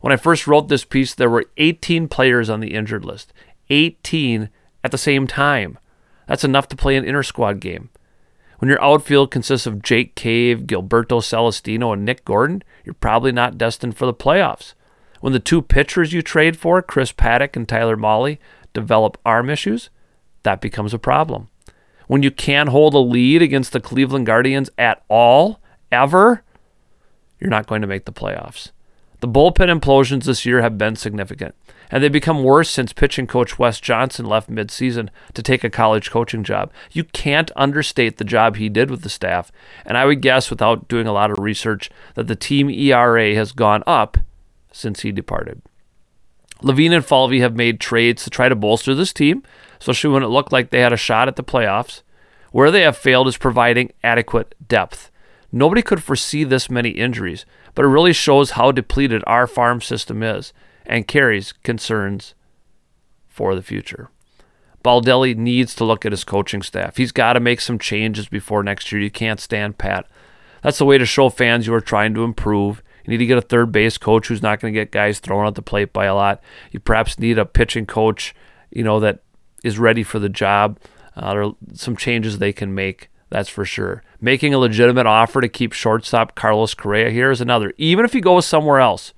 When 0.00 0.12
I 0.12 0.16
first 0.16 0.46
wrote 0.46 0.68
this 0.68 0.84
piece, 0.84 1.14
there 1.14 1.30
were 1.30 1.46
18 1.56 2.08
players 2.08 2.48
on 2.48 2.60
the 2.60 2.74
injured 2.74 3.04
list. 3.04 3.32
18 3.68 4.50
at 4.82 4.90
the 4.90 4.98
same 4.98 5.26
time. 5.26 5.78
That's 6.26 6.44
enough 6.44 6.68
to 6.68 6.76
play 6.76 6.96
an 6.96 7.04
inter 7.04 7.22
squad 7.22 7.60
game. 7.60 7.90
When 8.58 8.68
your 8.68 8.82
outfield 8.82 9.30
consists 9.30 9.66
of 9.66 9.82
Jake 9.82 10.14
Cave, 10.14 10.60
Gilberto 10.60 11.22
Celestino, 11.22 11.92
and 11.92 12.04
Nick 12.04 12.24
Gordon, 12.24 12.62
you're 12.84 12.94
probably 12.94 13.32
not 13.32 13.58
destined 13.58 13.96
for 13.96 14.06
the 14.06 14.14
playoffs. 14.14 14.74
When 15.20 15.32
the 15.32 15.38
two 15.38 15.62
pitchers 15.62 16.12
you 16.12 16.22
trade 16.22 16.56
for, 16.56 16.82
Chris 16.82 17.12
Paddack 17.12 17.56
and 17.56 17.68
Tyler 17.68 17.96
Mahle, 17.96 18.38
develop 18.72 19.18
arm 19.24 19.50
issues, 19.50 19.90
that 20.42 20.60
becomes 20.60 20.94
a 20.94 20.98
problem 20.98 21.48
when 22.10 22.24
you 22.24 22.30
can't 22.32 22.70
hold 22.70 22.92
a 22.92 22.98
lead 22.98 23.40
against 23.40 23.72
the 23.72 23.78
Cleveland 23.78 24.26
Guardians 24.26 24.68
at 24.76 25.00
all, 25.06 25.60
ever, 25.92 26.42
you're 27.38 27.48
not 27.48 27.68
going 27.68 27.82
to 27.82 27.86
make 27.86 28.04
the 28.04 28.10
playoffs. 28.10 28.72
The 29.20 29.28
bullpen 29.28 29.80
implosions 29.80 30.24
this 30.24 30.46
year 30.46 30.62
have 30.62 30.78
been 30.78 30.96
significant, 30.96 31.54
and 31.90 32.02
they've 32.02 32.10
become 32.10 32.42
worse 32.42 32.70
since 32.70 32.94
pitching 32.94 33.26
coach 33.26 33.58
Wes 33.58 33.78
Johnson 33.78 34.24
left 34.24 34.50
midseason 34.50 35.10
to 35.34 35.42
take 35.42 35.62
a 35.62 35.68
college 35.68 36.10
coaching 36.10 36.42
job. 36.42 36.72
You 36.90 37.04
can't 37.04 37.50
understate 37.54 38.16
the 38.16 38.24
job 38.24 38.56
he 38.56 38.70
did 38.70 38.90
with 38.90 39.02
the 39.02 39.10
staff, 39.10 39.52
and 39.84 39.98
I 39.98 40.06
would 40.06 40.22
guess, 40.22 40.48
without 40.48 40.88
doing 40.88 41.06
a 41.06 41.12
lot 41.12 41.30
of 41.30 41.38
research, 41.38 41.90
that 42.14 42.28
the 42.28 42.36
team 42.36 42.70
ERA 42.70 43.34
has 43.34 43.52
gone 43.52 43.82
up 43.86 44.16
since 44.72 45.00
he 45.00 45.12
departed. 45.12 45.60
Levine 46.62 46.94
and 46.94 47.04
Falvey 47.04 47.40
have 47.40 47.56
made 47.56 47.78
trades 47.78 48.24
to 48.24 48.30
try 48.30 48.48
to 48.48 48.56
bolster 48.56 48.94
this 48.94 49.12
team, 49.12 49.42
especially 49.80 50.10
when 50.10 50.22
it 50.22 50.28
looked 50.28 50.52
like 50.52 50.70
they 50.70 50.80
had 50.80 50.92
a 50.92 50.98
shot 50.98 51.28
at 51.28 51.36
the 51.36 51.44
playoffs. 51.44 52.02
Where 52.52 52.70
they 52.70 52.82
have 52.82 52.96
failed 52.96 53.28
is 53.28 53.36
providing 53.36 53.92
adequate 54.02 54.54
depth. 54.66 55.09
Nobody 55.52 55.82
could 55.82 56.02
foresee 56.02 56.44
this 56.44 56.70
many 56.70 56.90
injuries, 56.90 57.44
but 57.74 57.84
it 57.84 57.88
really 57.88 58.12
shows 58.12 58.52
how 58.52 58.72
depleted 58.72 59.22
our 59.26 59.46
farm 59.46 59.80
system 59.80 60.22
is 60.22 60.52
and 60.86 61.08
carries 61.08 61.52
concerns 61.52 62.34
for 63.28 63.54
the 63.54 63.62
future. 63.62 64.10
Baldelli 64.84 65.36
needs 65.36 65.74
to 65.74 65.84
look 65.84 66.06
at 66.06 66.12
his 66.12 66.24
coaching 66.24 66.62
staff. 66.62 66.96
He's 66.96 67.12
got 67.12 67.34
to 67.34 67.40
make 67.40 67.60
some 67.60 67.78
changes 67.78 68.28
before 68.28 68.62
next 68.62 68.90
year. 68.90 69.00
You 69.00 69.10
can't 69.10 69.40
stand 69.40 69.78
pat. 69.78 70.06
That's 70.62 70.78
the 70.78 70.84
way 70.84 70.98
to 70.98 71.06
show 71.06 71.28
fans 71.28 71.66
you 71.66 71.74
are 71.74 71.80
trying 71.80 72.14
to 72.14 72.24
improve. 72.24 72.82
You 73.04 73.10
need 73.10 73.18
to 73.18 73.26
get 73.26 73.38
a 73.38 73.42
third 73.42 73.72
base 73.72 73.98
coach 73.98 74.28
who's 74.28 74.42
not 74.42 74.60
going 74.60 74.72
to 74.72 74.80
get 74.80 74.92
guys 74.92 75.18
thrown 75.18 75.46
at 75.46 75.54
the 75.54 75.62
plate 75.62 75.92
by 75.92 76.06
a 76.06 76.14
lot. 76.14 76.42
You 76.70 76.80
perhaps 76.80 77.18
need 77.18 77.38
a 77.38 77.44
pitching 77.44 77.86
coach, 77.86 78.34
you 78.70 78.82
know, 78.82 79.00
that 79.00 79.22
is 79.64 79.78
ready 79.78 80.02
for 80.02 80.18
the 80.18 80.28
job. 80.28 80.78
Uh, 81.16 81.32
there 81.32 81.42
are 81.42 81.52
some 81.74 81.96
changes 81.96 82.38
they 82.38 82.52
can 82.52 82.74
make, 82.74 83.09
that's 83.30 83.48
for 83.48 83.64
sure. 83.64 84.02
Making 84.20 84.52
a 84.52 84.58
legitimate 84.58 85.06
offer 85.06 85.40
to 85.40 85.48
keep 85.48 85.72
shortstop 85.72 86.34
Carlos 86.34 86.74
Correa 86.74 87.10
here 87.10 87.30
is 87.30 87.40
another, 87.40 87.72
even 87.78 88.04
if 88.04 88.12
he 88.12 88.20
goes 88.20 88.44
somewhere 88.44 88.80
else. 88.80 89.14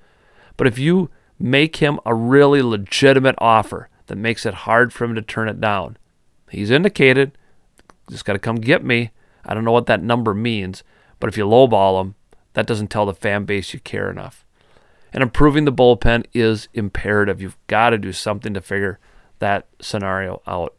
But 0.57 0.67
if 0.67 0.79
you 0.79 1.11
make 1.39 1.77
him 1.77 1.99
a 2.05 2.15
really 2.15 2.63
legitimate 2.63 3.35
offer 3.39 3.89
that 4.07 4.17
makes 4.17 4.47
it 4.47 4.55
hard 4.55 4.93
for 4.93 5.05
him 5.05 5.15
to 5.15 5.23
turn 5.23 5.49
it 5.49 5.61
down, 5.61 5.97
he's 6.51 6.71
indicated, 6.71 7.37
just 8.11 8.25
got 8.25 8.35
to 8.35 8.39
come 8.39 8.57
get 8.57 8.85
me. 8.85 9.11
I 9.45 9.55
don't 9.55 9.65
know 9.65 9.73
what 9.73 9.87
that 9.87 10.03
number 10.03 10.35
means, 10.35 10.85
but 11.19 11.29
if 11.29 11.37
you 11.37 11.45
lowball 11.45 12.01
him, 12.01 12.15
that 12.53 12.67
doesn't 12.67 12.89
tell 12.89 13.07
the 13.07 13.15
fan 13.15 13.45
base 13.45 13.73
you 13.73 13.81
care 13.81 14.11
enough. 14.11 14.45
And 15.13 15.23
improving 15.23 15.65
the 15.65 15.73
bullpen 15.73 16.27
is 16.33 16.69
imperative. 16.75 17.41
You've 17.41 17.59
got 17.67 17.91
to 17.91 17.99
do 17.99 18.13
something 18.13 18.53
to 18.55 18.61
figure 18.61 18.99
that 19.39 19.67
scenario 19.81 20.43
out. 20.47 20.75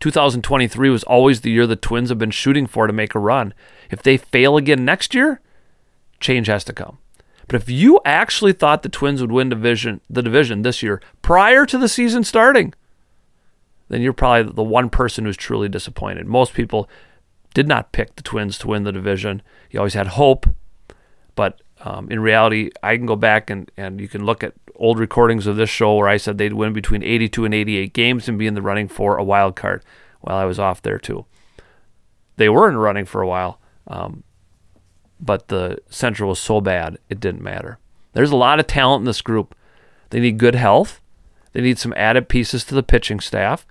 2023 0.00 0.90
was 0.90 1.04
always 1.04 1.42
the 1.42 1.50
year 1.50 1.66
the 1.66 1.76
Twins 1.76 2.08
have 2.08 2.18
been 2.18 2.30
shooting 2.30 2.66
for 2.66 2.86
to 2.86 2.92
make 2.92 3.14
a 3.14 3.18
run. 3.18 3.54
If 3.90 4.02
they 4.02 4.16
fail 4.16 4.56
again 4.56 4.84
next 4.84 5.14
year, 5.14 5.40
change 6.18 6.46
has 6.46 6.64
to 6.64 6.72
come. 6.72 6.98
But 7.46 7.62
if 7.62 7.68
you 7.68 8.00
actually 8.04 8.52
thought 8.52 8.82
the 8.82 8.88
Twins 8.88 9.20
would 9.20 9.32
win 9.32 9.48
division 9.48 10.00
the 10.08 10.22
division 10.22 10.62
this 10.62 10.82
year 10.82 11.02
prior 11.20 11.66
to 11.66 11.76
the 11.76 11.88
season 11.88 12.24
starting, 12.24 12.74
then 13.88 14.00
you're 14.02 14.12
probably 14.12 14.52
the 14.52 14.62
one 14.62 14.88
person 14.88 15.24
who's 15.24 15.36
truly 15.36 15.68
disappointed. 15.68 16.26
Most 16.26 16.54
people 16.54 16.88
did 17.52 17.66
not 17.66 17.92
pick 17.92 18.14
the 18.14 18.22
Twins 18.22 18.56
to 18.58 18.68
win 18.68 18.84
the 18.84 18.92
division. 18.92 19.42
You 19.70 19.80
always 19.80 19.94
had 19.94 20.06
hope, 20.06 20.46
but 21.34 21.60
um, 21.80 22.10
in 22.10 22.20
reality, 22.20 22.70
I 22.82 22.96
can 22.96 23.06
go 23.06 23.16
back 23.16 23.50
and, 23.50 23.70
and 23.76 24.00
you 24.00 24.06
can 24.06 24.24
look 24.24 24.44
at 24.44 24.54
old 24.80 24.98
recordings 24.98 25.46
of 25.46 25.56
this 25.56 25.70
show 25.70 25.94
where 25.94 26.08
I 26.08 26.16
said 26.16 26.38
they'd 26.38 26.54
win 26.54 26.72
between 26.72 27.02
82 27.02 27.44
and 27.44 27.54
88 27.54 27.92
games 27.92 28.28
and 28.28 28.38
be 28.38 28.46
in 28.46 28.54
the 28.54 28.62
running 28.62 28.88
for 28.88 29.16
a 29.16 29.24
wild 29.24 29.54
card. 29.54 29.84
Well, 30.22 30.36
I 30.36 30.46
was 30.46 30.58
off 30.58 30.82
there 30.82 30.98
too. 30.98 31.26
They 32.36 32.48
were 32.48 32.68
in 32.68 32.78
running 32.78 33.04
for 33.04 33.20
a 33.20 33.28
while, 33.28 33.60
um, 33.86 34.24
but 35.20 35.48
the 35.48 35.78
Central 35.90 36.30
was 36.30 36.38
so 36.38 36.60
bad 36.60 36.98
it 37.10 37.20
didn't 37.20 37.42
matter. 37.42 37.78
There's 38.14 38.32
a 38.32 38.36
lot 38.36 38.58
of 38.58 38.66
talent 38.66 39.02
in 39.02 39.04
this 39.04 39.20
group. 39.20 39.54
They 40.08 40.18
need 40.18 40.38
good 40.38 40.56
health, 40.56 41.00
They 41.52 41.60
need 41.60 41.78
some 41.78 41.94
added 41.96 42.28
pieces 42.28 42.64
to 42.64 42.74
the 42.74 42.82
pitching 42.82 43.20
staff 43.20 43.66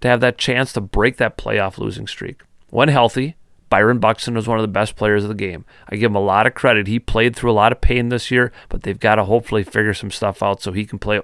to 0.00 0.08
have 0.08 0.20
that 0.20 0.38
chance 0.38 0.72
to 0.74 0.80
break 0.80 1.16
that 1.16 1.38
playoff 1.38 1.78
losing 1.78 2.06
streak. 2.06 2.42
When 2.68 2.88
healthy, 2.88 3.36
Byron 3.72 4.00
Buxton 4.00 4.34
was 4.34 4.46
one 4.46 4.58
of 4.58 4.62
the 4.62 4.68
best 4.68 4.96
players 4.96 5.22
of 5.22 5.30
the 5.30 5.34
game. 5.34 5.64
I 5.88 5.96
give 5.96 6.10
him 6.10 6.14
a 6.14 6.20
lot 6.20 6.46
of 6.46 6.52
credit. 6.52 6.88
He 6.88 6.98
played 6.98 7.34
through 7.34 7.52
a 7.52 7.54
lot 7.54 7.72
of 7.72 7.80
pain 7.80 8.10
this 8.10 8.30
year, 8.30 8.52
but 8.68 8.82
they've 8.82 9.00
got 9.00 9.14
to 9.14 9.24
hopefully 9.24 9.62
figure 9.62 9.94
some 9.94 10.10
stuff 10.10 10.42
out 10.42 10.60
so 10.60 10.72
he 10.72 10.84
can 10.84 10.98
play 10.98 11.22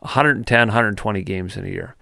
110, 0.00 0.68
120 0.68 1.22
games 1.22 1.56
in 1.56 1.64
a 1.64 1.68
year. 1.70 1.96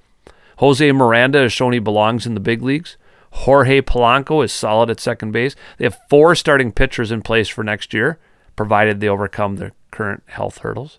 Jose 0.57 0.91
Miranda 0.91 1.39
has 1.39 1.53
shown 1.53 1.73
he 1.73 1.79
belongs 1.79 2.27
in 2.27 2.35
the 2.35 2.41
big 2.41 2.63
leagues. 2.63 2.97
Jorge 3.31 3.81
Polanco 3.81 4.45
is 4.45 4.51
solid 4.51 4.91
at 4.91 4.99
second 4.99 5.31
base. 5.31 5.55
They 5.79 5.85
have 5.85 6.01
four 6.11 6.35
starting 6.35 6.73
pitchers 6.73 7.13
in 7.13 7.23
place 7.23 7.47
for 7.47 7.63
next 7.63 7.95
year, 7.95 8.19
provided 8.57 8.99
they 8.99 9.09
overcome 9.09 9.55
their 9.55 9.71
current 9.93 10.25
health 10.27 10.59
hurdles. 10.59 10.99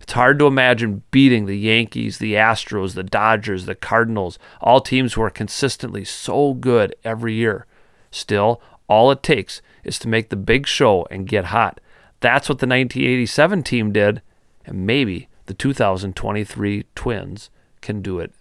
It's 0.00 0.14
hard 0.14 0.40
to 0.40 0.48
imagine 0.48 1.04
beating 1.12 1.46
the 1.46 1.56
Yankees, 1.56 2.18
the 2.18 2.34
Astros, 2.34 2.94
the 2.94 3.04
Dodgers, 3.04 3.66
the 3.66 3.76
Cardinals, 3.76 4.40
all 4.60 4.80
teams 4.80 5.12
who 5.12 5.22
are 5.22 5.30
consistently 5.30 6.04
so 6.04 6.52
good 6.54 6.96
every 7.04 7.34
year. 7.34 7.66
Still, 8.14 8.62
all 8.86 9.10
it 9.10 9.24
takes 9.24 9.60
is 9.82 9.98
to 9.98 10.08
make 10.08 10.28
the 10.28 10.36
big 10.36 10.68
show 10.68 11.04
and 11.10 11.26
get 11.26 11.46
hot. 11.46 11.80
That's 12.20 12.48
what 12.48 12.60
the 12.60 12.66
1987 12.66 13.64
team 13.64 13.90
did, 13.90 14.22
and 14.64 14.86
maybe 14.86 15.28
the 15.46 15.54
2023 15.54 16.84
Twins 16.94 17.50
can 17.80 18.02
do 18.02 18.20
it 18.20 18.32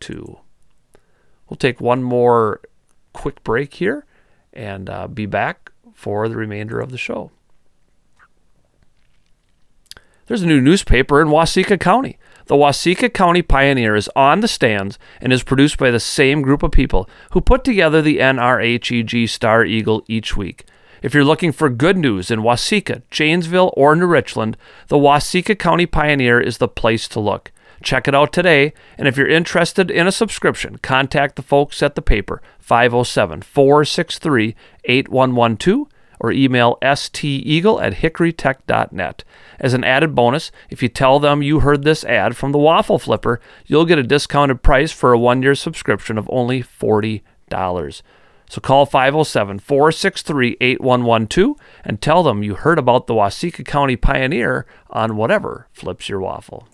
too. 0.00 0.38
We'll 1.48 1.58
take 1.58 1.78
one 1.78 2.02
more 2.02 2.62
quick 3.12 3.44
break 3.44 3.74
here 3.74 4.06
and 4.54 4.88
uh, 4.88 5.06
be 5.08 5.26
back 5.26 5.72
for 5.92 6.26
the 6.28 6.36
remainder 6.36 6.80
of 6.80 6.90
the 6.90 6.98
show. 6.98 7.30
There's 10.26 10.42
a 10.42 10.46
new 10.46 10.60
newspaper 10.60 11.20
in 11.20 11.28
Waseca 11.28 11.78
County. 11.78 12.18
The 12.48 12.54
Waseca 12.54 13.12
County 13.12 13.42
Pioneer 13.42 13.94
is 13.94 14.08
on 14.16 14.40
the 14.40 14.48
stands 14.48 14.98
and 15.20 15.34
is 15.34 15.42
produced 15.42 15.76
by 15.76 15.90
the 15.90 16.00
same 16.00 16.40
group 16.40 16.62
of 16.62 16.70
people 16.70 17.06
who 17.32 17.42
put 17.42 17.62
together 17.62 18.00
the 18.00 18.20
NRHEG 18.20 19.28
Star 19.28 19.66
Eagle 19.66 20.02
each 20.06 20.34
week. 20.34 20.64
If 21.02 21.12
you're 21.12 21.26
looking 21.26 21.52
for 21.52 21.68
good 21.68 21.98
news 21.98 22.30
in 22.30 22.40
Waseca, 22.40 23.02
Janesville, 23.10 23.74
or 23.76 23.94
New 23.94 24.06
Richland, 24.06 24.56
the 24.86 24.96
Waseca 24.96 25.58
County 25.58 25.84
Pioneer 25.84 26.40
is 26.40 26.56
the 26.56 26.68
place 26.68 27.06
to 27.08 27.20
look. 27.20 27.52
Check 27.82 28.08
it 28.08 28.14
out 28.14 28.32
today, 28.32 28.72
and 28.96 29.06
if 29.06 29.18
you're 29.18 29.28
interested 29.28 29.90
in 29.90 30.06
a 30.06 30.10
subscription, 30.10 30.78
contact 30.78 31.36
the 31.36 31.42
folks 31.42 31.82
at 31.82 31.96
the 31.96 32.02
paper 32.02 32.40
507 32.60 33.42
463 33.42 34.56
8112 34.84 35.86
or 36.20 36.32
email 36.32 36.78
steagle 36.82 37.82
at 37.82 37.94
hickorytech.net. 37.94 39.24
As 39.60 39.74
an 39.74 39.84
added 39.84 40.14
bonus, 40.14 40.50
if 40.70 40.82
you 40.82 40.88
tell 40.88 41.18
them 41.18 41.42
you 41.42 41.60
heard 41.60 41.84
this 41.84 42.04
ad 42.04 42.36
from 42.36 42.52
the 42.52 42.58
Waffle 42.58 42.98
Flipper, 42.98 43.40
you'll 43.66 43.84
get 43.84 43.98
a 43.98 44.02
discounted 44.02 44.62
price 44.62 44.92
for 44.92 45.12
a 45.12 45.18
one 45.18 45.42
year 45.42 45.54
subscription 45.54 46.18
of 46.18 46.28
only 46.32 46.62
$40. 46.62 48.02
So 48.50 48.60
call 48.60 48.86
507 48.86 49.58
463 49.58 50.56
8112 50.60 51.56
and 51.84 52.00
tell 52.00 52.22
them 52.22 52.42
you 52.42 52.54
heard 52.54 52.78
about 52.78 53.06
the 53.06 53.14
Waseca 53.14 53.64
County 53.64 53.96
Pioneer 53.96 54.66
on 54.88 55.16
whatever 55.16 55.68
flips 55.72 56.08
your 56.08 56.20
waffle. 56.20 56.66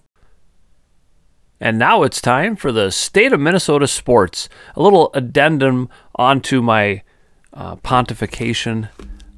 And 1.61 1.78
now 1.78 2.03
it's 2.03 2.20
time 2.20 2.57
for 2.57 2.70
the 2.70 2.90
state 2.90 3.32
of 3.32 3.40
Minnesota 3.40 3.86
sports. 3.86 4.49
A 4.76 4.82
little 4.82 5.11
addendum 5.14 5.88
onto 6.14 6.61
my 6.61 7.03
uh, 7.53 7.76
pontification 7.76 8.88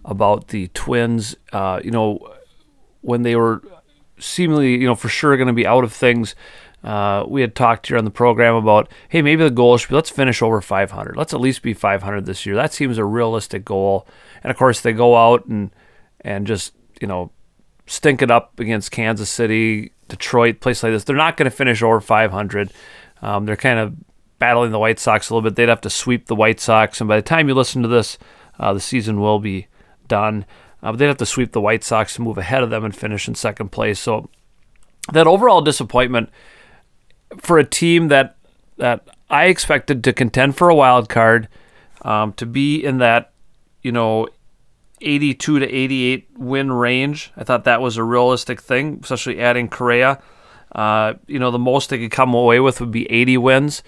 about 0.07 0.49
the 0.49 0.69
Twins. 0.69 1.37
Uh, 1.53 1.81
you 1.85 1.91
know, 1.91 2.35
when 3.03 3.23
they 3.23 3.37
were 3.37 3.61
seemingly, 4.19 4.73
you 4.73 4.87
know, 4.87 4.95
for 4.95 5.09
sure 5.09 5.37
going 5.37 5.49
to 5.49 5.53
be 5.53 5.67
out 5.67 5.85
of 5.85 5.93
things. 5.93 6.35
Uh, 6.85 7.25
we 7.27 7.41
had 7.41 7.55
talked 7.57 7.89
here 7.89 7.99
on 7.99 8.05
the 8.05 8.11
program 8.11 8.55
about, 8.55 8.91
hey, 9.09 9.21
maybe 9.21 9.43
the 9.43 9.51
goal 9.51 9.77
should 9.77 9.89
be 9.89 9.95
let's 9.97 10.11
finish 10.11 10.41
over 10.41 10.61
500. 10.61 11.17
Let's 11.17 11.35
at 11.35 11.41
least 11.41 11.63
be 11.63 11.75
500 11.75 12.27
this 12.27 12.47
year. 12.47 12.55
That 12.55 12.73
seems 12.73 12.97
a 12.97 13.05
realistic 13.05 13.65
goal. 13.65 14.07
And 14.43 14.51
of 14.51 14.57
course, 14.57 14.81
they 14.81 14.93
go 14.93 15.17
out 15.17 15.47
and 15.47 15.71
and 16.21 16.47
just 16.47 16.75
you 17.01 17.09
know 17.09 17.33
stink 17.87 18.23
it 18.23 18.31
up 18.31 18.61
against 18.61 18.93
Kansas 18.93 19.31
City, 19.31 19.93
Detroit, 20.09 20.61
place 20.61 20.83
like 20.83 20.93
this. 20.93 21.05
They're 21.05 21.17
not 21.17 21.37
going 21.37 21.51
to 21.51 21.57
finish 21.57 21.83
over 21.83 22.01
500. 22.01 22.73
Um, 23.23 23.47
they're 23.47 23.57
kind 23.57 23.79
of 23.79 23.95
battling 24.39 24.71
the 24.71 24.79
White 24.79 24.99
Sox 24.99 25.29
a 25.29 25.35
little 25.35 25.49
bit. 25.49 25.57
They'd 25.57 25.69
have 25.69 25.81
to 25.81 25.91
sweep 25.91 26.27
the 26.27 26.37
White 26.37 26.61
Sox, 26.61 27.01
and 27.01 27.09
by 27.09 27.17
the 27.17 27.23
time 27.23 27.49
you 27.49 27.55
listen 27.55 27.83
to 27.83 27.89
this, 27.89 28.19
uh, 28.61 28.73
the 28.73 28.81
season 28.81 29.21
will 29.21 29.41
be 29.41 29.67
done. 30.09 30.45
Uh, 30.83 30.93
but 30.93 30.99
they'd 30.99 31.07
have 31.07 31.17
to 31.17 31.27
sweep 31.27 31.53
the 31.53 31.61
White 31.61 31.83
Sox 31.83 32.15
to 32.15 32.23
move 32.23 32.39
ahead 32.39 32.63
of 32.63 32.71
them 32.71 32.85
and 32.85 32.95
finish 32.95 33.27
in 33.27 33.35
second 33.35 33.71
place. 33.71 33.99
So 33.99 34.29
that 35.13 35.27
overall 35.27 35.61
disappointment 35.61 36.31
for 37.39 37.59
a 37.59 37.65
team 37.65 38.09
that 38.09 38.37
that 38.79 39.09
I 39.31 39.47
expected 39.47 40.05
to 40.05 40.13
contend 40.13 40.57
for 40.57 40.69
a 40.69 40.75
wild 40.75 41.09
card, 41.09 41.49
um, 42.03 42.35
to 42.35 42.47
be 42.47 42.85
in 42.85 42.99
that 42.99 43.33
you 43.83 43.91
know 43.91 44.29
82 45.01 45.61
to 45.61 45.67
88 45.67 46.29
win 46.39 46.73
range. 46.73 47.33
I 47.37 47.45
thought 47.45 47.65
that 47.65 47.81
was 47.81 47.97
a 47.97 48.05
realistic 48.05 48.61
thing, 48.61 49.01
especially 49.03 49.41
adding 49.41 49.69
Correa. 49.69 50.23
Uh, 50.73 51.15
you 51.27 51.39
know, 51.39 51.51
the 51.51 51.59
most 51.59 51.91
they 51.91 51.99
could 51.99 52.11
come 52.11 52.35
away 52.35 52.61
with 52.61 52.81
would 52.81 52.91
be 52.91 53.11
80 53.11 53.39
wins, 53.39 53.83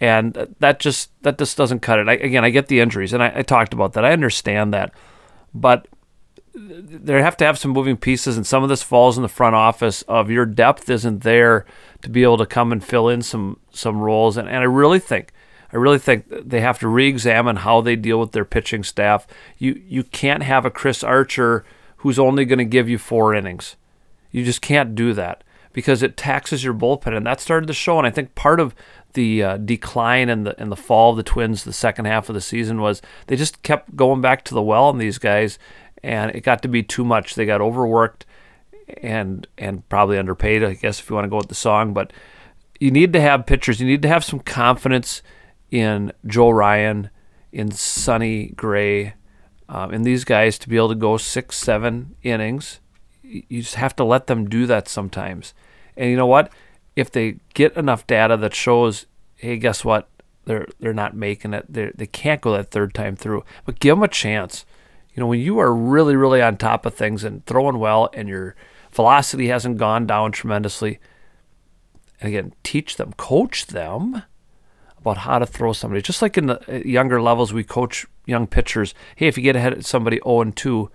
and 0.00 0.54
that 0.60 0.78
just 0.78 1.10
that 1.22 1.38
just 1.38 1.56
doesn't 1.56 1.80
cut 1.80 1.98
it. 1.98 2.08
I, 2.08 2.14
again, 2.14 2.44
I 2.44 2.50
get 2.50 2.68
the 2.68 2.80
injuries, 2.80 3.12
and 3.12 3.22
I, 3.22 3.32
I 3.36 3.42
talked 3.42 3.72
about 3.72 3.94
that. 3.94 4.04
I 4.04 4.12
understand 4.12 4.72
that, 4.74 4.92
but 5.54 5.86
they 6.54 7.22
have 7.22 7.36
to 7.36 7.44
have 7.44 7.58
some 7.58 7.70
moving 7.70 7.96
pieces, 7.96 8.36
and 8.36 8.46
some 8.46 8.62
of 8.62 8.68
this 8.68 8.82
falls 8.82 9.16
in 9.16 9.22
the 9.22 9.28
front 9.28 9.54
office 9.54 10.02
of 10.02 10.30
your 10.30 10.46
depth 10.46 10.90
isn't 10.90 11.22
there 11.22 11.64
to 12.02 12.10
be 12.10 12.22
able 12.22 12.38
to 12.38 12.46
come 12.46 12.72
and 12.72 12.84
fill 12.84 13.08
in 13.08 13.22
some 13.22 13.58
some 13.70 14.00
roles. 14.00 14.36
And, 14.36 14.48
and 14.48 14.58
I 14.58 14.64
really 14.64 14.98
think, 14.98 15.32
I 15.72 15.76
really 15.76 15.98
think 15.98 16.24
they 16.28 16.60
have 16.60 16.78
to 16.80 16.88
re-examine 16.88 17.56
how 17.56 17.80
they 17.80 17.96
deal 17.96 18.18
with 18.18 18.32
their 18.32 18.44
pitching 18.44 18.82
staff. 18.82 19.26
You 19.58 19.80
you 19.86 20.02
can't 20.02 20.42
have 20.42 20.64
a 20.64 20.70
Chris 20.70 21.04
Archer 21.04 21.64
who's 21.98 22.18
only 22.18 22.44
going 22.44 22.58
to 22.58 22.64
give 22.64 22.88
you 22.88 22.98
four 22.98 23.34
innings. 23.34 23.76
You 24.30 24.44
just 24.44 24.60
can't 24.60 24.94
do 24.94 25.12
that 25.14 25.44
because 25.72 26.02
it 26.02 26.16
taxes 26.16 26.64
your 26.64 26.74
bullpen, 26.74 27.16
and 27.16 27.26
that 27.26 27.40
started 27.40 27.66
to 27.66 27.72
show. 27.72 27.98
And 27.98 28.06
I 28.06 28.10
think 28.10 28.34
part 28.34 28.58
of 28.58 28.74
the 29.14 29.42
uh, 29.42 29.56
decline 29.56 30.28
and 30.28 30.46
the 30.46 30.60
and 30.60 30.70
the 30.70 30.76
fall 30.76 31.10
of 31.10 31.16
the 31.16 31.22
Twins 31.22 31.64
the 31.64 31.72
second 31.72 32.04
half 32.04 32.28
of 32.28 32.34
the 32.34 32.40
season 32.40 32.80
was 32.80 33.02
they 33.26 33.36
just 33.36 33.62
kept 33.62 33.96
going 33.96 34.20
back 34.20 34.44
to 34.44 34.54
the 34.54 34.62
well 34.62 34.84
on 34.84 34.98
these 34.98 35.18
guys 35.18 35.58
and 36.02 36.34
it 36.34 36.42
got 36.42 36.62
to 36.62 36.68
be 36.68 36.82
too 36.82 37.04
much. 37.04 37.34
They 37.34 37.46
got 37.46 37.60
overworked 37.60 38.26
and 39.02 39.46
and 39.56 39.88
probably 39.88 40.18
underpaid, 40.18 40.64
I 40.64 40.74
guess, 40.74 41.00
if 41.00 41.10
you 41.10 41.16
want 41.16 41.24
to 41.24 41.30
go 41.30 41.36
with 41.36 41.48
the 41.48 41.54
song. 41.54 41.92
But 41.92 42.12
you 42.80 42.90
need 42.90 43.12
to 43.12 43.20
have 43.20 43.46
pitchers. 43.46 43.80
You 43.80 43.86
need 43.86 44.02
to 44.02 44.08
have 44.08 44.24
some 44.24 44.40
confidence 44.40 45.22
in 45.70 46.12
Joe 46.26 46.50
Ryan, 46.50 47.10
in 47.52 47.70
Sonny 47.70 48.48
Gray, 48.56 49.14
um, 49.68 49.92
in 49.92 50.02
these 50.02 50.24
guys 50.24 50.58
to 50.60 50.68
be 50.68 50.76
able 50.76 50.88
to 50.90 50.94
go 50.94 51.16
six, 51.16 51.56
seven 51.56 52.14
innings. 52.22 52.80
You 53.22 53.62
just 53.62 53.74
have 53.74 53.94
to 53.96 54.04
let 54.04 54.26
them 54.26 54.48
do 54.48 54.66
that 54.66 54.88
sometimes. 54.88 55.52
And 55.96 56.10
you 56.10 56.16
know 56.16 56.26
what? 56.26 56.50
If 56.98 57.10
they 57.10 57.36
get 57.54 57.76
enough 57.76 58.06
data 58.06 58.36
that 58.38 58.54
shows, 58.54 59.06
hey, 59.36 59.56
guess 59.58 59.84
what? 59.84 60.08
They're 60.44 60.66
they're 60.80 60.94
not 60.94 61.14
making 61.14 61.54
it. 61.54 61.66
They 61.68 61.92
they 61.94 62.06
can't 62.06 62.40
go 62.40 62.52
that 62.52 62.70
third 62.70 62.94
time 62.94 63.16
through. 63.16 63.44
But 63.64 63.80
give 63.80 63.96
them 63.96 64.02
a 64.02 64.08
chance 64.08 64.64
you 65.18 65.20
know, 65.20 65.26
when 65.26 65.40
you 65.40 65.58
are 65.58 65.74
really, 65.74 66.14
really 66.14 66.40
on 66.40 66.56
top 66.56 66.86
of 66.86 66.94
things 66.94 67.24
and 67.24 67.44
throwing 67.44 67.80
well 67.80 68.08
and 68.14 68.28
your 68.28 68.54
velocity 68.92 69.48
hasn't 69.48 69.76
gone 69.76 70.06
down 70.06 70.30
tremendously, 70.30 71.00
and 72.20 72.28
again, 72.28 72.52
teach 72.62 72.94
them, 72.94 73.12
coach 73.14 73.66
them 73.66 74.22
about 74.96 75.18
how 75.18 75.40
to 75.40 75.44
throw 75.44 75.72
somebody. 75.72 76.02
Just 76.02 76.22
like 76.22 76.38
in 76.38 76.46
the 76.46 76.72
uh, 76.72 76.78
younger 76.84 77.20
levels, 77.20 77.52
we 77.52 77.64
coach 77.64 78.06
young 78.26 78.46
pitchers. 78.46 78.94
Hey, 79.16 79.26
if 79.26 79.36
you 79.36 79.42
get 79.42 79.56
ahead 79.56 79.72
of 79.72 79.84
somebody 79.84 80.20
0 80.22 80.40
and 80.40 80.56
2, 80.56 80.88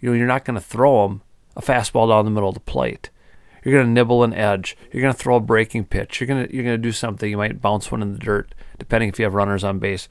you 0.00 0.08
know, 0.08 0.16
you're 0.16 0.26
not 0.26 0.46
going 0.46 0.58
to 0.58 0.64
throw 0.64 1.06
them 1.06 1.20
a 1.54 1.60
fastball 1.60 2.08
down 2.08 2.24
the 2.24 2.30
middle 2.30 2.48
of 2.48 2.54
the 2.54 2.60
plate. 2.60 3.10
You're 3.64 3.74
going 3.74 3.86
to 3.86 3.92
nibble 3.92 4.24
an 4.24 4.34
edge. 4.34 4.76
You're 4.92 5.02
going 5.02 5.14
to 5.14 5.18
throw 5.18 5.36
a 5.36 5.40
breaking 5.40 5.86
pitch. 5.86 6.20
You're 6.20 6.28
going 6.28 6.46
to 6.46 6.54
you're 6.54 6.64
going 6.64 6.76
to 6.76 6.82
do 6.82 6.92
something. 6.92 7.30
You 7.30 7.36
might 7.36 7.60
bounce 7.60 7.90
one 7.90 8.02
in 8.02 8.12
the 8.12 8.18
dirt, 8.18 8.54
depending 8.78 9.08
if 9.08 9.18
you 9.18 9.24
have 9.24 9.34
runners 9.34 9.64
on 9.64 9.78
base. 9.78 10.08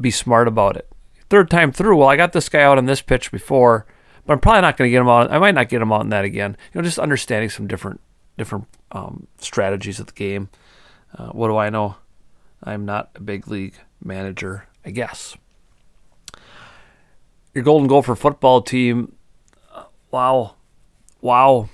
Be 0.00 0.10
smart 0.10 0.46
about 0.46 0.76
it 0.76 0.88
third 1.28 1.50
time 1.50 1.72
through, 1.72 1.96
well, 1.96 2.08
I 2.08 2.16
got 2.16 2.32
this 2.32 2.48
guy 2.48 2.62
out 2.62 2.78
on 2.78 2.86
this 2.86 3.02
pitch 3.02 3.30
before, 3.30 3.86
but 4.24 4.34
I'm 4.34 4.40
probably 4.40 4.62
not 4.62 4.76
going 4.76 4.88
to 4.88 4.92
get 4.92 5.00
him 5.00 5.08
out. 5.08 5.30
I 5.30 5.38
might 5.38 5.54
not 5.54 5.68
get 5.68 5.82
him 5.82 5.92
out 5.92 6.02
in 6.02 6.10
that 6.10 6.24
again. 6.24 6.56
You 6.72 6.80
know, 6.80 6.84
just 6.84 6.98
understanding 6.98 7.50
some 7.50 7.66
different 7.66 8.00
different 8.38 8.66
um, 8.92 9.26
strategies 9.38 9.98
of 9.98 10.06
the 10.06 10.12
game. 10.12 10.50
Uh, 11.16 11.28
what 11.28 11.48
do 11.48 11.56
I 11.56 11.70
know? 11.70 11.96
I'm 12.62 12.84
not 12.84 13.10
a 13.14 13.20
big 13.20 13.48
league 13.48 13.74
manager, 14.02 14.66
I 14.84 14.90
guess. 14.90 15.36
Your 17.54 17.64
Golden 17.64 17.88
Gopher 17.88 18.14
football 18.14 18.60
team, 18.60 19.14
uh, 19.72 19.84
wow, 20.10 20.55
wow. 21.20 21.68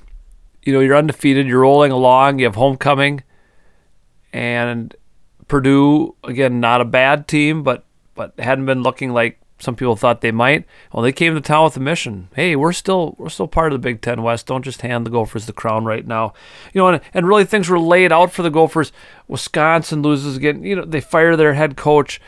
You 0.62 0.72
know, 0.72 0.80
you're 0.80 0.96
undefeated. 0.96 1.46
You're 1.46 1.60
rolling 1.60 1.92
along. 1.92 2.38
You 2.38 2.46
have 2.46 2.54
homecoming, 2.54 3.22
and 4.32 4.94
Purdue 5.48 6.14
again, 6.24 6.60
not 6.60 6.80
a 6.80 6.84
bad 6.84 7.26
team, 7.26 7.62
but 7.62 7.84
but 8.14 8.32
hadn't 8.38 8.66
been 8.66 8.82
looking 8.82 9.12
like 9.12 9.38
some 9.62 9.76
people 9.76 9.94
thought 9.96 10.20
they 10.20 10.32
might. 10.32 10.64
Well, 10.92 11.02
they 11.02 11.12
came 11.12 11.34
to 11.34 11.40
town 11.40 11.64
with 11.64 11.76
a 11.76 11.80
mission. 11.80 12.28
Hey, 12.34 12.56
we're 12.56 12.72
still 12.72 13.14
we're 13.18 13.28
still 13.28 13.46
part 13.46 13.72
of 13.72 13.80
the 13.80 13.86
Big 13.86 14.00
Ten 14.00 14.22
West. 14.22 14.46
Don't 14.46 14.64
just 14.64 14.82
hand 14.82 15.06
the 15.06 15.10
Gophers 15.10 15.46
the 15.46 15.52
crown 15.52 15.84
right 15.84 16.06
now. 16.06 16.32
You 16.72 16.80
know, 16.80 16.88
and, 16.88 17.00
and 17.14 17.28
really 17.28 17.44
things 17.44 17.68
were 17.68 17.78
laid 17.78 18.12
out 18.12 18.32
for 18.32 18.42
the 18.42 18.50
Gophers. 18.50 18.92
Wisconsin 19.28 20.02
loses 20.02 20.36
again. 20.36 20.64
You 20.64 20.76
know, 20.76 20.84
they 20.84 21.00
fire 21.00 21.36
their 21.36 21.54
head 21.54 21.76
coach. 21.76 22.20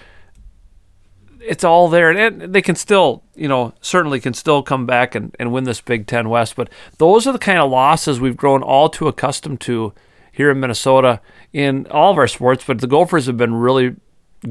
It's 1.47 1.65
all 1.65 1.89
there, 1.89 2.11
and 2.11 2.55
they 2.55 2.63
can 2.63 2.75
still, 2.75 3.23
you 3.35 3.49
know, 3.49 3.75
certainly 3.81 4.21
can 4.21 4.35
still 4.35 4.63
come 4.63 4.87
back 4.87 5.15
and, 5.15 5.35
and 5.39 5.53
win 5.53 5.65
this 5.65 5.81
Big 5.81 6.07
Ten 6.07 6.29
West. 6.29 6.57
But 6.57 6.71
those 6.99 7.27
are 7.27 7.33
the 7.33 7.39
kind 7.39 7.59
of 7.59 7.71
losses 7.71 8.19
we've 8.19 8.37
grown 8.37 8.63
all 8.63 8.89
too 8.89 9.09
accustomed 9.09 9.61
to 9.63 9.93
here 10.33 10.51
in 10.51 10.61
Minnesota 10.61 11.21
in 11.53 11.87
all 11.91 12.13
of 12.13 12.19
our 12.19 12.27
sports. 12.27 12.65
But 12.67 12.81
the 12.81 12.87
Gophers 12.87 13.27
have 13.27 13.37
been 13.37 13.55
really 13.55 13.97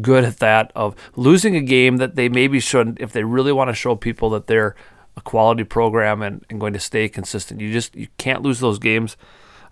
good 0.01 0.23
at 0.23 0.37
that 0.37 0.71
of 0.75 0.95
losing 1.15 1.55
a 1.55 1.61
game 1.61 1.97
that 1.97 2.15
they 2.15 2.29
maybe 2.29 2.59
shouldn't 2.59 2.99
if 2.99 3.11
they 3.11 3.23
really 3.23 3.51
want 3.51 3.69
to 3.69 3.75
show 3.75 3.95
people 3.95 4.29
that 4.31 4.47
they're 4.47 4.75
a 5.15 5.21
quality 5.21 5.63
program 5.63 6.21
and, 6.21 6.43
and 6.49 6.59
going 6.59 6.73
to 6.73 6.79
stay 6.79 7.07
consistent. 7.07 7.61
You 7.61 7.71
just 7.71 7.95
you 7.95 8.07
can't 8.17 8.41
lose 8.41 8.59
those 8.59 8.79
games. 8.79 9.17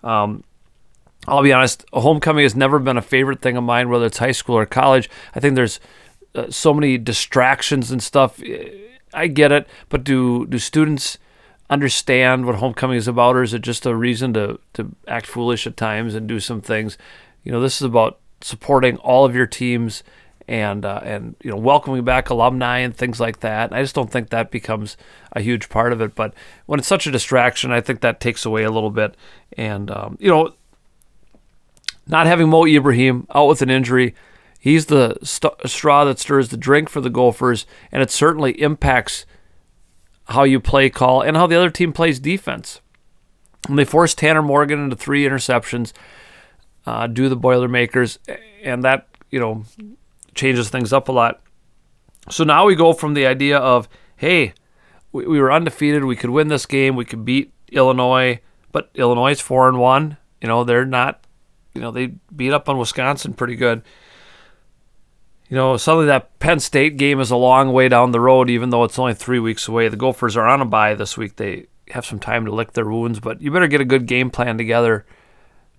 Um, 0.04 0.44
I'll 1.26 1.42
be 1.42 1.52
honest, 1.52 1.84
homecoming 1.92 2.42
has 2.42 2.56
never 2.56 2.78
been 2.78 2.96
a 2.96 3.02
favorite 3.02 3.40
thing 3.40 3.56
of 3.56 3.62
mine, 3.62 3.88
whether 3.88 4.06
it's 4.06 4.18
high 4.18 4.32
school 4.32 4.56
or 4.56 4.66
college. 4.66 5.08
I 5.34 5.40
think 5.40 5.54
there's 5.54 5.78
uh, 6.34 6.50
so 6.50 6.72
many 6.74 6.98
distractions 6.98 7.90
and 7.90 8.02
stuff. 8.02 8.40
I 9.14 9.26
get 9.26 9.52
it, 9.52 9.66
but 9.88 10.04
do 10.04 10.46
do 10.46 10.58
students 10.58 11.18
understand 11.68 12.44
what 12.46 12.56
homecoming 12.56 12.96
is 12.96 13.08
about, 13.08 13.36
or 13.36 13.42
is 13.42 13.54
it 13.54 13.62
just 13.62 13.86
a 13.86 13.94
reason 13.94 14.34
to 14.34 14.58
to 14.74 14.94
act 15.06 15.26
foolish 15.26 15.66
at 15.66 15.76
times 15.76 16.14
and 16.14 16.26
do 16.26 16.40
some 16.40 16.60
things? 16.60 16.98
You 17.44 17.52
know, 17.52 17.60
this 17.60 17.76
is 17.76 17.82
about 17.82 18.18
supporting 18.40 18.96
all 18.98 19.24
of 19.24 19.34
your 19.34 19.46
teams 19.46 20.02
and 20.48 20.84
uh, 20.84 21.00
and 21.04 21.36
you 21.42 21.50
know 21.50 21.56
welcoming 21.56 22.04
back 22.04 22.30
alumni 22.30 22.78
and 22.78 22.96
things 22.96 23.20
like 23.20 23.40
that. 23.40 23.72
I 23.72 23.82
just 23.82 23.94
don't 23.94 24.10
think 24.10 24.30
that 24.30 24.50
becomes 24.50 24.96
a 25.32 25.40
huge 25.40 25.68
part 25.68 25.92
of 25.92 26.00
it. 26.00 26.14
But 26.14 26.34
when 26.66 26.78
it's 26.78 26.88
such 26.88 27.06
a 27.06 27.10
distraction, 27.10 27.72
I 27.72 27.80
think 27.80 28.00
that 28.00 28.20
takes 28.20 28.44
away 28.44 28.64
a 28.64 28.70
little 28.70 28.90
bit. 28.90 29.16
And 29.56 29.90
um, 29.90 30.16
you 30.20 30.28
know, 30.28 30.54
not 32.06 32.26
having 32.26 32.48
Mo 32.48 32.66
Ibrahim 32.66 33.26
out 33.34 33.48
with 33.48 33.62
an 33.62 33.70
injury, 33.70 34.14
he's 34.62 34.86
the 34.86 35.16
st- 35.24 35.66
straw 35.66 36.04
that 36.04 36.20
stirs 36.20 36.50
the 36.50 36.56
drink 36.56 36.88
for 36.88 37.00
the 37.00 37.10
Gophers, 37.10 37.66
and 37.90 38.00
it 38.00 38.10
certainly 38.12 38.52
impacts 38.62 39.26
how 40.26 40.44
you 40.44 40.60
play 40.60 40.88
call 40.88 41.20
and 41.20 41.36
how 41.36 41.48
the 41.48 41.56
other 41.56 41.68
team 41.70 41.92
plays 41.92 42.20
defense. 42.20 42.80
And 43.68 43.76
they 43.76 43.84
forced 43.84 44.18
Tanner 44.18 44.40
Morgan 44.40 44.84
into 44.84 44.96
three 44.96 45.24
interceptions 45.24 45.92
uh, 46.86 47.06
do 47.06 47.28
the 47.28 47.36
Boilermakers, 47.36 48.18
and 48.62 48.84
that 48.84 49.08
you 49.30 49.40
know 49.40 49.64
changes 50.34 50.68
things 50.68 50.92
up 50.92 51.08
a 51.08 51.12
lot. 51.12 51.40
So 52.30 52.44
now 52.44 52.66
we 52.66 52.74
go 52.74 52.92
from 52.92 53.14
the 53.14 53.26
idea 53.26 53.58
of 53.58 53.88
hey, 54.16 54.54
we, 55.10 55.26
we 55.26 55.40
were 55.40 55.52
undefeated, 55.52 56.04
we 56.04 56.16
could 56.16 56.30
win 56.30 56.48
this 56.48 56.66
game, 56.66 56.94
we 56.94 57.04
could 57.04 57.24
beat 57.24 57.52
Illinois, 57.70 58.40
but 58.70 58.90
Illinois 58.94 59.32
is 59.32 59.40
four 59.40 59.68
and 59.68 59.78
one. 59.78 60.16
You 60.40 60.48
know 60.48 60.64
they're 60.64 60.84
not, 60.84 61.24
you 61.74 61.80
know 61.80 61.90
they 61.90 62.14
beat 62.34 62.52
up 62.52 62.68
on 62.68 62.78
Wisconsin 62.78 63.34
pretty 63.34 63.56
good. 63.56 63.82
You 65.52 65.58
know, 65.58 65.76
suddenly 65.76 66.06
that 66.06 66.38
Penn 66.38 66.60
State 66.60 66.96
game 66.96 67.20
is 67.20 67.30
a 67.30 67.36
long 67.36 67.74
way 67.74 67.86
down 67.90 68.12
the 68.12 68.20
road, 68.20 68.48
even 68.48 68.70
though 68.70 68.84
it's 68.84 68.98
only 68.98 69.12
three 69.12 69.38
weeks 69.38 69.68
away. 69.68 69.86
The 69.88 69.98
Gophers 69.98 70.34
are 70.34 70.46
on 70.46 70.62
a 70.62 70.64
bye 70.64 70.94
this 70.94 71.18
week. 71.18 71.36
They 71.36 71.66
have 71.90 72.06
some 72.06 72.18
time 72.18 72.46
to 72.46 72.54
lick 72.54 72.72
their 72.72 72.88
wounds, 72.88 73.20
but 73.20 73.42
you 73.42 73.50
better 73.50 73.66
get 73.66 73.82
a 73.82 73.84
good 73.84 74.06
game 74.06 74.30
plan 74.30 74.56
together 74.56 75.04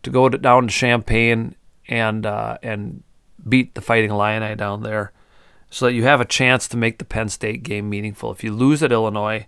to 0.03 0.11
go 0.11 0.29
to, 0.29 0.37
down 0.37 0.67
to 0.67 0.71
Champaign 0.71 1.55
and 1.87 2.23
uh, 2.23 2.59
and 2.61 3.01
beat 3.49 3.73
the 3.73 3.81
Fighting 3.81 4.11
Illini 4.11 4.53
down 4.53 4.83
there, 4.83 5.11
so 5.71 5.87
that 5.87 5.93
you 5.93 6.03
have 6.03 6.21
a 6.21 6.25
chance 6.25 6.67
to 6.67 6.77
make 6.77 6.99
the 6.99 7.03
Penn 7.03 7.29
State 7.29 7.63
game 7.63 7.89
meaningful. 7.89 8.31
If 8.31 8.43
you 8.43 8.53
lose 8.53 8.83
at 8.83 8.91
Illinois, 8.91 9.47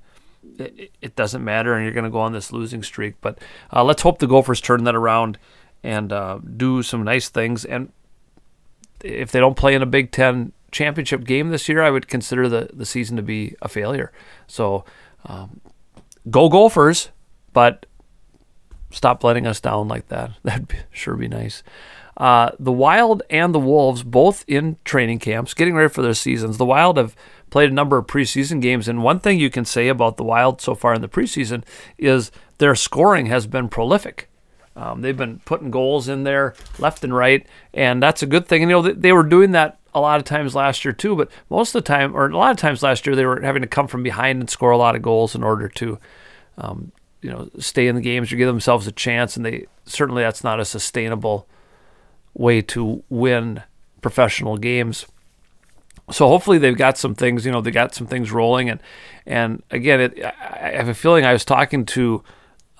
it, 0.57 0.91
it 1.03 1.15
doesn't 1.15 1.43
matter, 1.43 1.75
and 1.75 1.83
you're 1.83 1.93
going 1.93 2.03
to 2.03 2.09
go 2.09 2.21
on 2.21 2.33
this 2.33 2.51
losing 2.51 2.81
streak. 2.81 3.13
But 3.21 3.37
uh, 3.71 3.83
let's 3.83 4.01
hope 4.01 4.17
the 4.17 4.25
Gophers 4.25 4.59
turn 4.59 4.85
that 4.85 4.95
around 4.95 5.37
and 5.83 6.11
uh, 6.11 6.39
do 6.39 6.81
some 6.81 7.03
nice 7.03 7.29
things. 7.29 7.63
And 7.63 7.91
if 9.05 9.31
they 9.31 9.39
don't 9.39 9.55
play 9.55 9.75
in 9.75 9.81
a 9.81 9.85
Big 9.85 10.11
Ten 10.11 10.51
championship 10.71 11.23
game 11.23 11.49
this 11.49 11.69
year, 11.69 11.81
I 11.81 11.91
would 11.91 12.07
consider 12.07 12.49
the, 12.49 12.69
the 12.73 12.85
season 12.85 13.15
to 13.17 13.23
be 13.23 13.55
a 13.61 13.69
failure. 13.69 14.11
So 14.47 14.83
um, 15.25 15.61
go 16.29 16.49
Gophers, 16.49 17.09
but 17.53 17.85
stop 18.91 19.23
letting 19.23 19.45
us 19.45 19.61
down 19.61 19.87
like 19.87 20.07
that. 20.07 20.31
That'd 20.43 20.67
be, 20.67 20.77
sure 20.91 21.15
be 21.15 21.27
nice. 21.27 21.63
Uh, 22.17 22.51
the 22.59 22.71
Wild 22.71 23.23
and 23.29 23.53
the 23.53 23.59
Wolves 23.59 24.01
both 24.03 24.45
in 24.47 24.77
training 24.85 25.19
camps, 25.19 25.53
getting 25.53 25.75
ready 25.75 25.89
for 25.89 26.01
their 26.01 26.13
seasons. 26.13 26.57
The 26.57 26.65
Wild 26.65 26.97
have 26.97 27.15
played 27.49 27.69
a 27.69 27.73
number 27.73 27.97
of 27.97 28.07
preseason 28.07 28.61
games, 28.61 28.87
and 28.87 29.03
one 29.03 29.19
thing 29.19 29.39
you 29.39 29.49
can 29.49 29.65
say 29.65 29.89
about 29.89 30.17
the 30.17 30.23
Wild 30.23 30.61
so 30.61 30.75
far 30.75 30.93
in 30.93 31.01
the 31.01 31.09
preseason 31.09 31.63
is 31.97 32.31
their 32.57 32.75
scoring 32.75 33.25
has 33.25 33.47
been 33.47 33.67
prolific. 33.67 34.29
Um, 34.75 35.01
they've 35.01 35.15
been 35.15 35.39
putting 35.45 35.71
goals 35.71 36.09
in 36.09 36.23
there 36.23 36.53
left 36.79 37.03
and 37.03 37.15
right, 37.15 37.47
and 37.73 38.03
that's 38.03 38.21
a 38.21 38.27
good 38.27 38.47
thing. 38.47 38.61
And 38.63 38.69
you 38.69 38.75
know 38.75 38.81
they, 38.81 38.91
they 38.91 39.13
were 39.13 39.23
doing 39.23 39.51
that 39.51 39.79
a 39.93 40.01
lot 40.01 40.19
of 40.19 40.25
times 40.25 40.53
last 40.53 40.83
year 40.83 40.91
too, 40.91 41.15
but 41.15 41.31
most 41.49 41.73
of 41.73 41.83
the 41.83 41.87
time, 41.87 42.15
or 42.15 42.27
a 42.27 42.37
lot 42.37 42.51
of 42.51 42.57
times 42.57 42.83
last 42.83 43.05
year, 43.05 43.15
they 43.15 43.25
were 43.25 43.39
having 43.41 43.61
to 43.61 43.67
come 43.67 43.87
from 43.87 44.03
behind 44.03 44.41
and 44.41 44.49
score 44.49 44.71
a 44.71 44.77
lot 44.77 44.95
of 44.95 45.01
goals 45.01 45.33
in 45.33 45.43
order 45.43 45.69
to 45.69 45.97
um, 46.57 46.91
you 47.21 47.29
know 47.29 47.49
stay 47.57 47.87
in 47.87 47.95
the 47.95 48.01
games 48.01 48.31
or 48.31 48.35
give 48.35 48.47
themselves 48.47 48.85
a 48.85 48.91
chance, 48.91 49.37
and 49.37 49.45
they 49.45 49.65
certainly 49.85 50.23
that's 50.23 50.43
not 50.43 50.59
a 50.59 50.65
sustainable 50.65 51.47
way 52.33 52.61
to 52.61 53.01
win 53.09 53.63
professional 54.01 54.57
games. 54.57 55.05
So 56.11 56.27
hopefully 56.27 56.59
they've 56.59 56.77
got 56.77 56.99
some 56.99 57.15
things, 57.15 57.45
you 57.45 57.51
know, 57.51 57.61
they 57.61 57.71
got 57.71 57.95
some 57.95 58.07
things 58.07 58.31
rolling, 58.31 58.69
and 58.69 58.81
and 59.25 59.63
again, 59.71 60.01
it, 60.01 60.23
I 60.23 60.71
have 60.75 60.89
a 60.89 60.93
feeling 60.93 61.25
I 61.25 61.33
was 61.33 61.45
talking 61.45 61.85
to 61.85 62.23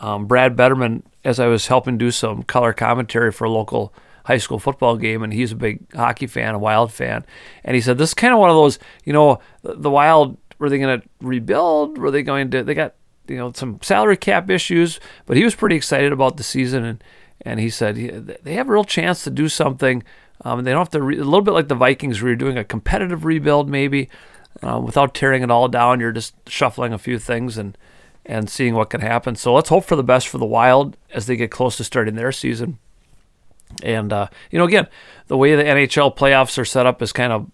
um, 0.06 0.28
Brad 0.28 0.56
Betterman 0.56 1.02
as 1.24 1.40
I 1.40 1.48
was 1.48 1.66
helping 1.66 1.98
do 1.98 2.12
some 2.12 2.44
color 2.44 2.74
commentary 2.74 3.32
for 3.32 3.46
a 3.46 3.50
local 3.50 3.92
high 4.26 4.38
school 4.38 4.60
football 4.60 4.98
game, 4.98 5.24
and 5.24 5.34
he's 5.34 5.52
a 5.52 5.56
big 5.56 5.92
hockey 5.94 6.28
fan, 6.28 6.54
a 6.54 6.60
Wild 6.60 6.94
fan, 6.94 7.26
and 7.64 7.74
he 7.74 7.82
said 7.82 7.98
this 7.98 8.12
is 8.12 8.14
kind 8.14 8.32
of 8.32 8.40
one 8.40 8.52
of 8.52 8.56
those, 8.56 8.78
you 9.04 9.14
know, 9.14 9.40
the 9.64 9.90
Wild 9.90 10.38
were 10.60 10.70
they 10.70 10.78
going 10.78 11.02
to 11.02 11.08
rebuild? 11.22 11.98
Were 11.98 12.12
they 12.12 12.22
going 12.22 12.52
to? 12.52 12.64
They 12.64 12.76
got 12.76 12.94
you 13.28 13.38
know 13.38 13.52
some 13.54 13.80
salary 13.82 14.16
cap 14.16 14.48
issues, 14.50 15.00
but 15.26 15.38
he 15.38 15.44
was 15.44 15.56
pretty 15.56 15.76
excited 15.76 16.14
about 16.14 16.38
the 16.38 16.44
season, 16.44 16.84
and 16.84 17.04
and 17.42 17.60
he 17.60 17.72
said 17.72 17.96
they 18.44 18.54
have 18.54 18.70
a 18.70 18.72
real 18.72 18.84
chance 18.84 19.24
to 19.24 19.32
do 19.32 19.50
something. 19.50 20.04
Um, 20.42 20.64
they 20.64 20.72
don't 20.72 20.82
have 20.82 20.90
to 20.92 21.02
re- 21.02 21.18
a 21.18 21.24
little 21.24 21.42
bit 21.42 21.56
like 21.56 21.68
the 21.68 21.74
Vikings, 21.74 22.22
where 22.22 22.30
you're 22.30 22.36
doing 22.36 22.60
a 22.60 22.64
competitive 22.64 23.26
rebuild 23.26 23.70
maybe 23.70 24.10
uh, 24.62 24.80
without 24.80 25.16
tearing 25.16 25.42
it 25.42 25.50
all 25.50 25.68
down. 25.68 26.00
You're 26.00 26.12
just 26.12 26.36
shuffling 26.48 26.94
a 26.94 27.00
few 27.00 27.18
things 27.18 27.58
and 27.58 27.76
and 28.26 28.50
seeing 28.50 28.74
what 28.76 28.90
can 28.90 29.02
happen. 29.02 29.36
So 29.36 29.54
let's 29.54 29.70
hope 29.70 29.86
for 29.86 29.96
the 29.96 30.04
best 30.04 30.28
for 30.28 30.38
the 30.38 30.46
Wild 30.46 30.98
as 31.14 31.28
they 31.28 31.36
get 31.36 31.52
close 31.52 31.78
to 31.78 31.84
starting 31.84 32.16
their 32.16 32.32
season. 32.32 32.80
And 33.84 34.14
uh, 34.14 34.28
you 34.52 34.60
know, 34.60 34.66
again, 34.66 34.88
the 35.28 35.38
way 35.38 35.56
the 35.56 35.64
NHL 35.64 36.16
playoffs 36.16 36.58
are 36.58 36.66
set 36.66 36.86
up 36.86 37.02
is 37.02 37.12
kind 37.12 37.34
of 37.34 37.50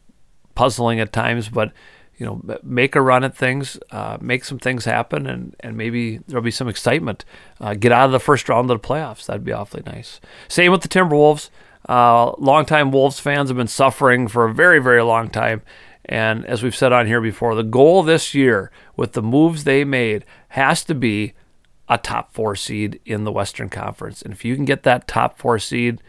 puzzling 0.55 0.99
at 0.99 1.13
times, 1.13 1.49
but 1.49 1.71
you 2.17 2.25
know, 2.27 2.59
make 2.61 2.95
a 2.95 3.01
run 3.01 3.23
at 3.23 3.35
things, 3.35 3.79
uh, 3.89 4.17
make 4.21 4.45
some 4.45 4.59
things 4.59 4.85
happen, 4.85 5.25
and, 5.25 5.55
and 5.61 5.75
maybe 5.75 6.19
there'll 6.27 6.43
be 6.43 6.51
some 6.51 6.67
excitement. 6.67 7.25
Uh, 7.59 7.73
get 7.73 7.91
out 7.91 8.05
of 8.05 8.11
the 8.11 8.19
first 8.19 8.47
round 8.47 8.69
of 8.69 8.79
the 8.79 8.87
playoffs. 8.87 9.25
That'd 9.25 9.43
be 9.43 9.51
awfully 9.51 9.81
nice. 9.87 10.21
Same 10.47 10.71
with 10.71 10.81
the 10.81 10.87
Timberwolves. 10.87 11.49
Uh, 11.89 12.33
longtime 12.37 12.91
Wolves 12.91 13.19
fans 13.19 13.49
have 13.49 13.57
been 13.57 13.67
suffering 13.67 14.27
for 14.27 14.45
a 14.45 14.53
very, 14.53 14.77
very 14.77 15.01
long 15.01 15.29
time. 15.29 15.63
And 16.05 16.45
as 16.45 16.61
we've 16.61 16.75
said 16.75 16.93
on 16.93 17.07
here 17.07 17.21
before, 17.21 17.55
the 17.55 17.63
goal 17.63 18.03
this 18.03 18.35
year 18.35 18.71
with 18.95 19.13
the 19.13 19.23
moves 19.23 19.63
they 19.63 19.83
made 19.83 20.23
has 20.51 20.83
to 20.83 20.93
be 20.93 21.33
a 21.87 21.97
top 21.97 22.33
four 22.33 22.57
seed 22.57 22.99
in 23.05 23.23
the 23.23 23.31
Western 23.31 23.69
Conference. 23.69 24.21
And 24.21 24.33
if 24.33 24.43
you 24.43 24.55
can 24.55 24.65
get 24.65 24.83
that 24.83 25.07
top 25.07 25.37
four 25.37 25.59
seed, 25.59 26.01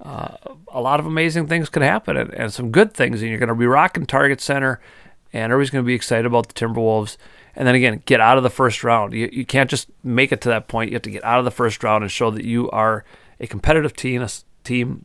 uh, 0.00 0.36
a 0.68 0.80
lot 0.80 1.00
of 1.00 1.06
amazing 1.06 1.48
things 1.48 1.68
could 1.68 1.82
happen 1.82 2.16
and, 2.16 2.32
and 2.32 2.52
some 2.52 2.70
good 2.70 2.94
things. 2.94 3.20
And 3.20 3.30
you're 3.30 3.40
going 3.40 3.48
to 3.48 3.56
be 3.56 3.66
rocking 3.66 4.06
Target 4.06 4.40
Center 4.40 4.80
and 5.32 5.52
everybody's 5.52 5.70
going 5.70 5.84
to 5.84 5.86
be 5.86 5.94
excited 5.94 6.26
about 6.26 6.46
the 6.46 6.54
Timberwolves. 6.54 7.16
And 7.56 7.66
then 7.66 7.74
again, 7.74 8.00
get 8.06 8.20
out 8.20 8.36
of 8.36 8.44
the 8.44 8.50
first 8.50 8.84
round. 8.84 9.14
You, 9.14 9.28
you 9.32 9.44
can't 9.44 9.68
just 9.68 9.88
make 10.04 10.30
it 10.30 10.40
to 10.42 10.48
that 10.48 10.68
point. 10.68 10.90
You 10.90 10.94
have 10.94 11.02
to 11.02 11.10
get 11.10 11.24
out 11.24 11.40
of 11.40 11.44
the 11.44 11.50
first 11.50 11.82
round 11.82 12.04
and 12.04 12.10
show 12.10 12.30
that 12.30 12.44
you 12.44 12.70
are 12.70 13.04
a 13.40 13.48
competitive 13.48 13.94
team, 13.94 14.22
a 14.22 14.28
team, 14.62 15.04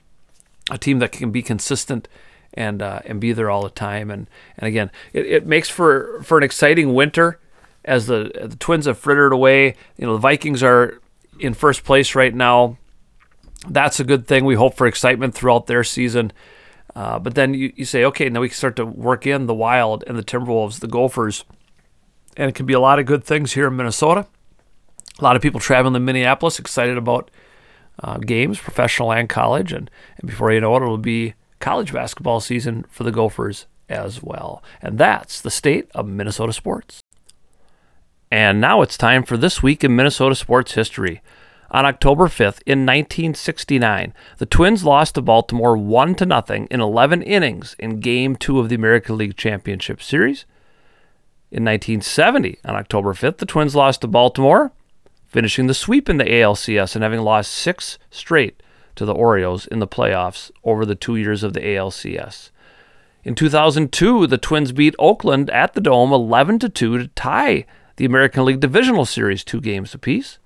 a 0.70 0.78
team 0.78 1.00
that 1.00 1.12
can 1.12 1.32
be 1.32 1.42
consistent 1.42 2.08
and 2.54 2.84
uh, 2.84 3.00
and 3.06 3.20
be 3.20 3.34
there 3.34 3.50
all 3.50 3.64
the 3.64 3.72
time. 3.72 4.12
And 4.12 4.30
and 4.56 4.68
again, 4.68 4.92
it, 5.14 5.26
it 5.26 5.48
makes 5.48 5.68
for 5.68 6.22
for 6.22 6.38
an 6.38 6.44
exciting 6.44 6.94
winter 6.94 7.40
as 7.86 8.08
the 8.08 8.32
the 8.46 8.56
Twins 8.56 8.86
have 8.86 8.98
frittered 8.98 9.34
away. 9.34 9.76
You 9.98 10.06
know, 10.06 10.14
the 10.14 10.20
Vikings 10.20 10.64
are 10.64 11.02
in 11.40 11.54
first 11.54 11.84
place 11.84 12.16
right 12.16 12.34
now. 12.34 12.78
That's 13.68 14.00
a 14.00 14.04
good 14.04 14.28
thing. 14.28 14.46
We 14.46 14.56
hope 14.56 14.76
for 14.76 14.88
excitement 14.88 15.34
throughout 15.34 15.68
their 15.68 15.84
season. 15.84 16.32
Uh, 16.96 17.18
but 17.18 17.36
then 17.36 17.54
you, 17.54 17.74
you 17.76 17.86
say, 17.86 18.04
okay, 18.06 18.30
now 18.30 18.42
we 18.42 18.50
can 18.50 18.56
start 18.56 18.76
to 18.76 18.86
work 18.86 19.26
in 19.26 19.48
the 19.48 19.54
Wild 19.54 20.04
and 20.06 20.18
the 20.18 20.24
Timberwolves, 20.24 20.80
the 20.80 20.88
Gophers, 20.88 21.44
and 22.38 22.50
it 22.50 22.56
can 22.56 22.66
be 22.66 22.74
a 22.74 22.80
lot 22.80 23.00
of 23.00 23.06
good 23.06 23.24
things 23.24 23.54
here 23.54 23.68
in 23.68 23.76
Minnesota. 23.76 24.28
A 25.20 25.24
lot 25.24 25.36
of 25.36 25.42
people 25.42 25.60
traveling 25.60 25.94
to 25.94 26.00
Minneapolis, 26.00 26.60
excited 26.60 26.98
about 26.98 27.32
uh, 28.00 28.18
games, 28.18 28.60
professional 28.60 29.12
and 29.12 29.30
college, 29.30 29.72
and, 29.72 29.90
and 30.18 30.30
before 30.30 30.52
you 30.52 30.62
know 30.62 30.76
it, 30.76 30.84
it'll 30.84 30.98
be 30.98 31.34
college 31.60 31.94
basketball 31.94 32.40
season 32.40 32.86
for 32.90 33.04
the 33.04 33.12
Gophers 33.12 33.66
as 33.90 34.22
well. 34.22 34.64
And 34.82 34.98
that's 34.98 35.42
the 35.42 35.52
state 35.52 35.90
of 35.96 36.08
Minnesota 36.08 36.54
sports. 36.54 37.03
And 38.34 38.60
now 38.60 38.82
it's 38.82 38.98
time 38.98 39.22
for 39.22 39.38
this 39.38 39.62
week 39.62 39.84
in 39.84 39.96
Minnesota 39.96 40.34
sports 40.34 40.72
history. 40.72 41.22
On 41.70 41.86
October 41.86 42.26
5th 42.26 42.64
in 42.66 42.80
1969, 42.84 44.12
the 44.40 44.48
Twins 44.48 44.84
lost 44.84 45.14
to 45.14 45.22
Baltimore 45.22 45.78
1 45.78 46.16
to 46.16 46.26
nothing 46.26 46.66
in 46.72 46.82
11 46.82 47.22
innings 47.22 47.76
in 47.78 48.00
game 48.00 48.36
2 48.36 48.60
of 48.60 48.70
the 48.70 48.76
American 48.76 49.20
League 49.20 49.38
Championship 49.38 50.02
Series. 50.02 50.46
In 51.52 51.64
1970, 51.64 52.58
on 52.66 52.76
October 52.76 53.14
5th, 53.14 53.38
the 53.38 53.46
Twins 53.46 53.76
lost 53.76 54.02
to 54.02 54.08
Baltimore, 54.08 54.72
finishing 55.28 55.68
the 55.68 55.76
sweep 55.76 56.10
in 56.10 56.18
the 56.18 56.26
ALCS 56.26 56.96
and 56.96 57.04
having 57.04 57.20
lost 57.20 57.52
6 57.52 58.00
straight 58.10 58.64
to 58.96 59.06
the 59.06 59.14
Orioles 59.14 59.68
in 59.68 59.78
the 59.78 59.88
playoffs 59.88 60.50
over 60.64 60.88
the 60.88 60.96
2 60.96 61.18
years 61.18 61.44
of 61.44 61.54
the 61.54 61.62
ALCS. 61.62 62.50
In 63.24 63.36
2002, 63.36 64.26
the 64.26 64.40
Twins 64.40 64.72
beat 64.72 64.96
Oakland 64.98 65.52
at 65.52 65.76
the 65.76 65.82
Dome 65.82 66.12
11 66.12 66.58
to 66.58 66.70
2 66.70 66.98
to 66.98 67.08
tie 67.10 67.68
the 67.96 68.06
American 68.06 68.46
League 68.46 68.60
Divisional 68.60 69.06
Series 69.06 69.44
two 69.44 69.62
games 69.62 69.94
apiece. 69.94 70.40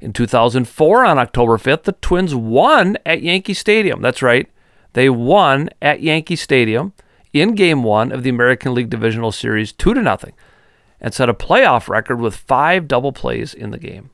In 0.00 0.12
2004, 0.12 1.04
on 1.04 1.18
October 1.18 1.58
5th, 1.58 1.82
the 1.82 1.92
Twins 1.92 2.34
won 2.34 2.96
at 3.04 3.22
Yankee 3.22 3.54
Stadium. 3.54 4.00
That's 4.00 4.22
right, 4.22 4.48
they 4.92 5.10
won 5.10 5.70
at 5.82 6.02
Yankee 6.02 6.36
Stadium 6.36 6.92
in 7.32 7.54
Game 7.54 7.82
One 7.82 8.12
of 8.12 8.22
the 8.22 8.30
American 8.30 8.74
League 8.74 8.90
Divisional 8.90 9.32
Series, 9.32 9.72
two 9.72 9.94
to 9.94 10.02
nothing, 10.02 10.34
and 11.00 11.12
set 11.12 11.28
a 11.28 11.34
playoff 11.34 11.88
record 11.88 12.20
with 12.20 12.36
five 12.36 12.88
double 12.88 13.12
plays 13.12 13.54
in 13.54 13.70
the 13.70 13.78
game. 13.78 14.10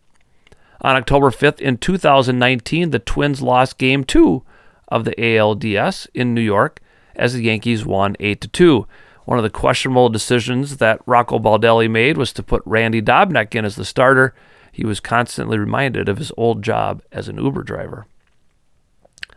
On 0.80 0.96
October 0.96 1.30
5th 1.30 1.60
in 1.60 1.78
2019, 1.78 2.90
the 2.90 2.98
Twins 2.98 3.40
lost 3.40 3.78
Game 3.78 4.04
Two 4.04 4.42
of 4.88 5.04
the 5.04 5.14
ALDS 5.16 6.06
in 6.14 6.34
New 6.34 6.42
York 6.42 6.80
as 7.16 7.32
the 7.32 7.42
Yankees 7.42 7.86
won 7.86 8.16
8 8.20 8.40
to 8.42 8.48
2. 8.48 8.86
One 9.24 9.38
of 9.38 9.44
the 9.44 9.50
questionable 9.50 10.08
decisions 10.08 10.76
that 10.78 11.00
Rocco 11.06 11.38
Baldelli 11.38 11.90
made 11.90 12.16
was 12.16 12.32
to 12.34 12.42
put 12.42 12.62
Randy 12.64 13.00
Dobnak 13.00 13.54
in 13.54 13.64
as 13.64 13.76
the 13.76 13.84
starter. 13.84 14.34
He 14.70 14.84
was 14.84 15.00
constantly 15.00 15.58
reminded 15.58 16.08
of 16.08 16.18
his 16.18 16.32
old 16.36 16.62
job 16.62 17.02
as 17.10 17.28
an 17.28 17.38
Uber 17.38 17.62
driver. 17.62 18.06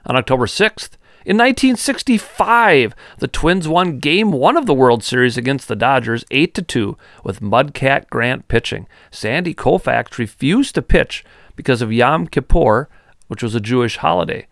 On 0.06 0.16
October 0.16 0.46
6th, 0.46 0.98
in 1.28 1.36
1965, 1.36 2.96
the 3.18 3.28
Twins 3.28 3.68
won 3.68 4.00
Game 4.00 4.32
1 4.32 4.56
of 4.56 4.66
the 4.66 4.74
World 4.74 5.04
Series 5.04 5.36
against 5.36 5.68
the 5.68 5.76
Dodgers 5.76 6.24
8 6.32 6.54
to 6.54 6.62
2 6.62 6.98
with 7.26 7.42
Mudcat 7.42 8.10
Grant 8.10 8.48
pitching. 8.48 8.88
Sandy 9.12 9.54
Koufax 9.54 10.18
refused 10.18 10.76
to 10.76 10.82
pitch 10.82 11.26
because 11.58 11.82
of 11.82 11.92
Yom 11.92 12.28
Kippur, 12.28 12.88
which 13.28 13.44
was 13.44 13.56
a 13.56 13.60
Jewish 13.60 13.98
holiday. 13.98 14.48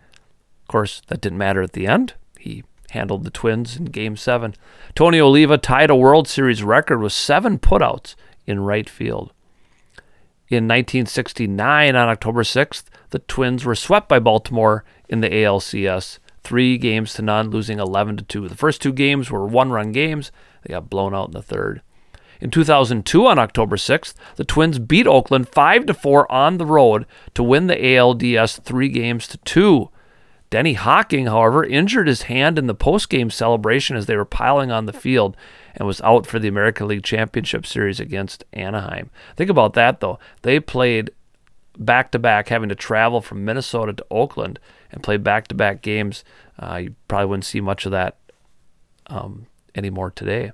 Of 0.62 0.68
course, 0.68 1.00
that 1.06 1.22
didn't 1.22 1.38
matter 1.38 1.62
at 1.62 1.72
the 1.72 1.86
end. 1.86 2.12
He 2.38 2.64
handled 2.90 3.24
the 3.24 3.30
Twins 3.30 3.76
in 3.76 3.86
Game 3.86 4.16
7. 4.16 4.54
Tony 4.94 5.20
Oliva 5.20 5.58
tied 5.58 5.90
a 5.90 5.96
World 5.96 6.28
Series 6.28 6.62
record 6.62 7.00
with 7.00 7.12
seven 7.12 7.58
putouts 7.58 8.14
in 8.46 8.60
right 8.60 8.88
field. 8.88 9.32
In 10.48 10.68
1969, 10.68 11.96
on 11.96 12.08
October 12.08 12.44
6th, 12.44 12.84
the 13.10 13.18
Twins 13.18 13.64
were 13.64 13.74
swept 13.74 14.08
by 14.08 14.20
Baltimore 14.20 14.84
in 15.08 15.20
the 15.20 15.28
ALCS, 15.28 16.18
three 16.44 16.78
games 16.78 17.14
to 17.14 17.22
none, 17.22 17.50
losing 17.50 17.80
11 17.80 18.18
to 18.18 18.24
2. 18.24 18.48
The 18.48 18.56
first 18.56 18.80
two 18.80 18.92
games 18.92 19.30
were 19.30 19.44
one 19.44 19.72
run 19.72 19.90
games. 19.90 20.30
They 20.62 20.72
got 20.72 20.88
blown 20.88 21.14
out 21.14 21.28
in 21.28 21.32
the 21.32 21.42
third. 21.42 21.82
In 22.40 22.50
2002, 22.50 23.26
on 23.26 23.38
October 23.38 23.76
6th, 23.76 24.14
the 24.36 24.44
Twins 24.44 24.78
beat 24.78 25.06
Oakland 25.06 25.48
5 25.48 25.86
to 25.86 25.94
4 25.94 26.30
on 26.30 26.58
the 26.58 26.66
road 26.66 27.06
to 27.34 27.42
win 27.42 27.66
the 27.66 27.76
ALDS 27.76 28.60
three 28.62 28.88
games 28.88 29.26
to 29.28 29.38
two. 29.38 29.90
Denny 30.56 30.72
Hocking, 30.72 31.26
however, 31.26 31.62
injured 31.62 32.08
his 32.08 32.22
hand 32.22 32.58
in 32.58 32.66
the 32.66 32.74
postgame 32.74 33.30
celebration 33.30 33.94
as 33.94 34.06
they 34.06 34.16
were 34.16 34.24
piling 34.24 34.70
on 34.70 34.86
the 34.86 34.92
field 34.94 35.36
and 35.74 35.86
was 35.86 36.00
out 36.00 36.26
for 36.26 36.38
the 36.38 36.48
American 36.48 36.88
League 36.88 37.02
Championship 37.02 37.66
Series 37.66 38.00
against 38.00 38.42
Anaheim. 38.54 39.10
Think 39.36 39.50
about 39.50 39.74
that, 39.74 40.00
though. 40.00 40.18
They 40.40 40.58
played 40.58 41.10
back 41.78 42.10
to 42.12 42.18
back, 42.18 42.48
having 42.48 42.70
to 42.70 42.74
travel 42.74 43.20
from 43.20 43.44
Minnesota 43.44 43.92
to 43.92 44.06
Oakland 44.10 44.58
and 44.90 45.02
play 45.02 45.18
back 45.18 45.46
to 45.48 45.54
back 45.54 45.82
games. 45.82 46.24
Uh, 46.58 46.76
you 46.84 46.94
probably 47.06 47.26
wouldn't 47.26 47.44
see 47.44 47.60
much 47.60 47.84
of 47.84 47.92
that 47.92 48.16
um, 49.08 49.48
anymore 49.74 50.10
today. 50.10 50.52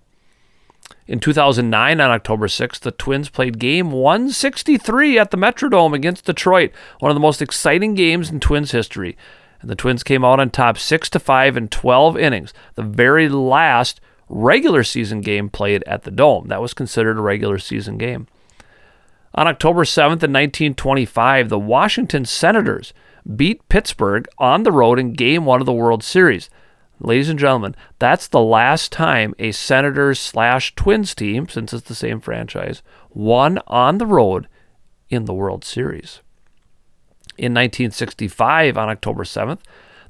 In 1.06 1.20
2009, 1.20 2.00
on 2.00 2.10
October 2.10 2.48
6th, 2.48 2.80
the 2.80 2.90
Twins 2.90 3.28
played 3.28 3.60
game 3.60 3.92
163 3.92 5.16
at 5.16 5.30
the 5.30 5.36
Metrodome 5.36 5.94
against 5.94 6.24
Detroit, 6.24 6.72
one 6.98 7.12
of 7.12 7.14
the 7.14 7.20
most 7.20 7.40
exciting 7.40 7.94
games 7.94 8.30
in 8.30 8.40
Twins 8.40 8.72
history 8.72 9.16
and 9.62 9.70
the 9.70 9.76
Twins 9.76 10.02
came 10.02 10.24
out 10.24 10.40
on 10.40 10.50
top 10.50 10.76
6 10.76 11.08
to 11.10 11.18
5 11.18 11.56
in 11.56 11.68
12 11.68 12.18
innings, 12.18 12.52
the 12.74 12.82
very 12.82 13.28
last 13.28 14.00
regular 14.28 14.82
season 14.82 15.20
game 15.20 15.48
played 15.48 15.82
at 15.86 16.02
the 16.02 16.10
Dome. 16.10 16.48
That 16.48 16.60
was 16.60 16.74
considered 16.74 17.16
a 17.16 17.22
regular 17.22 17.58
season 17.58 17.96
game. 17.96 18.26
On 19.34 19.46
October 19.46 19.84
7th 19.84 20.22
in 20.22 20.32
1925, 20.32 21.48
the 21.48 21.58
Washington 21.58 22.24
Senators 22.24 22.92
beat 23.36 23.66
Pittsburgh 23.68 24.28
on 24.38 24.64
the 24.64 24.72
road 24.72 24.98
in 24.98 25.14
game 25.14 25.46
1 25.46 25.60
of 25.60 25.66
the 25.66 25.72
World 25.72 26.04
Series. 26.04 26.50
Ladies 27.00 27.28
and 27.28 27.38
gentlemen, 27.38 27.74
that's 27.98 28.28
the 28.28 28.40
last 28.40 28.92
time 28.92 29.34
a 29.38 29.52
Senators 29.52 30.20
slash 30.20 30.74
Twins 30.74 31.14
team, 31.14 31.48
since 31.48 31.72
it's 31.72 31.88
the 31.88 31.94
same 31.94 32.20
franchise, 32.20 32.82
won 33.10 33.58
on 33.66 33.98
the 33.98 34.06
road 34.06 34.48
in 35.08 35.24
the 35.24 35.34
World 35.34 35.64
Series. 35.64 36.20
In 37.38 37.54
1965, 37.54 38.76
on 38.76 38.88
October 38.88 39.24
7th, 39.24 39.60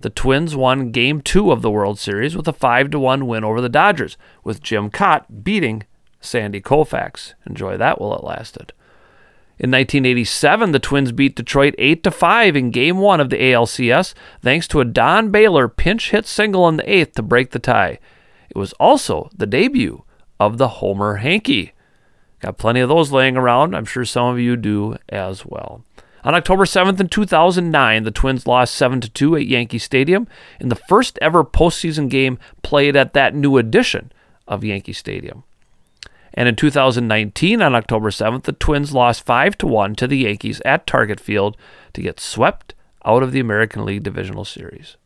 the 0.00 0.10
Twins 0.10 0.56
won 0.56 0.90
Game 0.90 1.20
2 1.20 1.52
of 1.52 1.62
the 1.62 1.70
World 1.70 1.98
Series 1.98 2.36
with 2.36 2.48
a 2.48 2.52
5 2.52 2.90
to 2.90 2.98
1 2.98 3.26
win 3.26 3.44
over 3.44 3.60
the 3.60 3.68
Dodgers, 3.68 4.16
with 4.42 4.62
Jim 4.62 4.90
Kaat 4.90 5.44
beating 5.44 5.84
Sandy 6.20 6.60
Koufax. 6.60 7.34
Enjoy 7.46 7.76
that 7.76 8.00
while 8.00 8.14
it 8.14 8.24
lasted. 8.24 8.72
In 9.58 9.70
1987, 9.70 10.72
the 10.72 10.80
Twins 10.80 11.12
beat 11.12 11.36
Detroit 11.36 11.76
8 11.78 12.02
to 12.02 12.10
5 12.10 12.56
in 12.56 12.70
Game 12.70 12.98
1 12.98 13.20
of 13.20 13.30
the 13.30 13.36
ALCS 13.36 14.12
thanks 14.40 14.66
to 14.68 14.80
a 14.80 14.84
Don 14.84 15.30
Baylor 15.30 15.68
pinch 15.68 16.10
hit 16.10 16.26
single 16.26 16.68
in 16.68 16.78
the 16.78 16.82
8th 16.82 17.12
to 17.12 17.22
break 17.22 17.52
the 17.52 17.60
tie. 17.60 18.00
It 18.50 18.56
was 18.56 18.72
also 18.74 19.30
the 19.36 19.46
debut 19.46 20.02
of 20.40 20.58
the 20.58 20.68
Homer 20.68 21.16
Hanky. 21.16 21.74
Got 22.40 22.58
plenty 22.58 22.80
of 22.80 22.88
those 22.88 23.12
laying 23.12 23.36
around. 23.36 23.76
I'm 23.76 23.84
sure 23.84 24.04
some 24.04 24.26
of 24.26 24.40
you 24.40 24.56
do 24.56 24.96
as 25.08 25.46
well. 25.46 25.84
On 26.24 26.34
October 26.36 26.64
7th 26.64 27.00
in 27.00 27.08
2009, 27.08 28.04
the 28.04 28.10
Twins 28.12 28.46
lost 28.46 28.74
7 28.74 29.00
2 29.00 29.36
at 29.36 29.46
Yankee 29.46 29.78
Stadium 29.78 30.28
in 30.60 30.68
the 30.68 30.76
first 30.76 31.18
ever 31.20 31.42
postseason 31.42 32.08
game 32.08 32.38
played 32.62 32.94
at 32.94 33.12
that 33.14 33.34
new 33.34 33.56
edition 33.56 34.12
of 34.46 34.62
Yankee 34.62 34.92
Stadium. 34.92 35.42
And 36.34 36.48
in 36.48 36.56
2019, 36.56 37.60
on 37.60 37.74
October 37.74 38.10
7th, 38.10 38.44
the 38.44 38.52
Twins 38.52 38.94
lost 38.94 39.26
5 39.26 39.56
1 39.62 39.94
to 39.96 40.06
the 40.06 40.18
Yankees 40.18 40.62
at 40.64 40.86
Target 40.86 41.18
Field 41.18 41.56
to 41.92 42.02
get 42.02 42.20
swept 42.20 42.74
out 43.04 43.22
of 43.22 43.32
the 43.32 43.40
American 43.40 43.84
League 43.84 44.04
Divisional 44.04 44.44
Series. 44.44 44.96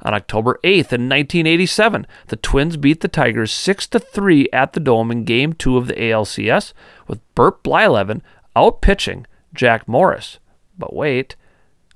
On 0.00 0.14
October 0.14 0.58
8th 0.64 0.92
in 0.92 1.08
1987, 1.08 2.06
the 2.28 2.36
Twins 2.36 2.76
beat 2.76 3.02
the 3.02 3.08
Tigers 3.08 3.52
6 3.52 3.86
3 3.86 4.48
at 4.52 4.72
the 4.72 4.80
Dome 4.80 5.12
in 5.12 5.24
Game 5.24 5.52
2 5.52 5.76
of 5.76 5.86
the 5.86 5.94
ALCS, 5.94 6.72
with 7.06 7.20
Bert 7.34 7.62
Blyleven 7.62 8.22
out 8.56 8.80
pitching 8.80 9.26
Jack 9.54 9.86
Morris. 9.86 10.38
But 10.78 10.94
wait, 10.94 11.36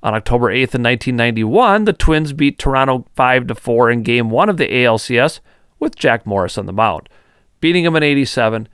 on 0.02 0.14
October 0.14 0.46
8th 0.46 0.74
in 0.74 0.82
1991, 0.82 1.84
the 1.84 1.92
Twins 1.92 2.32
beat 2.32 2.58
Toronto 2.58 3.06
5 3.14 3.46
to 3.48 3.54
4 3.54 3.90
in 3.90 4.02
game 4.02 4.30
1 4.30 4.48
of 4.48 4.56
the 4.56 4.68
ALCS 4.68 5.40
with 5.78 5.96
Jack 5.96 6.26
Morris 6.26 6.58
on 6.58 6.66
the 6.66 6.72
mound, 6.72 7.08
beating 7.60 7.84
him 7.84 7.96
in 7.96 8.02
87, 8.02 8.68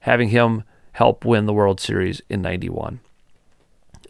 having 0.00 0.28
him 0.28 0.64
help 0.92 1.24
win 1.24 1.46
the 1.46 1.52
World 1.52 1.80
Series 1.80 2.20
in 2.28 2.42
91. 2.42 3.00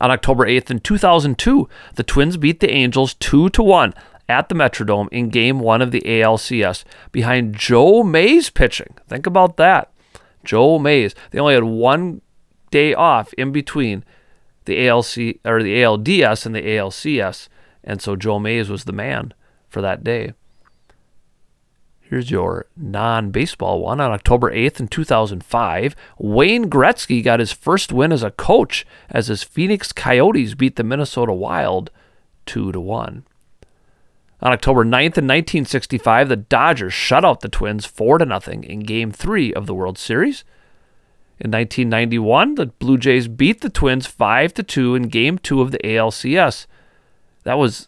On 0.00 0.10
October 0.10 0.46
8th 0.46 0.70
in 0.70 0.80
2002, 0.80 1.68
the 1.96 2.02
Twins 2.02 2.36
beat 2.36 2.60
the 2.60 2.70
Angels 2.70 3.14
2 3.14 3.50
to 3.50 3.62
1 3.62 3.94
at 4.28 4.48
the 4.48 4.54
Metrodome 4.54 5.08
in 5.10 5.28
game 5.28 5.60
1 5.60 5.82
of 5.82 5.90
the 5.90 6.02
ALCS 6.02 6.84
behind 7.12 7.56
Joe 7.56 8.02
Mays 8.02 8.50
pitching. 8.50 8.94
Think 9.08 9.26
about 9.26 9.56
that. 9.56 9.92
Joe 10.44 10.78
Mays. 10.78 11.14
They 11.30 11.38
only 11.38 11.54
had 11.54 11.64
one 11.64 12.20
day 12.70 12.94
off 12.94 13.32
in 13.34 13.52
between 13.52 14.04
the 14.64 14.86
ALC 14.86 15.38
or 15.44 15.62
the 15.62 15.82
ALDS 15.82 16.46
and 16.46 16.54
the 16.54 16.62
ALCS, 16.62 17.48
and 17.82 18.02
so 18.02 18.16
Joe 18.16 18.38
Mays 18.38 18.68
was 18.68 18.84
the 18.84 18.92
man 18.92 19.32
for 19.68 19.80
that 19.80 20.04
day. 20.04 20.32
Here's 22.00 22.30
your 22.30 22.66
non 22.74 23.30
baseball 23.30 23.82
one. 23.82 24.00
On 24.00 24.10
October 24.12 24.50
8th 24.50 24.80
in 24.80 24.88
2005, 24.88 25.94
Wayne 26.18 26.70
Gretzky 26.70 27.22
got 27.22 27.40
his 27.40 27.52
first 27.52 27.92
win 27.92 28.12
as 28.12 28.22
a 28.22 28.30
coach 28.30 28.86
as 29.10 29.26
his 29.26 29.42
Phoenix 29.42 29.92
Coyotes 29.92 30.54
beat 30.54 30.76
the 30.76 30.84
Minnesota 30.84 31.34
Wild 31.34 31.90
2 32.46 32.72
to 32.72 32.80
1. 32.80 33.24
On 34.40 34.52
October 34.52 34.84
9th 34.84 35.18
in 35.18 35.26
1965, 35.26 36.28
the 36.30 36.36
Dodgers 36.36 36.94
shut 36.94 37.26
out 37.26 37.40
the 37.40 37.48
Twins 37.48 37.84
4 37.84 38.18
to 38.18 38.24
nothing 38.24 38.64
in 38.64 38.80
game 38.80 39.12
3 39.12 39.52
of 39.52 39.66
the 39.66 39.74
World 39.74 39.98
Series. 39.98 40.44
In 41.40 41.52
1991, 41.52 42.56
the 42.56 42.66
Blue 42.66 42.98
Jays 42.98 43.28
beat 43.28 43.60
the 43.60 43.70
Twins 43.70 44.08
5 44.08 44.52
to 44.54 44.64
2 44.64 44.96
in 44.96 45.04
game 45.04 45.38
2 45.38 45.60
of 45.60 45.70
the 45.70 45.78
ALCS. 45.78 46.66
That 47.44 47.58
was 47.58 47.86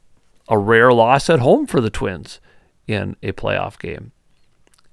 a 0.48 0.56
rare 0.56 0.92
loss 0.92 1.28
at 1.28 1.40
home 1.40 1.66
for 1.66 1.80
the 1.80 1.90
Twins 1.90 2.38
in 2.86 3.16
a 3.22 3.32
playoff 3.32 3.76
game. 3.76 4.12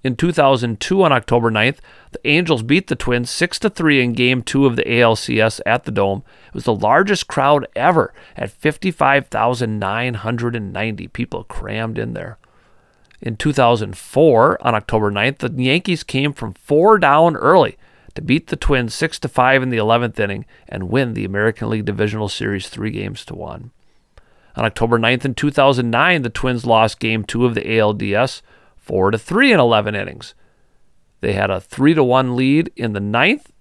In 0.03 0.15
2002, 0.15 1.03
on 1.03 1.11
October 1.11 1.51
9th, 1.51 1.77
the 2.11 2.27
Angels 2.27 2.63
beat 2.63 2.87
the 2.87 2.95
Twins 2.95 3.29
6 3.29 3.59
3 3.59 4.01
in 4.01 4.13
Game 4.13 4.41
2 4.41 4.65
of 4.65 4.75
the 4.75 4.81
ALCS 4.83 5.61
at 5.65 5.83
the 5.83 5.91
Dome. 5.91 6.23
It 6.47 6.55
was 6.55 6.63
the 6.63 6.73
largest 6.73 7.27
crowd 7.27 7.67
ever 7.75 8.11
at 8.35 8.49
55,990 8.49 11.07
people 11.09 11.43
crammed 11.43 11.99
in 11.99 12.13
there. 12.13 12.39
In 13.21 13.35
2004, 13.35 14.65
on 14.65 14.75
October 14.75 15.11
9th, 15.11 15.39
the 15.39 15.51
Yankees 15.63 16.03
came 16.03 16.33
from 16.33 16.53
four 16.53 16.97
down 16.97 17.35
early 17.35 17.77
to 18.17 18.21
beat 18.23 18.47
the 18.47 18.55
Twins 18.55 18.95
6 18.95 19.19
to 19.19 19.27
5 19.27 19.61
in 19.61 19.69
the 19.69 19.77
11th 19.77 20.19
inning 20.19 20.47
and 20.67 20.89
win 20.89 21.13
the 21.13 21.23
American 21.23 21.69
League 21.69 21.85
Divisional 21.85 22.27
Series 22.27 22.67
3 22.67 22.89
games 22.89 23.23
to 23.23 23.35
1. 23.35 23.69
On 24.55 24.65
October 24.65 24.97
9th 24.97 25.23
in 25.23 25.35
2009, 25.35 26.23
the 26.23 26.31
Twins 26.31 26.65
lost 26.65 26.99
game 26.99 27.23
2 27.23 27.45
of 27.45 27.53
the 27.53 27.61
ALDS 27.61 28.41
4 28.75 29.11
to 29.11 29.19
3 29.19 29.53
in 29.53 29.59
11 29.59 29.93
innings. 29.93 30.33
They 31.21 31.33
had 31.33 31.51
a 31.51 31.61
3 31.61 31.93
to 31.93 32.03
1 32.03 32.35
lead 32.35 32.71
in 32.75 32.93
the 32.93 32.99
ninth 32.99 33.51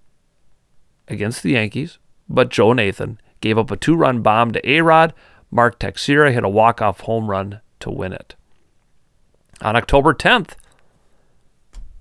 against 1.07 1.43
the 1.43 1.51
Yankees, 1.51 1.99
but 2.27 2.49
Joe 2.49 2.73
Nathan 2.73 3.21
gave 3.41 3.59
up 3.59 3.69
a 3.69 3.77
two-run 3.77 4.23
bomb 4.23 4.53
to 4.53 4.67
A-Rod. 4.67 5.13
Mark 5.51 5.77
Teixeira 5.77 6.31
hit 6.31 6.43
a 6.43 6.49
walk-off 6.49 7.01
home 7.01 7.29
run 7.29 7.61
to 7.81 7.91
win 7.91 8.11
it. 8.11 8.33
On 9.61 9.75
October 9.75 10.15
10th, 10.15 10.55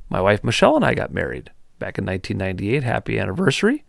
my 0.09 0.23
wife 0.23 0.43
Michelle 0.43 0.77
and 0.77 0.87
I 0.87 0.95
got 0.95 1.13
married 1.13 1.51
back 1.79 1.99
in 1.99 2.07
1998. 2.07 2.83
Happy 2.83 3.18
anniversary. 3.18 3.85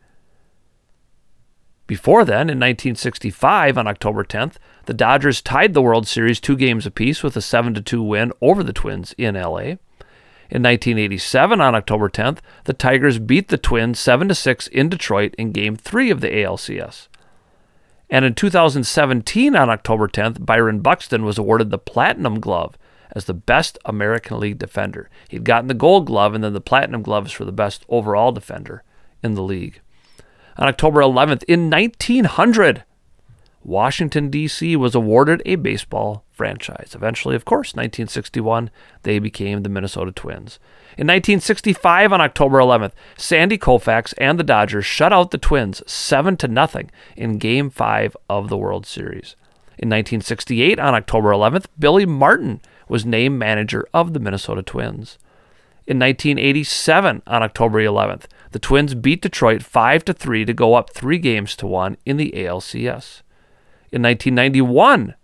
Before 1.87 2.25
then, 2.25 2.49
in 2.49 2.59
1965, 2.59 3.77
on 3.77 3.87
October 3.87 4.25
10th, 4.25 4.55
the 4.85 4.93
Dodgers 4.93 5.41
tied 5.41 5.73
the 5.73 5.81
World 5.81 6.05
Series 6.05 6.41
two 6.41 6.57
games 6.57 6.85
apiece 6.85 7.23
with 7.23 7.37
a 7.37 7.41
7 7.41 7.81
2 7.81 8.03
win 8.03 8.33
over 8.41 8.61
the 8.61 8.73
Twins 8.73 9.15
in 9.17 9.35
LA. 9.35 9.77
In 10.49 10.63
1987, 10.63 11.59
on 11.61 11.75
October 11.75 12.09
10th, 12.09 12.39
the 12.65 12.73
Tigers 12.73 13.19
beat 13.19 13.47
the 13.47 13.57
Twins 13.57 13.99
7 13.99 14.33
6 14.33 14.67
in 14.67 14.89
Detroit 14.89 15.33
in 15.37 15.53
Game 15.53 15.75
3 15.77 16.09
of 16.09 16.19
the 16.19 16.29
ALCS. 16.29 17.07
And 18.09 18.23
in 18.23 18.33
2017, 18.33 19.55
on 19.55 19.69
October 19.69 20.07
10th, 20.07 20.45
Byron 20.45 20.79
Buxton 20.79 21.25
was 21.25 21.37
awarded 21.37 21.69
the 21.69 21.77
Platinum 21.77 22.39
Glove 22.39 22.77
as 23.13 23.25
the 23.25 23.33
best 23.33 23.77
American 23.85 24.39
League 24.39 24.57
defender. 24.57 25.09
He'd 25.29 25.43
gotten 25.43 25.67
the 25.67 25.73
Gold 25.73 26.07
Glove 26.07 26.33
and 26.33 26.43
then 26.43 26.53
the 26.53 26.61
Platinum 26.61 27.01
Gloves 27.01 27.31
for 27.31 27.45
the 27.45 27.51
best 27.51 27.85
overall 27.89 28.31
defender 28.31 28.83
in 29.23 29.33
the 29.33 29.43
league. 29.43 29.81
On 30.57 30.67
October 30.67 31.01
11th, 31.01 31.43
in 31.43 31.69
1900, 31.69 32.83
Washington, 33.63 34.29
D.C. 34.29 34.75
was 34.75 34.95
awarded 34.95 35.41
a 35.45 35.55
baseball 35.55 36.23
franchise. 36.31 36.93
Eventually, 36.95 37.35
of 37.35 37.45
course, 37.45 37.73
1961, 37.73 38.71
they 39.03 39.19
became 39.19 39.61
the 39.61 39.69
Minnesota 39.69 40.11
Twins. 40.11 40.57
In 40.97 41.05
1965, 41.05 42.13
on 42.13 42.21
October 42.21 42.59
11th, 42.59 42.93
Sandy 43.17 43.57
Koufax 43.57 44.13
and 44.17 44.39
the 44.39 44.43
Dodgers 44.43 44.85
shut 44.85 45.11
out 45.11 45.31
the 45.31 45.37
Twins 45.37 45.83
7 45.85 46.37
to 46.37 46.47
nothing 46.47 46.89
in 47.15 47.37
Game 47.37 47.69
5 47.69 48.15
of 48.29 48.49
the 48.49 48.57
World 48.57 48.85
Series. 48.85 49.35
In 49.77 49.89
1968, 49.89 50.79
on 50.79 50.95
October 50.95 51.31
11th, 51.31 51.65
Billy 51.77 52.05
Martin 52.05 52.61
was 52.87 53.05
named 53.05 53.39
manager 53.39 53.87
of 53.93 54.13
the 54.13 54.19
Minnesota 54.19 54.61
Twins. 54.61 55.17
In 55.85 55.99
1987, 55.99 57.21
on 57.25 57.43
October 57.43 57.79
11th, 57.79 58.25
the 58.51 58.59
Twins 58.59 58.93
beat 58.93 59.21
Detroit 59.21 59.63
5 59.63 60.05
to 60.05 60.13
3 60.13 60.45
to 60.45 60.53
go 60.53 60.73
up 60.73 60.91
3 60.91 61.17
games 61.17 61.55
to 61.55 61.67
1 61.67 61.97
in 62.05 62.17
the 62.17 62.31
ALCS. 62.35 63.21
In 63.91 64.01
1991, 64.01 65.15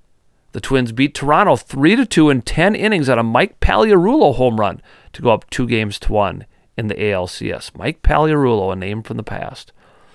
the 0.53 0.61
Twins 0.61 0.91
beat 0.91 1.13
Toronto 1.13 1.57
3 1.57 1.97
to 1.97 2.05
2 2.05 2.29
in 2.29 2.41
10 2.41 2.75
innings 2.75 3.09
on 3.09 3.19
a 3.19 3.23
Mike 3.23 3.59
Pagliarulo 3.59 4.35
home 4.35 4.59
run 4.59 4.81
to 5.11 5.21
go 5.21 5.31
up 5.31 5.49
2 5.49 5.67
games 5.67 5.99
to 5.99 6.13
1 6.13 6.45
in 6.77 6.87
the 6.87 6.95
ALCS. 6.95 7.75
Mike 7.77 8.01
Pagliarulo, 8.01 8.71
a 8.71 8.75
name 8.75 9.03
from 9.03 9.17
the 9.17 9.23
past. 9.23 9.73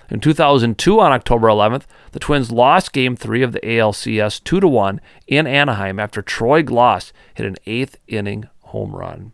In 0.09 0.19
2002, 0.19 0.99
on 0.99 1.11
October 1.11 1.47
11th, 1.47 1.83
the 2.13 2.19
Twins 2.19 2.51
lost 2.51 2.93
Game 2.93 3.15
3 3.15 3.43
of 3.43 3.51
the 3.51 3.59
ALCS 3.59 4.43
2 4.43 4.67
1 4.67 4.99
in 5.27 5.45
Anaheim 5.45 5.99
after 5.99 6.21
Troy 6.21 6.63
Glaus 6.63 7.11
hit 7.35 7.45
an 7.45 7.57
eighth 7.67 7.97
inning 8.07 8.49
home 8.63 8.95
run. 8.95 9.33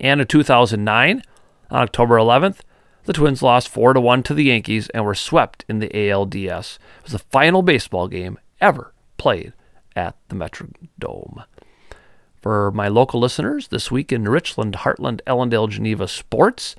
And 0.00 0.20
in 0.20 0.26
2009, 0.26 1.22
on 1.70 1.82
October 1.82 2.16
11th, 2.16 2.60
the 3.04 3.12
Twins 3.12 3.42
lost 3.42 3.68
4 3.68 3.92
1 3.94 4.22
to 4.24 4.34
the 4.34 4.44
Yankees 4.44 4.88
and 4.90 5.04
were 5.04 5.14
swept 5.14 5.64
in 5.68 5.78
the 5.78 5.88
ALDS. 5.88 6.76
It 6.76 7.04
was 7.04 7.12
the 7.12 7.18
final 7.18 7.60
baseball 7.62 8.08
game 8.08 8.38
ever 8.60 8.94
played 9.18 9.52
at 9.94 10.16
the 10.28 10.36
Metrodome. 10.36 11.44
For 12.40 12.70
my 12.70 12.88
local 12.88 13.20
listeners, 13.20 13.68
this 13.68 13.90
week 13.90 14.10
in 14.10 14.28
Richland, 14.28 14.76
Hartland, 14.76 15.20
Ellendale, 15.26 15.68
Geneva 15.68 16.08
sports, 16.08 16.76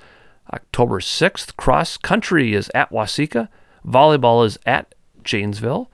October 0.53 0.99
6th, 0.99 1.55
cross 1.57 1.97
country 1.97 2.53
is 2.53 2.71
at 2.73 2.89
Waseca. 2.89 3.49
volleyball 3.85 4.45
is 4.45 4.57
at 4.65 4.95
Janesville. 5.23 5.91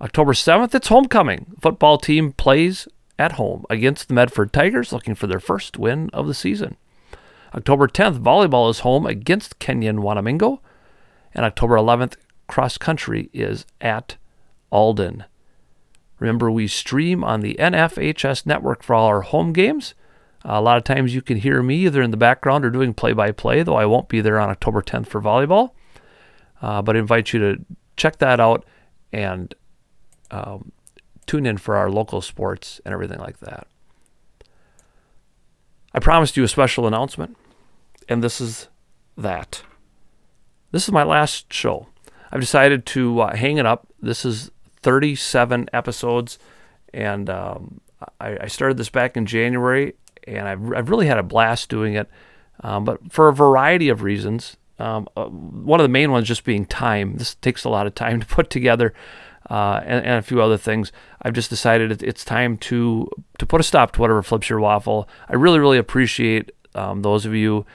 October 0.00 0.32
7th, 0.32 0.74
it's 0.74 0.88
homecoming. 0.88 1.46
Football 1.60 1.98
team 1.98 2.32
plays 2.32 2.88
at 3.18 3.32
home 3.32 3.64
against 3.70 4.08
the 4.08 4.14
Medford 4.14 4.52
Tigers, 4.52 4.92
looking 4.92 5.14
for 5.14 5.28
their 5.28 5.38
first 5.38 5.78
win 5.78 6.10
of 6.12 6.26
the 6.26 6.34
season. 6.34 6.76
October 7.54 7.86
10th, 7.86 8.18
volleyball 8.18 8.68
is 8.70 8.80
home 8.80 9.06
against 9.06 9.58
Kenyon 9.58 9.98
Wanamingo. 9.98 10.58
And 11.34 11.44
October 11.44 11.76
11th, 11.76 12.16
cross 12.48 12.78
country 12.78 13.30
is 13.32 13.64
at 13.80 14.16
Alden. 14.70 15.24
Remember, 16.18 16.50
we 16.50 16.66
stream 16.66 17.22
on 17.22 17.40
the 17.40 17.56
NFHS 17.58 18.46
network 18.46 18.82
for 18.82 18.94
all 18.94 19.06
our 19.06 19.22
home 19.22 19.52
games. 19.52 19.94
A 20.44 20.60
lot 20.60 20.76
of 20.76 20.84
times 20.84 21.14
you 21.14 21.22
can 21.22 21.36
hear 21.36 21.62
me 21.62 21.76
either 21.86 22.02
in 22.02 22.10
the 22.10 22.16
background 22.16 22.64
or 22.64 22.70
doing 22.70 22.94
play 22.94 23.12
by 23.12 23.30
play, 23.30 23.62
though 23.62 23.76
I 23.76 23.86
won't 23.86 24.08
be 24.08 24.20
there 24.20 24.40
on 24.40 24.50
October 24.50 24.82
10th 24.82 25.06
for 25.06 25.20
volleyball. 25.20 25.70
Uh, 26.60 26.82
but 26.82 26.96
I 26.96 26.98
invite 26.98 27.32
you 27.32 27.40
to 27.40 27.64
check 27.96 28.18
that 28.18 28.40
out 28.40 28.64
and 29.12 29.54
um, 30.30 30.72
tune 31.26 31.46
in 31.46 31.58
for 31.58 31.76
our 31.76 31.90
local 31.90 32.20
sports 32.20 32.80
and 32.84 32.92
everything 32.92 33.18
like 33.18 33.38
that. 33.40 33.66
I 35.94 35.98
promised 35.98 36.36
you 36.36 36.44
a 36.44 36.48
special 36.48 36.86
announcement, 36.86 37.36
and 38.08 38.22
this 38.22 38.40
is 38.40 38.68
that. 39.16 39.62
This 40.70 40.84
is 40.84 40.92
my 40.92 41.02
last 41.02 41.52
show. 41.52 41.86
I've 42.32 42.40
decided 42.40 42.86
to 42.86 43.20
uh, 43.20 43.36
hang 43.36 43.58
it 43.58 43.66
up. 43.66 43.86
This 44.00 44.24
is 44.24 44.50
37 44.82 45.68
episodes, 45.72 46.38
and 46.94 47.28
um, 47.28 47.80
I, 48.18 48.38
I, 48.42 48.46
started 48.46 48.78
this 48.78 48.88
back 48.88 49.16
in 49.16 49.26
January, 49.26 49.94
and 50.26 50.48
I've, 50.48 50.72
I've 50.72 50.90
really 50.90 51.06
had 51.06 51.18
a 51.18 51.22
blast 51.22 51.68
doing 51.68 51.94
it. 51.94 52.08
Um, 52.60 52.84
but 52.84 53.12
for 53.12 53.28
a 53.28 53.34
variety 53.34 53.88
of 53.88 54.02
reasons, 54.02 54.56
um, 54.78 55.08
uh, 55.16 55.26
one 55.26 55.80
of 55.80 55.84
the 55.84 55.88
main 55.88 56.10
ones 56.10 56.28
just 56.28 56.44
being 56.44 56.66
time. 56.66 57.16
This 57.16 57.34
takes 57.36 57.64
a 57.64 57.68
lot 57.68 57.86
of 57.86 57.94
time 57.94 58.20
to 58.20 58.26
put 58.26 58.50
together 58.50 58.92
uh, 59.50 59.80
and, 59.84 60.04
and, 60.04 60.18
a 60.18 60.22
few 60.22 60.40
other 60.40 60.56
things. 60.56 60.92
I've 61.20 61.34
just 61.34 61.50
decided 61.50 62.02
it's 62.02 62.24
time 62.24 62.56
to 62.58 63.08
to 63.38 63.46
put 63.46 63.60
a 63.60 63.64
stop 63.64 63.92
to 63.92 64.00
whatever 64.00 64.22
flips 64.22 64.48
your 64.48 64.60
waffle. 64.60 65.08
I 65.28 65.34
really, 65.34 65.58
really 65.58 65.78
appreciate 65.78 66.52
um, 66.74 67.02
those 67.02 67.26
of 67.26 67.34
you 67.34 67.66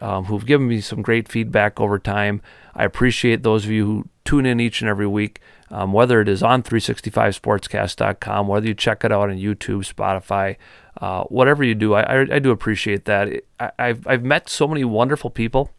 um, 0.00 0.24
who've 0.24 0.46
given 0.46 0.68
me 0.68 0.80
some 0.80 1.02
great 1.02 1.28
feedback 1.28 1.80
over 1.80 1.98
time. 1.98 2.42
I 2.74 2.84
appreciate 2.84 3.42
those 3.42 3.64
of 3.64 3.70
you 3.70 3.86
who 3.86 4.08
tune 4.24 4.46
in 4.46 4.60
each 4.60 4.80
and 4.80 4.88
every 4.88 5.06
week, 5.06 5.40
um, 5.70 5.92
whether 5.92 6.20
it 6.20 6.28
is 6.28 6.42
on 6.42 6.62
365sportscast.com, 6.62 8.48
whether 8.48 8.66
you 8.66 8.74
check 8.74 9.04
it 9.04 9.12
out 9.12 9.30
on 9.30 9.36
YouTube, 9.36 9.90
Spotify, 9.92 10.56
uh, 10.98 11.24
whatever 11.24 11.62
you 11.64 11.74
do. 11.74 11.94
I, 11.94 12.02
I, 12.02 12.20
I 12.36 12.38
do 12.38 12.50
appreciate 12.50 13.04
that. 13.04 13.28
I, 13.60 13.70
I've, 13.78 14.06
I've 14.06 14.24
met 14.24 14.48
so 14.48 14.66
many 14.66 14.84
wonderful 14.84 15.30
people 15.30 15.70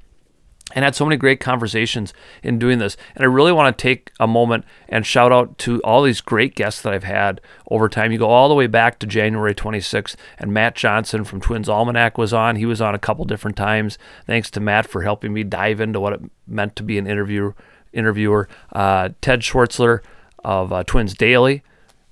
and 0.76 0.84
had 0.84 0.96
so 0.96 1.06
many 1.06 1.16
great 1.16 1.40
conversations 1.40 2.14
in 2.44 2.60
doing 2.60 2.80
this. 2.80 2.98
And 3.16 3.24
I 3.24 3.28
really 3.28 3.54
want 3.54 3.76
to 3.76 3.82
take 3.82 4.12
a 4.20 4.28
moment 4.28 4.66
and 4.90 5.06
shout 5.06 5.32
out 5.32 5.58
to 5.60 5.82
all 5.82 6.04
these 6.04 6.20
great 6.20 6.56
guests 6.56 6.82
that 6.82 6.94
I've 6.94 7.06
had 7.06 7.40
over 7.72 7.88
time. 7.88 8.12
You 8.12 8.18
go 8.18 8.30
all 8.30 8.50
the 8.50 8.56
way 8.56 8.68
back 8.68 9.00
to 9.00 9.08
January 9.08 9.56
26th, 9.56 10.16
and 10.38 10.54
Matt 10.54 10.76
Johnson 10.76 11.24
from 11.24 11.40
Twins 11.40 11.70
Almanac 11.70 12.18
was 12.18 12.34
on. 12.34 12.58
He 12.58 12.66
was 12.66 12.82
on 12.82 12.94
a 12.94 13.00
couple 13.00 13.24
different 13.26 13.56
times. 13.56 13.98
Thanks 14.26 14.52
to 14.52 14.60
Matt 14.60 14.88
for 14.88 15.04
helping 15.04 15.34
me 15.34 15.44
dive 15.44 15.80
into 15.80 16.00
what 16.00 16.14
it 16.14 16.22
meant 16.46 16.76
to 16.76 16.84
be 16.84 16.98
an 16.98 17.08
interviewer. 17.08 17.56
Interviewer 17.94 18.50
uh, 18.74 19.10
Ted 19.22 19.42
Schwerzler 19.42 20.02
of 20.44 20.74
uh, 20.74 20.84
Twins 20.84 21.14
Daily 21.14 21.64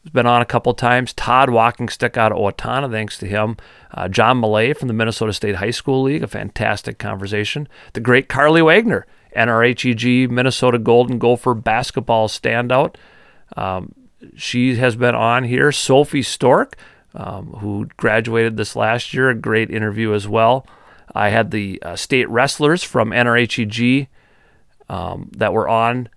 has 0.05 0.11
been 0.11 0.27
on 0.27 0.41
a 0.41 0.45
couple 0.45 0.73
times. 0.73 1.13
Todd 1.13 1.49
Walking 1.49 1.89
Stick 1.89 2.15
out 2.15 2.31
of 2.31 2.37
Owatonna, 2.37 2.91
thanks 2.91 3.17
to 3.17 3.27
him. 3.27 3.57
Uh, 3.91 4.07
John 4.07 4.39
Millea 4.39 4.77
from 4.77 4.87
the 4.87 4.93
Minnesota 4.93 5.33
State 5.33 5.55
High 5.55 5.71
School 5.71 6.03
League, 6.03 6.23
a 6.23 6.27
fantastic 6.27 6.99
conversation. 6.99 7.67
The 7.93 8.01
great 8.01 8.29
Carlie 8.29 8.61
Wagner, 8.61 9.07
NRHEG 9.35 10.29
Minnesota 10.29 10.77
Golden 10.77 11.17
Gopher 11.17 11.55
basketball 11.55 12.27
standout. 12.27 12.95
Um, 13.57 13.93
she 14.35 14.75
has 14.75 14.95
been 14.95 15.15
on 15.15 15.43
here. 15.43 15.71
Sophie 15.71 16.21
Stork, 16.23 16.77
um, 17.15 17.47
who 17.59 17.87
graduated 17.97 18.57
this 18.57 18.75
last 18.75 19.13
year, 19.13 19.29
a 19.29 19.35
great 19.35 19.71
interview 19.71 20.13
as 20.13 20.27
well. 20.27 20.67
I 21.13 21.29
had 21.29 21.49
the 21.49 21.81
uh, 21.81 21.95
state 21.95 22.29
wrestlers 22.29 22.83
from 22.83 23.09
NRHEG 23.09 24.07
um, 24.87 25.31
that 25.35 25.53
were 25.53 25.67
on 25.67 26.09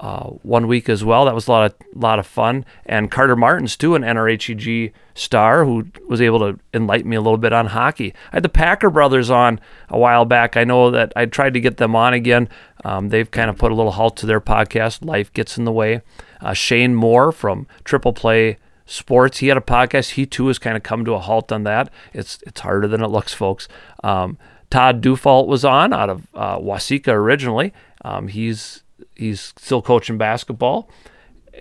uh, 0.00 0.30
one 0.42 0.66
week 0.66 0.88
as 0.88 1.04
well. 1.04 1.26
That 1.26 1.34
was 1.34 1.46
a 1.46 1.50
lot 1.50 1.70
of 1.70 1.74
lot 1.94 2.18
of 2.18 2.26
fun. 2.26 2.64
And 2.86 3.10
Carter 3.10 3.36
Martins 3.36 3.76
too, 3.76 3.94
an 3.94 4.02
NRHEG 4.02 4.92
star 5.14 5.66
who 5.66 5.88
was 6.08 6.22
able 6.22 6.38
to 6.38 6.58
enlighten 6.72 7.10
me 7.10 7.16
a 7.16 7.20
little 7.20 7.38
bit 7.38 7.52
on 7.52 7.66
hockey. 7.66 8.14
I 8.32 8.36
had 8.36 8.42
the 8.42 8.48
Packer 8.48 8.88
brothers 8.88 9.28
on 9.28 9.60
a 9.90 9.98
while 9.98 10.24
back. 10.24 10.56
I 10.56 10.64
know 10.64 10.90
that 10.90 11.12
I 11.14 11.26
tried 11.26 11.52
to 11.52 11.60
get 11.60 11.76
them 11.76 11.94
on 11.94 12.14
again. 12.14 12.48
Um, 12.82 13.10
they've 13.10 13.30
kind 13.30 13.50
of 13.50 13.58
put 13.58 13.72
a 13.72 13.74
little 13.74 13.92
halt 13.92 14.16
to 14.18 14.26
their 14.26 14.40
podcast. 14.40 15.04
Life 15.04 15.30
gets 15.34 15.58
in 15.58 15.66
the 15.66 15.72
way. 15.72 16.00
Uh, 16.40 16.54
Shane 16.54 16.94
Moore 16.94 17.30
from 17.30 17.66
Triple 17.84 18.14
Play 18.14 18.56
Sports. 18.86 19.38
He 19.38 19.48
had 19.48 19.58
a 19.58 19.60
podcast. 19.60 20.12
He 20.12 20.24
too 20.24 20.46
has 20.46 20.58
kind 20.58 20.78
of 20.78 20.82
come 20.82 21.04
to 21.04 21.12
a 21.12 21.18
halt 21.18 21.52
on 21.52 21.64
that. 21.64 21.92
It's 22.14 22.38
it's 22.46 22.62
harder 22.62 22.88
than 22.88 23.02
it 23.02 23.08
looks, 23.08 23.34
folks. 23.34 23.68
Um, 24.02 24.38
Todd 24.70 25.02
Dufault 25.02 25.46
was 25.46 25.62
on 25.62 25.92
out 25.92 26.08
of 26.08 26.26
uh, 26.34 26.56
Waseca 26.58 27.12
originally. 27.12 27.74
Um, 28.02 28.28
he's 28.28 28.82
he's 29.20 29.52
still 29.56 29.82
coaching 29.82 30.18
basketball 30.18 30.90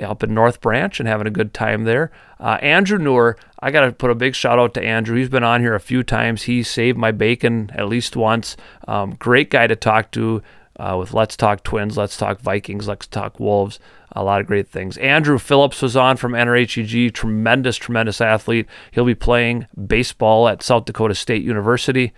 up 0.02 0.24
in 0.24 0.34
North 0.34 0.62
Branch 0.62 1.00
and 1.00 1.08
having 1.08 1.28
a 1.28 1.32
good 1.32 1.54
time 1.54 1.84
there. 1.84 2.12
Uh, 2.40 2.58
Andrew 2.62 2.98
Noor, 2.98 3.38
I 3.60 3.72
got 3.72 3.82
to 3.82 3.92
put 3.92 4.12
a 4.12 4.16
big 4.16 4.36
shout 4.36 4.60
out 4.60 4.74
to 4.76 4.84
Andrew. 4.84 5.18
He's 5.18 5.30
been 5.30 5.44
on 5.44 5.62
here 5.62 5.76
a 5.76 5.80
few 5.80 6.04
times. 6.04 6.44
He 6.44 6.64
saved 6.64 6.98
my 6.98 7.12
bacon 7.12 7.72
at 7.74 7.88
least 7.88 8.16
once. 8.16 8.56
Um, 8.88 9.16
great 9.16 9.50
guy 9.50 9.68
to 9.68 9.76
talk 9.76 10.12
to 10.12 10.42
uh, 10.80 10.96
with 10.98 11.14
Let's 11.14 11.36
Talk 11.36 11.64
Twins, 11.64 11.98
Let's 11.98 12.18
Talk 12.18 12.40
Vikings, 12.40 12.88
Let's 12.88 13.08
Talk 13.08 13.40
Wolves. 13.40 13.80
A 14.14 14.24
lot 14.24 14.42
of 14.42 14.48
great 14.48 14.68
things. 14.68 14.98
Andrew 14.98 15.38
Phillips 15.38 15.82
was 15.82 15.96
on 15.96 16.18
from 16.18 16.32
NRHEG. 16.32 17.14
Tremendous, 17.14 17.78
tremendous 17.78 18.22
athlete. 18.22 18.66
He'll 18.92 19.06
be 19.06 19.16
playing 19.16 19.68
baseball 19.88 20.48
at 20.48 20.64
South 20.64 20.86
Dakota 20.86 21.14
State 21.14 21.44
University 21.44 22.14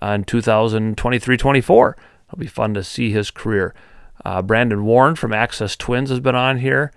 in 0.00 0.24
2023 0.24 1.36
24. 1.36 1.96
It'll 2.28 2.38
be 2.38 2.46
fun 2.46 2.74
to 2.74 2.84
see 2.84 3.10
his 3.10 3.30
career. 3.30 3.74
Uh, 4.24 4.42
Brandon 4.42 4.84
Warren 4.84 5.16
from 5.16 5.32
Access 5.32 5.76
Twins 5.76 6.10
has 6.10 6.20
been 6.20 6.34
on 6.34 6.58
here. 6.58 6.92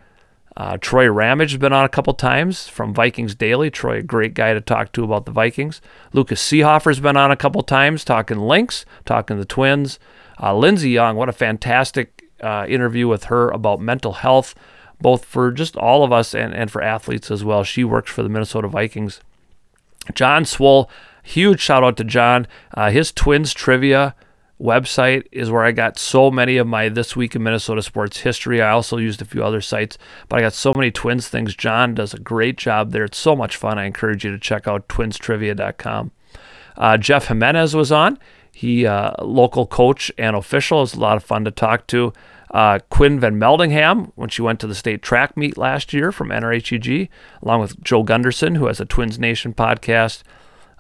Uh, 0.55 0.75
Troy 0.78 1.07
Ramage 1.07 1.51
has 1.51 1.59
been 1.59 1.73
on 1.73 1.86
a 1.86 1.89
couple 1.89 2.13
times 2.15 2.67
from 2.67 2.93
Vikings 2.93 3.36
Daily. 3.36 3.69
Troy, 3.69 3.97
a 3.97 4.01
great 4.01 4.34
guy 4.34 4.53
to 4.53 4.61
talk 4.61 4.91
to 4.93 5.03
about 5.03 5.25
the 5.25 5.32
Vikings. 5.32 5.82
Lucas 6.13 6.41
Seehafer's 6.41 6.99
been 6.99 7.15
on 7.15 7.30
a 7.30 7.36
couple 7.36 7.61
times 7.61 8.03
talking 8.03 8.39
Lynx, 8.39 8.84
talking 9.05 9.38
the 9.38 9.45
Twins. 9.45 9.99
Uh, 10.41 10.55
Lindsey 10.55 10.89
Young, 10.89 11.15
what 11.15 11.30
a 11.30 11.34
fantastic 11.34 12.28
uh, 12.41 12.65
interview 12.67 13.07
with 13.07 13.25
her 13.25 13.49
about 13.49 13.80
mental 13.80 14.13
health, 14.13 14.55
both 14.99 15.25
for 15.25 15.51
just 15.51 15.75
all 15.75 16.03
of 16.03 16.11
us 16.11 16.34
and, 16.34 16.55
and 16.55 16.71
for 16.71 16.82
athletes 16.82 17.30
as 17.30 17.43
well. 17.43 17.63
She 17.63 17.84
works 17.84 18.11
for 18.11 18.23
the 18.23 18.30
Minnesota 18.30 18.67
Vikings. 18.67 19.21
John 20.15 20.43
Swol, 20.43 20.89
huge 21.21 21.59
shout 21.59 21.84
out 21.84 21.97
to 21.97 22.03
John. 22.03 22.47
Uh, 22.73 22.89
his 22.89 23.11
Twins 23.11 23.53
trivia 23.53 24.15
website 24.62 25.26
is 25.32 25.51
where 25.51 25.64
I 25.64 25.72
got 25.72 25.99
so 25.99 26.32
many 26.32 26.58
of 26.58 26.68
my 26.68 26.89
This 26.89 27.16
Week 27.16 27.36
in 27.36 27.43
Minnesota 27.43 27.82
sports 27.82 28.20
history. 28.20 28.62
I 28.62 28.72
also 28.72 28.97
used 28.97 29.22
a 29.22 29.26
few 29.26 29.43
other 29.43 29.62
sites, 29.62 29.97
but 30.30 30.39
I 30.39 30.41
got 30.41 30.53
so 30.53 30.74
many 30.76 30.91
Twins 30.91 31.28
things. 31.28 31.55
John 31.55 31.93
does 31.93 32.14
a 32.14 32.20
great 32.20 32.58
job 32.58 32.91
there. 32.91 33.05
It's 33.05 33.18
so 33.18 33.36
much 33.36 33.55
fun. 33.55 33.78
I 33.78 33.86
encourage 33.86 34.26
you 34.26 34.32
to 34.32 34.39
check 34.39 34.68
out 34.68 34.88
twinstrivia.com. 34.88 36.12
Uh, 36.76 36.97
Jeff 36.97 37.28
Jimenez 37.28 37.76
was 37.76 37.91
on. 37.91 38.20
He, 38.51 38.86
uh, 38.86 39.12
local 39.24 39.68
coach 39.68 40.12
and 40.18 40.36
official, 40.36 40.82
is 40.82 40.95
a 40.95 40.99
lot 40.99 41.18
of 41.18 41.24
fun 41.24 41.45
to 41.45 41.51
talk 41.51 41.86
to. 41.88 42.14
Uh, 42.49 42.80
Quinn 42.89 43.20
Van 43.20 43.36
Meldingham, 43.36 44.12
when 44.16 44.30
she 44.30 44.41
went 44.41 44.60
to 44.62 44.68
the 44.68 44.74
state 44.74 45.01
track 45.01 45.36
meet 45.36 45.58
last 45.58 45.93
year 45.93 46.12
from 46.12 46.30
NRHEG, 46.30 47.10
along 47.43 47.62
with 47.62 47.84
Joe 47.84 48.03
Gunderson, 48.03 48.55
who 48.55 48.68
has 48.68 48.80
a 48.80 48.86
Twins 48.86 49.20
Nation 49.20 49.53
podcast. 49.53 50.24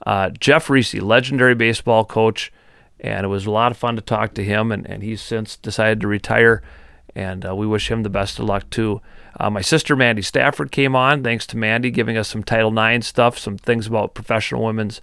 Uh, 0.05 0.29
Jeff 0.29 0.69
Reese, 0.69 0.93
legendary 0.95 1.55
baseball 1.55 2.05
coach, 2.05 2.51
and 2.99 3.25
it 3.25 3.29
was 3.29 3.45
a 3.45 3.51
lot 3.51 3.71
of 3.71 3.77
fun 3.77 3.95
to 3.95 4.01
talk 4.01 4.33
to 4.35 4.43
him. 4.43 4.71
And, 4.71 4.85
and 4.87 5.03
he's 5.03 5.21
since 5.21 5.55
decided 5.55 6.01
to 6.01 6.07
retire, 6.07 6.61
and 7.15 7.45
uh, 7.45 7.55
we 7.55 7.67
wish 7.67 7.89
him 7.89 8.03
the 8.03 8.09
best 8.09 8.39
of 8.39 8.45
luck 8.45 8.69
too. 8.69 9.01
Uh, 9.39 9.49
my 9.49 9.61
sister 9.61 9.95
Mandy 9.95 10.21
Stafford 10.21 10.71
came 10.71 10.95
on, 10.95 11.23
thanks 11.23 11.45
to 11.47 11.57
Mandy 11.57 11.91
giving 11.91 12.17
us 12.17 12.27
some 12.27 12.43
Title 12.43 12.77
IX 12.77 13.05
stuff, 13.05 13.37
some 13.37 13.57
things 13.57 13.87
about 13.87 14.15
professional 14.15 14.63
women's 14.63 15.01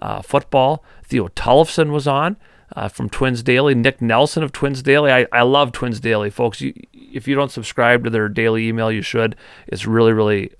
uh, 0.00 0.22
football. 0.22 0.84
Theo 1.04 1.28
Tollefson 1.28 1.90
was 1.90 2.06
on 2.06 2.36
uh, 2.76 2.88
from 2.88 3.08
Twins 3.08 3.42
Daily. 3.42 3.74
Nick 3.74 4.00
Nelson 4.00 4.42
of 4.42 4.52
Twins 4.52 4.82
Daily. 4.82 5.10
I, 5.10 5.26
I 5.32 5.42
love 5.42 5.72
Twins 5.72 6.00
Daily, 6.00 6.30
folks. 6.30 6.60
You, 6.60 6.72
if 6.92 7.26
you 7.26 7.34
don't 7.34 7.50
subscribe 7.50 8.04
to 8.04 8.10
their 8.10 8.28
daily 8.28 8.68
email, 8.68 8.92
you 8.92 9.02
should. 9.02 9.36
It's 9.66 9.86
really, 9.86 10.12
really 10.12 10.52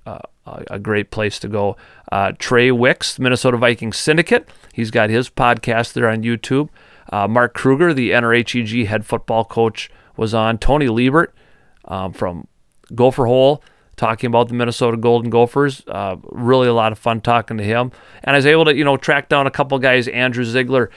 a 0.45 0.79
great 0.79 1.11
place 1.11 1.39
to 1.39 1.47
go. 1.47 1.75
Uh, 2.11 2.31
Trey 2.37 2.71
Wicks, 2.71 3.19
Minnesota 3.19 3.57
Vikings 3.57 3.97
Syndicate. 3.97 4.47
He's 4.73 4.91
got 4.91 5.09
his 5.09 5.29
podcast 5.29 5.93
there 5.93 6.09
on 6.09 6.23
YouTube. 6.23 6.69
Uh, 7.11 7.27
Mark 7.27 7.53
Kruger, 7.53 7.93
the 7.93 8.11
NRHEG 8.11 8.87
head 8.87 9.05
football 9.05 9.45
coach, 9.45 9.89
was 10.17 10.33
on. 10.33 10.57
Tony 10.57 10.87
Liebert 10.87 11.33
um, 11.85 12.13
from 12.13 12.47
Gopher 12.93 13.25
Hole 13.25 13.63
talking 13.95 14.27
about 14.27 14.47
the 14.47 14.53
Minnesota 14.53 14.97
Golden 14.97 15.29
Gophers. 15.29 15.83
Uh, 15.87 16.17
really 16.23 16.67
a 16.67 16.73
lot 16.73 16.91
of 16.91 16.99
fun 16.99 17.21
talking 17.21 17.57
to 17.57 17.63
him. 17.63 17.91
And 18.23 18.35
I 18.35 18.37
was 18.37 18.45
able 18.45 18.65
to, 18.65 18.75
you 18.75 18.83
know, 18.83 18.97
track 18.97 19.29
down 19.29 19.47
a 19.47 19.51
couple 19.51 19.77
guys. 19.79 20.07
Andrew 20.07 20.43
Ziegler, 20.43 20.89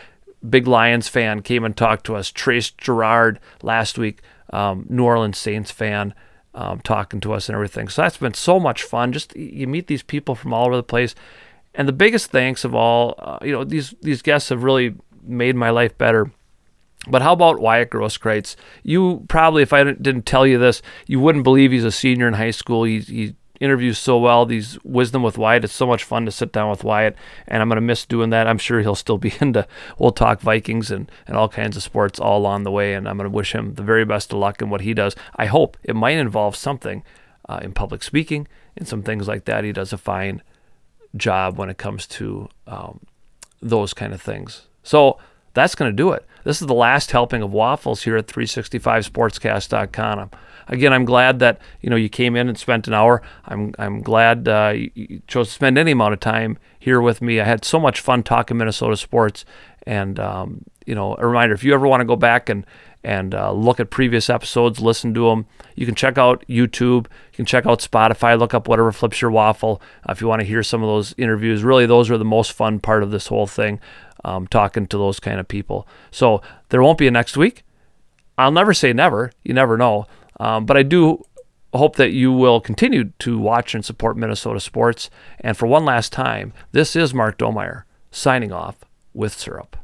big 0.49 0.67
Lions 0.67 1.09
fan, 1.09 1.43
came 1.43 1.65
and 1.65 1.77
talked 1.77 2.07
to 2.07 2.17
us. 2.17 2.31
Trace 2.31 2.71
Gerard 2.71 3.39
last 3.63 3.99
week, 3.99 4.23
um, 4.53 4.87
New 4.89 5.05
Orleans 5.05 5.39
Saints 5.39 5.71
fan, 5.71 6.15
um, 6.55 6.81
talking 6.81 7.21
to 7.21 7.33
us 7.33 7.49
and 7.49 7.55
everything. 7.55 7.89
So 7.89 8.03
that's 8.03 8.17
been 8.17 8.35
so 8.35 8.59
much 8.59 8.83
fun. 8.83 9.13
Just 9.13 9.37
you 9.37 9.67
meet 9.67 9.87
these 9.87 10.03
people 10.03 10.35
from 10.35 10.53
all 10.53 10.67
over 10.67 10.77
the 10.77 10.83
place. 10.83 11.15
And 11.75 11.87
the 11.87 11.93
biggest 11.93 12.31
thanks 12.31 12.65
of 12.65 12.75
all, 12.75 13.15
uh, 13.19 13.39
you 13.43 13.53
know, 13.53 13.65
these 13.65 13.95
these 14.03 14.23
guests 14.23 14.49
have 14.49 14.65
really 14.65 14.95
made 15.23 15.55
my 15.55 15.71
life 15.71 15.97
better 15.99 16.33
but 17.07 17.23
how 17.23 17.33
about 17.33 17.61
Wyatt 17.61 17.91
Grosskreutz? 17.91 18.57
You 18.83 19.25
probably, 19.29 19.63
if 19.63 19.73
I 19.73 19.85
didn't 19.85 20.27
tell 20.27 20.47
you 20.47 20.59
this, 20.59 20.83
you 21.07 21.21
wouldn't 21.21 21.45
believe 21.45 21.71
he's 21.71 21.85
a 21.85 21.93
senior 21.93 22.27
in 22.27 22.35
high 22.35 22.51
school. 22.51 22.85
He, 22.85 23.01
he 23.01 23.35
interviews 23.61 23.99
so 23.99 24.19
well. 24.19 24.47
These 24.47 24.83
wisdom 24.85 25.23
with 25.23 25.39
Wyatt. 25.39 25.65
It's 25.65 25.75
so 25.75 25.87
much 25.87 26.05
fun 26.05 26.25
to 26.25 26.31
sit 26.31 26.53
down 26.53 26.71
with 26.71 26.85
Wyatt, 26.85 27.17
and 27.47 27.63
I'm 27.63 27.69
gonna 27.69 27.81
miss 27.81 28.07
doing 28.07 28.31
that. 28.31 28.47
I'm 28.47 28.59
sure 28.59 28.81
he'll 28.81 28.95
still 28.95 29.19
be 29.19 29.35
into. 29.41 29.67
We'll 29.99 30.13
talk 30.13 30.41
Vikings 30.41 30.91
and 30.91 31.11
and 31.27 31.37
all 31.37 31.49
kinds 31.49 31.77
of 31.77 31.83
sports 31.83 32.19
all 32.19 32.39
along 32.39 32.65
the 32.65 32.71
way, 32.71 32.95
and 32.95 33.09
I'm 33.09 33.17
gonna 33.17 33.29
wish 33.29 33.55
him 33.55 33.75
the 33.75 33.83
very 33.83 34.05
best 34.05 34.33
of 34.33 34.39
luck 34.39 34.63
in 34.63 34.71
what 34.71 34.83
he 34.83 34.95
does. 34.95 35.17
I 35.37 35.47
hope 35.47 35.77
it 35.83 35.97
might 35.97 36.19
involve 36.19 36.57
something 36.57 37.03
uh, 37.49 37.61
in 37.63 37.73
public 37.73 38.03
speaking 38.03 38.47
and 38.77 38.87
some 38.87 39.03
things 39.03 39.27
like 39.27 39.47
that. 39.47 39.65
He 39.65 39.73
does 39.73 39.93
a 39.93 39.99
fine 39.99 40.43
job 41.17 41.59
when 41.59 41.71
it 41.71 41.79
comes 41.79 42.07
to 42.07 42.49
um, 42.67 43.01
those 43.61 43.95
kind 43.95 44.13
of 44.13 44.21
things. 44.21 44.67
So 44.83 45.19
that's 45.55 45.75
to 45.75 45.91
do 45.93 46.13
it. 46.13 46.27
This 46.45 46.61
is 46.61 46.69
the 46.69 46.75
last 46.75 47.11
helping 47.11 47.43
of 47.43 47.53
waffles 47.53 48.05
here 48.05 48.17
at 48.17 48.29
365sportscast.com. 48.29 50.31
Again, 50.69 50.93
I'm 50.93 51.05
glad 51.05 51.39
that 51.41 51.61
you 51.81 51.91
know 51.91 51.97
you 51.97 52.09
came 52.09 52.37
in 52.37 52.49
and 52.49 52.59
spent 52.59 52.87
an 52.87 52.95
hour. 52.95 53.23
I'm 53.45 53.75
I'm 53.79 54.03
glad 54.03 54.49
uh, 54.49 54.75
you 54.75 55.23
chose 55.27 55.49
to 55.49 55.55
spend 55.55 55.79
any 55.79 55.93
amount 55.93 56.15
of 56.15 56.21
time 56.21 56.59
here 56.79 57.01
with 57.01 57.21
me. 57.23 57.41
I 57.41 57.45
had 57.45 57.65
so 57.65 57.81
much 57.81 58.01
fun 58.01 58.23
talking 58.23 58.57
Minnesota 58.57 58.97
sports, 58.97 59.45
and 59.87 60.21
um, 60.21 60.65
you 60.87 60.95
know, 60.95 61.17
a 61.19 61.27
reminder: 61.27 61.55
if 61.55 61.65
you 61.65 61.75
ever 61.75 61.87
want 61.87 62.01
to 62.01 62.07
go 62.07 62.17
back 62.17 62.49
and 62.49 62.67
and 63.05 63.35
uh, 63.35 63.53
look 63.53 63.81
at 63.81 63.91
previous 63.91 64.29
episodes, 64.29 64.81
listen 64.81 65.15
to 65.15 65.29
them. 65.29 65.47
You 65.77 65.87
can 65.87 65.95
check 65.95 66.19
out 66.19 66.45
YouTube. 66.49 67.07
You 67.07 67.37
can 67.37 67.47
check 67.47 67.65
out 67.65 67.81
Spotify. 67.81 68.39
Look 68.39 68.55
up 68.55 68.69
whatever 68.69 68.93
flips 68.93 69.23
your 69.23 69.31
waffle. 69.31 69.81
Uh, 70.07 70.13
if 70.13 70.21
you 70.21 70.27
want 70.27 70.41
to 70.41 70.47
hear 70.47 70.63
some 70.63 70.83
of 70.83 70.89
those 70.89 71.15
interviews, 71.17 71.63
really, 71.63 71.87
those 71.87 72.11
are 72.11 72.19
the 72.19 72.25
most 72.25 72.53
fun 72.53 72.81
part 72.81 73.03
of 73.03 73.11
this 73.11 73.29
whole 73.29 73.47
thing 73.47 73.81
um, 74.25 74.47
talking 74.47 74.87
to 74.89 74.99
those 74.99 75.21
kind 75.21 75.41
of 75.41 75.49
people. 75.49 75.87
So 76.11 76.43
there 76.71 76.83
won't 76.83 76.99
be 76.99 77.07
a 77.07 77.11
next 77.11 77.37
week. 77.37 77.65
I'll 78.37 78.53
never 78.53 78.75
say 78.75 78.93
never. 78.93 79.33
You 79.43 79.55
never 79.55 79.77
know. 79.77 80.07
Um, 80.41 80.67
but 80.67 80.77
I 80.77 80.83
do 80.83 81.23
hope 81.75 81.97
that 81.97 82.13
you 82.13 82.33
will 82.33 82.61
continue 82.61 83.13
to 83.19 83.39
watch 83.39 83.75
and 83.75 83.85
support 83.85 84.17
Minnesota 84.17 84.61
sports. 84.61 85.11
And 85.41 85.57
for 85.57 85.67
one 85.67 85.85
last 85.85 86.13
time, 86.13 86.53
this 86.73 86.97
is 86.97 87.13
Mark 87.13 87.39
Domeyer 87.39 87.83
signing 88.11 88.53
off 88.53 88.77
with 89.13 89.33
Syrup. 89.33 89.77